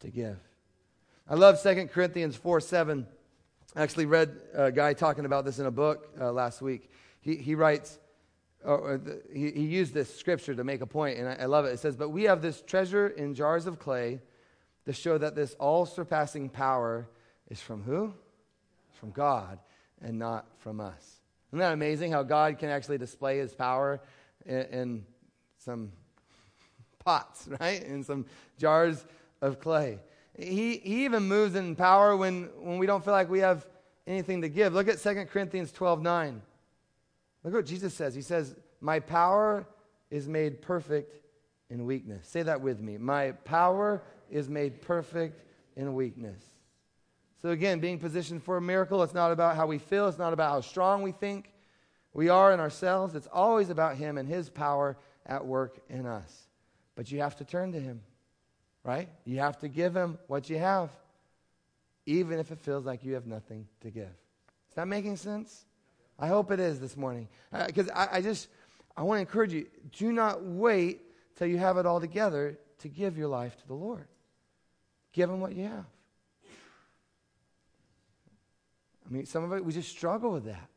to 0.00 0.08
give. 0.08 0.38
I 1.28 1.34
love 1.34 1.62
2 1.62 1.88
Corinthians 1.92 2.36
4 2.36 2.60
7. 2.60 3.06
I 3.76 3.82
actually 3.82 4.06
read 4.06 4.36
a 4.54 4.72
guy 4.72 4.94
talking 4.94 5.24
about 5.24 5.44
this 5.44 5.58
in 5.58 5.66
a 5.66 5.70
book 5.70 6.08
uh, 6.20 6.32
last 6.32 6.60
week. 6.60 6.90
He, 7.20 7.36
he 7.36 7.54
writes, 7.54 7.98
or 8.64 8.98
the, 8.98 9.22
he, 9.32 9.50
he, 9.52 9.64
used 9.66 9.94
this 9.94 10.14
scripture 10.14 10.54
to 10.54 10.64
make 10.64 10.80
a 10.80 10.86
point, 10.86 11.18
and 11.18 11.28
I, 11.28 11.42
I 11.42 11.44
love 11.46 11.64
it. 11.64 11.68
It 11.70 11.78
says, 11.78 11.96
But 11.96 12.10
we 12.10 12.24
have 12.24 12.42
this 12.42 12.62
treasure 12.62 13.08
in 13.08 13.34
jars 13.34 13.66
of 13.66 13.78
clay 13.78 14.20
to 14.86 14.92
show 14.92 15.18
that 15.18 15.34
this 15.34 15.54
all 15.54 15.86
surpassing 15.86 16.48
power 16.48 17.08
is 17.48 17.60
from 17.60 17.82
who? 17.82 18.12
From 18.92 19.12
God 19.12 19.58
and 20.02 20.18
not 20.18 20.46
from 20.58 20.80
us. 20.80 21.19
Isn't 21.50 21.58
that 21.58 21.72
amazing 21.72 22.12
how 22.12 22.22
God 22.22 22.58
can 22.58 22.68
actually 22.68 22.98
display 22.98 23.38
his 23.38 23.54
power 23.54 24.00
in, 24.46 24.56
in 24.56 25.06
some 25.58 25.92
pots, 27.04 27.48
right? 27.60 27.82
In 27.82 28.04
some 28.04 28.26
jars 28.58 29.04
of 29.42 29.60
clay. 29.60 29.98
He, 30.38 30.76
he 30.76 31.04
even 31.04 31.24
moves 31.24 31.54
in 31.54 31.74
power 31.74 32.16
when, 32.16 32.44
when 32.60 32.78
we 32.78 32.86
don't 32.86 33.04
feel 33.04 33.12
like 33.12 33.28
we 33.28 33.40
have 33.40 33.66
anything 34.06 34.42
to 34.42 34.48
give. 34.48 34.74
Look 34.74 34.88
at 34.88 34.98
2 34.98 35.26
Corinthians 35.26 35.72
12 35.72 36.02
9. 36.02 36.42
Look 37.42 37.54
what 37.54 37.66
Jesus 37.66 37.94
says. 37.94 38.14
He 38.14 38.22
says, 38.22 38.54
My 38.80 39.00
power 39.00 39.66
is 40.10 40.28
made 40.28 40.62
perfect 40.62 41.16
in 41.68 41.84
weakness. 41.84 42.26
Say 42.28 42.42
that 42.42 42.60
with 42.60 42.80
me. 42.80 42.98
My 42.98 43.32
power 43.32 44.02
is 44.30 44.48
made 44.48 44.82
perfect 44.82 45.42
in 45.76 45.94
weakness. 45.94 46.42
So, 47.42 47.50
again, 47.50 47.80
being 47.80 47.98
positioned 47.98 48.42
for 48.42 48.58
a 48.58 48.60
miracle, 48.60 49.02
it's 49.02 49.14
not 49.14 49.32
about 49.32 49.56
how 49.56 49.66
we 49.66 49.78
feel, 49.78 50.08
it's 50.08 50.18
not 50.18 50.32
about 50.32 50.50
how 50.50 50.60
strong 50.60 51.02
we 51.02 51.12
think 51.12 51.52
we 52.12 52.28
are 52.28 52.52
in 52.52 52.60
ourselves. 52.60 53.14
It's 53.14 53.28
always 53.32 53.70
about 53.70 53.96
Him 53.96 54.18
and 54.18 54.28
His 54.28 54.50
power 54.50 54.96
at 55.26 55.46
work 55.46 55.78
in 55.88 56.06
us. 56.06 56.48
But 56.96 57.10
you 57.10 57.20
have 57.20 57.36
to 57.36 57.44
turn 57.44 57.72
to 57.72 57.80
Him, 57.80 58.02
right? 58.84 59.08
You 59.24 59.38
have 59.38 59.58
to 59.60 59.68
give 59.68 59.94
Him 59.94 60.18
what 60.26 60.50
you 60.50 60.58
have, 60.58 60.90
even 62.04 62.38
if 62.38 62.50
it 62.50 62.58
feels 62.58 62.84
like 62.84 63.04
you 63.04 63.14
have 63.14 63.26
nothing 63.26 63.66
to 63.80 63.90
give. 63.90 64.02
Is 64.02 64.74
that 64.74 64.88
making 64.88 65.16
sense? 65.16 65.64
I 66.18 66.28
hope 66.28 66.50
it 66.50 66.60
is 66.60 66.78
this 66.78 66.96
morning. 66.96 67.28
Because 67.66 67.88
uh, 67.88 68.06
I, 68.12 68.18
I 68.18 68.20
just, 68.20 68.48
I 68.96 69.02
want 69.02 69.16
to 69.16 69.20
encourage 69.20 69.52
you 69.54 69.66
do 69.96 70.12
not 70.12 70.42
wait 70.42 71.00
till 71.36 71.46
you 71.46 71.56
have 71.56 71.78
it 71.78 71.86
all 71.86 72.00
together 72.00 72.58
to 72.80 72.88
give 72.88 73.16
your 73.16 73.28
life 73.28 73.56
to 73.56 73.66
the 73.66 73.74
Lord. 73.74 74.06
Give 75.12 75.30
Him 75.30 75.40
what 75.40 75.54
you 75.54 75.64
have. 75.64 75.86
I 79.10 79.14
mean, 79.14 79.26
some 79.26 79.44
of 79.44 79.52
it, 79.52 79.64
we 79.64 79.72
just 79.72 79.90
struggle 79.90 80.30
with 80.30 80.44
that. 80.44 80.68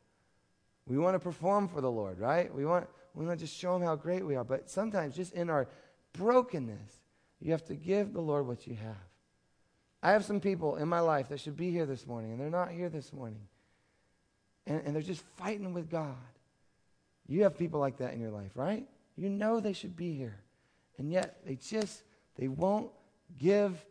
We 0.86 0.98
want 0.98 1.14
to 1.14 1.20
perform 1.20 1.68
for 1.68 1.80
the 1.80 1.90
Lord, 1.90 2.18
right? 2.18 2.52
We 2.54 2.66
want, 2.66 2.88
we 3.14 3.24
want 3.24 3.38
to 3.38 3.46
just 3.46 3.56
show 3.56 3.76
Him 3.76 3.82
how 3.82 3.96
great 3.96 4.26
we 4.26 4.34
are. 4.36 4.44
But 4.44 4.68
sometimes, 4.68 5.14
just 5.14 5.32
in 5.32 5.48
our 5.48 5.68
brokenness, 6.12 7.00
you 7.40 7.52
have 7.52 7.64
to 7.66 7.74
give 7.74 8.12
the 8.12 8.20
Lord 8.20 8.46
what 8.46 8.66
you 8.66 8.74
have. 8.74 8.96
I 10.02 10.10
have 10.10 10.24
some 10.24 10.40
people 10.40 10.76
in 10.76 10.88
my 10.88 11.00
life 11.00 11.28
that 11.30 11.40
should 11.40 11.56
be 11.56 11.70
here 11.70 11.86
this 11.86 12.06
morning, 12.06 12.32
and 12.32 12.40
they're 12.40 12.50
not 12.50 12.70
here 12.70 12.88
this 12.88 13.12
morning 13.12 13.40
and, 14.66 14.82
and 14.84 14.94
they're 14.94 15.02
just 15.02 15.22
fighting 15.36 15.72
with 15.74 15.90
God. 15.90 16.16
You 17.26 17.42
have 17.44 17.56
people 17.56 17.80
like 17.80 17.98
that 17.98 18.14
in 18.14 18.20
your 18.20 18.30
life, 18.30 18.50
right? 18.54 18.86
You 19.16 19.28
know 19.28 19.60
they 19.60 19.72
should 19.72 19.96
be 19.96 20.14
here. 20.14 20.40
And 20.98 21.10
yet 21.10 21.38
they 21.44 21.56
just, 21.56 22.02
they 22.36 22.48
won't 22.48 22.90
give, 23.38 23.84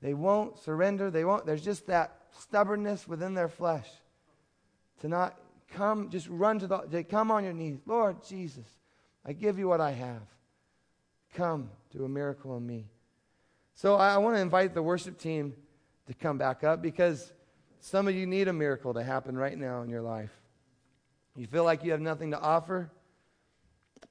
they 0.00 0.14
won't 0.14 0.58
surrender, 0.58 1.10
they 1.10 1.24
won't, 1.24 1.46
there's 1.46 1.64
just 1.64 1.86
that 1.86 2.21
stubbornness 2.38 3.06
within 3.06 3.34
their 3.34 3.48
flesh 3.48 3.88
to 5.00 5.08
not 5.08 5.38
come, 5.72 6.10
just 6.10 6.28
run 6.28 6.58
to 6.60 6.66
the, 6.66 7.04
come 7.04 7.30
on 7.30 7.44
your 7.44 7.52
knees. 7.52 7.78
Lord 7.86 8.24
Jesus, 8.24 8.66
I 9.24 9.32
give 9.32 9.58
you 9.58 9.68
what 9.68 9.80
I 9.80 9.92
have. 9.92 10.22
Come, 11.34 11.70
do 11.90 12.04
a 12.04 12.08
miracle 12.08 12.56
in 12.56 12.66
me. 12.66 12.86
So 13.74 13.96
I, 13.96 14.14
I 14.14 14.18
want 14.18 14.36
to 14.36 14.40
invite 14.40 14.74
the 14.74 14.82
worship 14.82 15.18
team 15.18 15.54
to 16.06 16.14
come 16.14 16.38
back 16.38 16.62
up 16.64 16.82
because 16.82 17.32
some 17.80 18.06
of 18.06 18.14
you 18.14 18.26
need 18.26 18.48
a 18.48 18.52
miracle 18.52 18.94
to 18.94 19.02
happen 19.02 19.36
right 19.36 19.56
now 19.56 19.82
in 19.82 19.88
your 19.88 20.02
life. 20.02 20.30
You 21.36 21.46
feel 21.46 21.64
like 21.64 21.82
you 21.82 21.92
have 21.92 22.00
nothing 22.00 22.32
to 22.32 22.40
offer, 22.40 22.90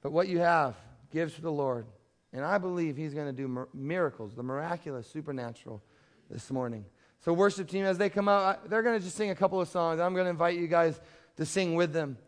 but 0.02 0.10
what 0.10 0.28
you 0.28 0.40
have, 0.40 0.74
give 1.12 1.34
to 1.36 1.40
the 1.42 1.52
Lord. 1.52 1.86
And 2.32 2.44
I 2.44 2.58
believe 2.58 2.96
He's 2.96 3.14
going 3.14 3.28
to 3.28 3.32
do 3.32 3.68
miracles, 3.72 4.34
the 4.34 4.42
miraculous, 4.42 5.06
supernatural, 5.06 5.82
this 6.30 6.50
morning. 6.50 6.84
So, 7.24 7.32
worship 7.32 7.68
team, 7.68 7.84
as 7.84 7.98
they 7.98 8.10
come 8.10 8.28
out, 8.28 8.68
they're 8.68 8.82
going 8.82 8.98
to 8.98 9.04
just 9.04 9.16
sing 9.16 9.30
a 9.30 9.34
couple 9.34 9.60
of 9.60 9.68
songs. 9.68 10.00
I'm 10.00 10.12
going 10.12 10.24
to 10.26 10.30
invite 10.30 10.58
you 10.58 10.66
guys 10.66 11.00
to 11.36 11.46
sing 11.46 11.76
with 11.76 11.92
them. 11.92 12.18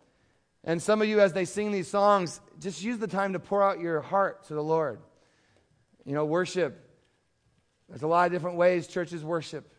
And 0.62 0.80
some 0.80 1.02
of 1.02 1.09
you, 1.09 1.20
as 1.20 1.33
they 1.33 1.44
sing 1.44 1.72
these 1.72 1.88
songs, 1.88 2.40
just 2.61 2.83
use 2.83 2.98
the 2.98 3.09
time 3.09 3.33
to 3.33 3.38
pour 3.38 3.62
out 3.62 3.80
your 3.80 4.00
heart 4.00 4.44
to 4.44 4.54
the 4.54 4.62
Lord. 4.62 5.00
You 6.04 6.14
know, 6.14 6.24
worship. 6.24 6.80
There's 7.88 8.02
a 8.02 8.07
lot 8.07 8.26
of 8.26 8.33
different 8.33 8.57
ways 8.57 8.87
churches 8.87 9.24
worship. 9.24 9.70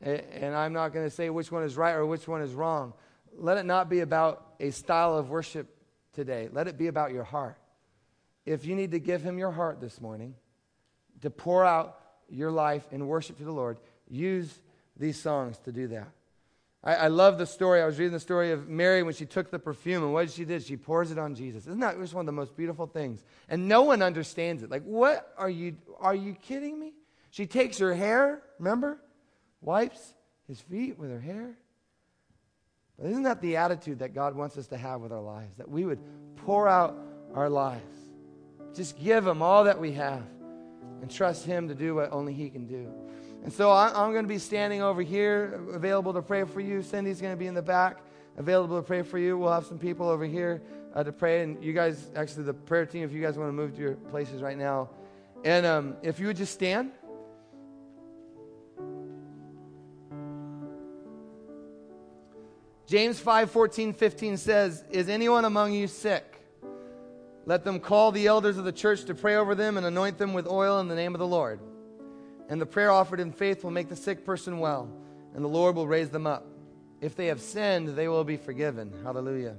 And 0.00 0.54
I'm 0.54 0.72
not 0.72 0.92
going 0.92 1.04
to 1.04 1.10
say 1.10 1.30
which 1.30 1.50
one 1.50 1.62
is 1.62 1.76
right 1.76 1.92
or 1.92 2.06
which 2.06 2.28
one 2.28 2.40
is 2.40 2.52
wrong. 2.52 2.94
Let 3.36 3.58
it 3.58 3.66
not 3.66 3.88
be 3.88 4.00
about 4.00 4.54
a 4.60 4.70
style 4.70 5.18
of 5.18 5.30
worship 5.30 5.66
today. 6.12 6.48
Let 6.52 6.68
it 6.68 6.78
be 6.78 6.86
about 6.86 7.12
your 7.12 7.24
heart. 7.24 7.58
If 8.46 8.66
you 8.66 8.76
need 8.76 8.92
to 8.92 9.00
give 9.00 9.22
Him 9.22 9.38
your 9.38 9.50
heart 9.50 9.80
this 9.80 10.00
morning, 10.00 10.34
to 11.22 11.30
pour 11.30 11.64
out 11.64 11.98
your 12.28 12.50
life 12.50 12.84
in 12.92 13.06
worship 13.06 13.38
to 13.38 13.44
the 13.44 13.52
Lord, 13.52 13.78
use 14.08 14.60
these 14.96 15.20
songs 15.20 15.58
to 15.64 15.72
do 15.72 15.88
that. 15.88 16.08
I, 16.82 16.94
I, 16.94 17.08
love 17.08 17.38
the 17.38 17.46
story. 17.46 17.80
I 17.80 17.86
was 17.86 17.98
reading 17.98 18.12
the 18.12 18.20
story 18.20 18.52
of 18.52 18.68
Mary 18.68 19.02
when 19.02 19.14
she 19.14 19.26
took 19.26 19.50
the 19.50 19.58
perfume, 19.58 20.02
and 20.02 20.12
what 20.12 20.30
she 20.30 20.44
did? 20.44 20.62
She 20.62 20.76
pours 20.76 21.10
it 21.10 21.18
on 21.18 21.34
Jesus. 21.34 21.66
Isn't 21.66 21.80
that 21.80 21.98
just 21.98 22.14
one 22.14 22.22
of 22.22 22.26
the 22.26 22.32
most 22.32 22.56
beautiful 22.56 22.86
things? 22.86 23.24
And 23.48 23.68
no 23.68 23.82
one 23.82 24.02
understands 24.02 24.62
it. 24.62 24.70
Like, 24.70 24.82
what 24.82 25.32
are 25.38 25.50
you? 25.50 25.76
Are 25.98 26.14
you 26.14 26.34
kidding 26.34 26.78
me? 26.78 26.92
She 27.30 27.46
takes 27.46 27.78
her 27.78 27.94
hair. 27.94 28.42
Remember, 28.58 29.00
wipes 29.60 30.14
his 30.46 30.60
feet 30.60 30.98
with 30.98 31.10
her 31.10 31.20
hair. 31.20 31.56
But 32.98 33.10
isn't 33.10 33.24
that 33.24 33.40
the 33.40 33.56
attitude 33.56 33.98
that 34.00 34.14
God 34.14 34.36
wants 34.36 34.56
us 34.56 34.68
to 34.68 34.76
have 34.76 35.00
with 35.00 35.12
our 35.12 35.20
lives? 35.20 35.56
That 35.56 35.68
we 35.68 35.84
would 35.84 35.98
pour 36.36 36.68
out 36.68 36.96
our 37.34 37.48
lives, 37.48 37.96
just 38.74 38.98
give 38.98 39.26
Him 39.26 39.42
all 39.42 39.64
that 39.64 39.80
we 39.80 39.92
have, 39.92 40.22
and 41.00 41.10
trust 41.10 41.44
Him 41.44 41.68
to 41.68 41.74
do 41.74 41.96
what 41.96 42.12
only 42.12 42.32
He 42.32 42.50
can 42.50 42.66
do. 42.66 42.92
And 43.44 43.52
so 43.52 43.70
I'm 43.70 44.12
going 44.12 44.24
to 44.24 44.28
be 44.28 44.38
standing 44.38 44.80
over 44.80 45.02
here, 45.02 45.60
available 45.74 46.14
to 46.14 46.22
pray 46.22 46.44
for 46.44 46.62
you. 46.62 46.82
Cindy's 46.82 47.20
going 47.20 47.34
to 47.34 47.38
be 47.38 47.46
in 47.46 47.52
the 47.52 47.60
back, 47.60 47.98
available 48.38 48.78
to 48.78 48.82
pray 48.82 49.02
for 49.02 49.18
you. 49.18 49.36
We'll 49.36 49.52
have 49.52 49.66
some 49.66 49.78
people 49.78 50.08
over 50.08 50.24
here 50.24 50.62
uh, 50.94 51.04
to 51.04 51.12
pray. 51.12 51.42
And 51.42 51.62
you 51.62 51.74
guys, 51.74 52.10
actually, 52.16 52.44
the 52.44 52.54
prayer 52.54 52.86
team, 52.86 53.04
if 53.04 53.12
you 53.12 53.20
guys 53.20 53.36
want 53.36 53.48
to 53.48 53.52
move 53.52 53.76
to 53.76 53.82
your 53.82 53.94
places 53.96 54.40
right 54.40 54.56
now. 54.56 54.88
And 55.44 55.66
um, 55.66 55.96
if 56.02 56.18
you 56.18 56.26
would 56.26 56.38
just 56.38 56.54
stand. 56.54 56.92
James 62.86 63.20
5 63.20 63.50
14, 63.50 63.92
15 63.92 64.36
says, 64.38 64.84
Is 64.90 65.10
anyone 65.10 65.44
among 65.44 65.74
you 65.74 65.86
sick? 65.86 66.24
Let 67.44 67.62
them 67.62 67.78
call 67.78 68.10
the 68.10 68.26
elders 68.26 68.56
of 68.56 68.64
the 68.64 68.72
church 68.72 69.04
to 69.04 69.14
pray 69.14 69.36
over 69.36 69.54
them 69.54 69.76
and 69.76 69.84
anoint 69.84 70.16
them 70.16 70.32
with 70.32 70.46
oil 70.46 70.80
in 70.80 70.88
the 70.88 70.94
name 70.94 71.14
of 71.14 71.18
the 71.18 71.26
Lord. 71.26 71.60
And 72.48 72.60
the 72.60 72.66
prayer 72.66 72.90
offered 72.90 73.20
in 73.20 73.32
faith 73.32 73.64
will 73.64 73.70
make 73.70 73.88
the 73.88 73.96
sick 73.96 74.24
person 74.24 74.58
well, 74.58 74.88
and 75.34 75.44
the 75.44 75.48
Lord 75.48 75.76
will 75.76 75.86
raise 75.86 76.10
them 76.10 76.26
up. 76.26 76.46
If 77.00 77.16
they 77.16 77.26
have 77.26 77.40
sinned, 77.40 77.88
they 77.90 78.08
will 78.08 78.24
be 78.24 78.36
forgiven. 78.36 78.92
Hallelujah. 79.02 79.56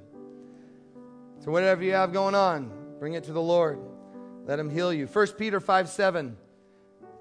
So, 1.44 1.52
whatever 1.52 1.84
you 1.84 1.94
have 1.94 2.14
going 2.14 2.36
on, 2.36 2.72
bring 3.00 3.14
it 3.14 3.26
to 3.26 3.34
the 3.34 3.42
Lord. 3.42 3.80
Let 4.46 4.60
Him 4.60 4.70
heal 4.70 4.94
you. 4.94 5.08
1 5.08 5.28
Peter 5.38 5.60
5 5.60 5.90
7. 5.90 6.38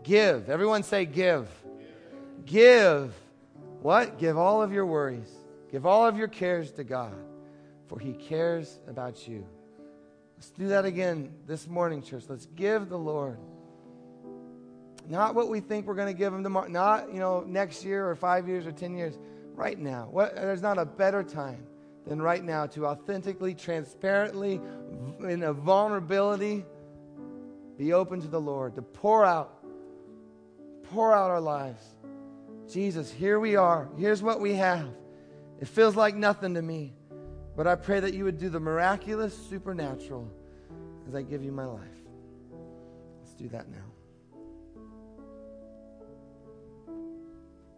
Give. 0.03 0.49
Everyone 0.49 0.83
say, 0.83 1.07
give. 1.07 1.49
Give. 2.45 2.47
give. 2.47 3.15
What? 3.81 4.19
Give 4.19 4.39
all 4.39 4.63
of 4.63 4.73
your 4.73 4.87
worries. 4.87 5.31
Give 5.71 5.87
all 5.87 6.07
of 6.07 6.17
your 6.17 6.29
cares 6.29 6.71
to 6.73 6.85
God, 6.85 7.15
for 7.89 7.99
He 7.99 8.13
cares 8.13 8.79
about 8.89 9.27
you. 9.27 9.47
Let's 10.37 10.51
do 10.51 10.69
that 10.69 10.85
again 10.85 11.33
this 11.47 11.67
morning, 11.67 12.03
church. 12.03 12.25
Let's 12.29 12.47
give 12.47 12.89
the 12.89 12.99
Lord 12.99 13.39
not 15.09 15.35
what 15.35 15.49
we 15.49 15.61
think 15.61 15.87
we're 15.87 15.95
going 15.95 16.13
to 16.13 16.19
give 16.19 16.33
them 16.33 16.43
tomorrow. 16.43 16.69
Not, 16.69 17.13
you 17.13 17.19
know, 17.19 17.45
next 17.47 17.85
year 17.85 18.09
or 18.09 18.15
five 18.15 18.49
years 18.49 18.67
or 18.67 18.73
10 18.73 18.97
years. 18.97 19.19
Right 19.55 19.79
now. 19.79 20.09
What, 20.11 20.35
there's 20.35 20.63
not 20.63 20.79
a 20.79 20.85
better 20.85 21.23
time 21.23 21.65
than 22.07 22.21
right 22.21 22.43
now 22.43 22.67
to 22.67 22.87
authentically, 22.87 23.55
transparently, 23.55 24.61
in 25.21 25.43
a 25.43 25.53
vulnerability, 25.53 26.65
be 27.79 27.93
open 27.93 28.21
to 28.21 28.29
the 28.29 28.41
Lord, 28.41 28.75
to 28.75 28.83
pour 28.83 29.25
out, 29.25 29.65
pour 30.85 31.13
out 31.13 31.31
our 31.31 31.41
lives. 31.41 31.83
Jesus, 32.71 33.11
here 33.11 33.39
we 33.39 33.57
are. 33.57 33.89
Here's 33.97 34.23
what 34.23 34.41
we 34.41 34.55
have. 34.55 34.89
It 35.61 35.69
feels 35.69 35.97
like 35.97 36.15
nothing 36.15 36.55
to 36.55 36.63
me, 36.63 36.95
but 37.57 37.67
I 37.67 37.75
pray 37.77 38.01
that 38.01 38.13
you 38.15 38.25
would 38.25 38.39
do 38.39 38.49
the 38.49 38.61
miraculous, 38.61 39.37
supernatural 39.49 40.31
as 41.09 41.15
I 41.15 41.23
give 41.23 41.43
you 41.43 41.53
my 41.53 41.65
life. 41.65 41.81
Let's 43.21 43.35
do 43.35 43.49
that 43.49 43.71
now. 43.71 43.94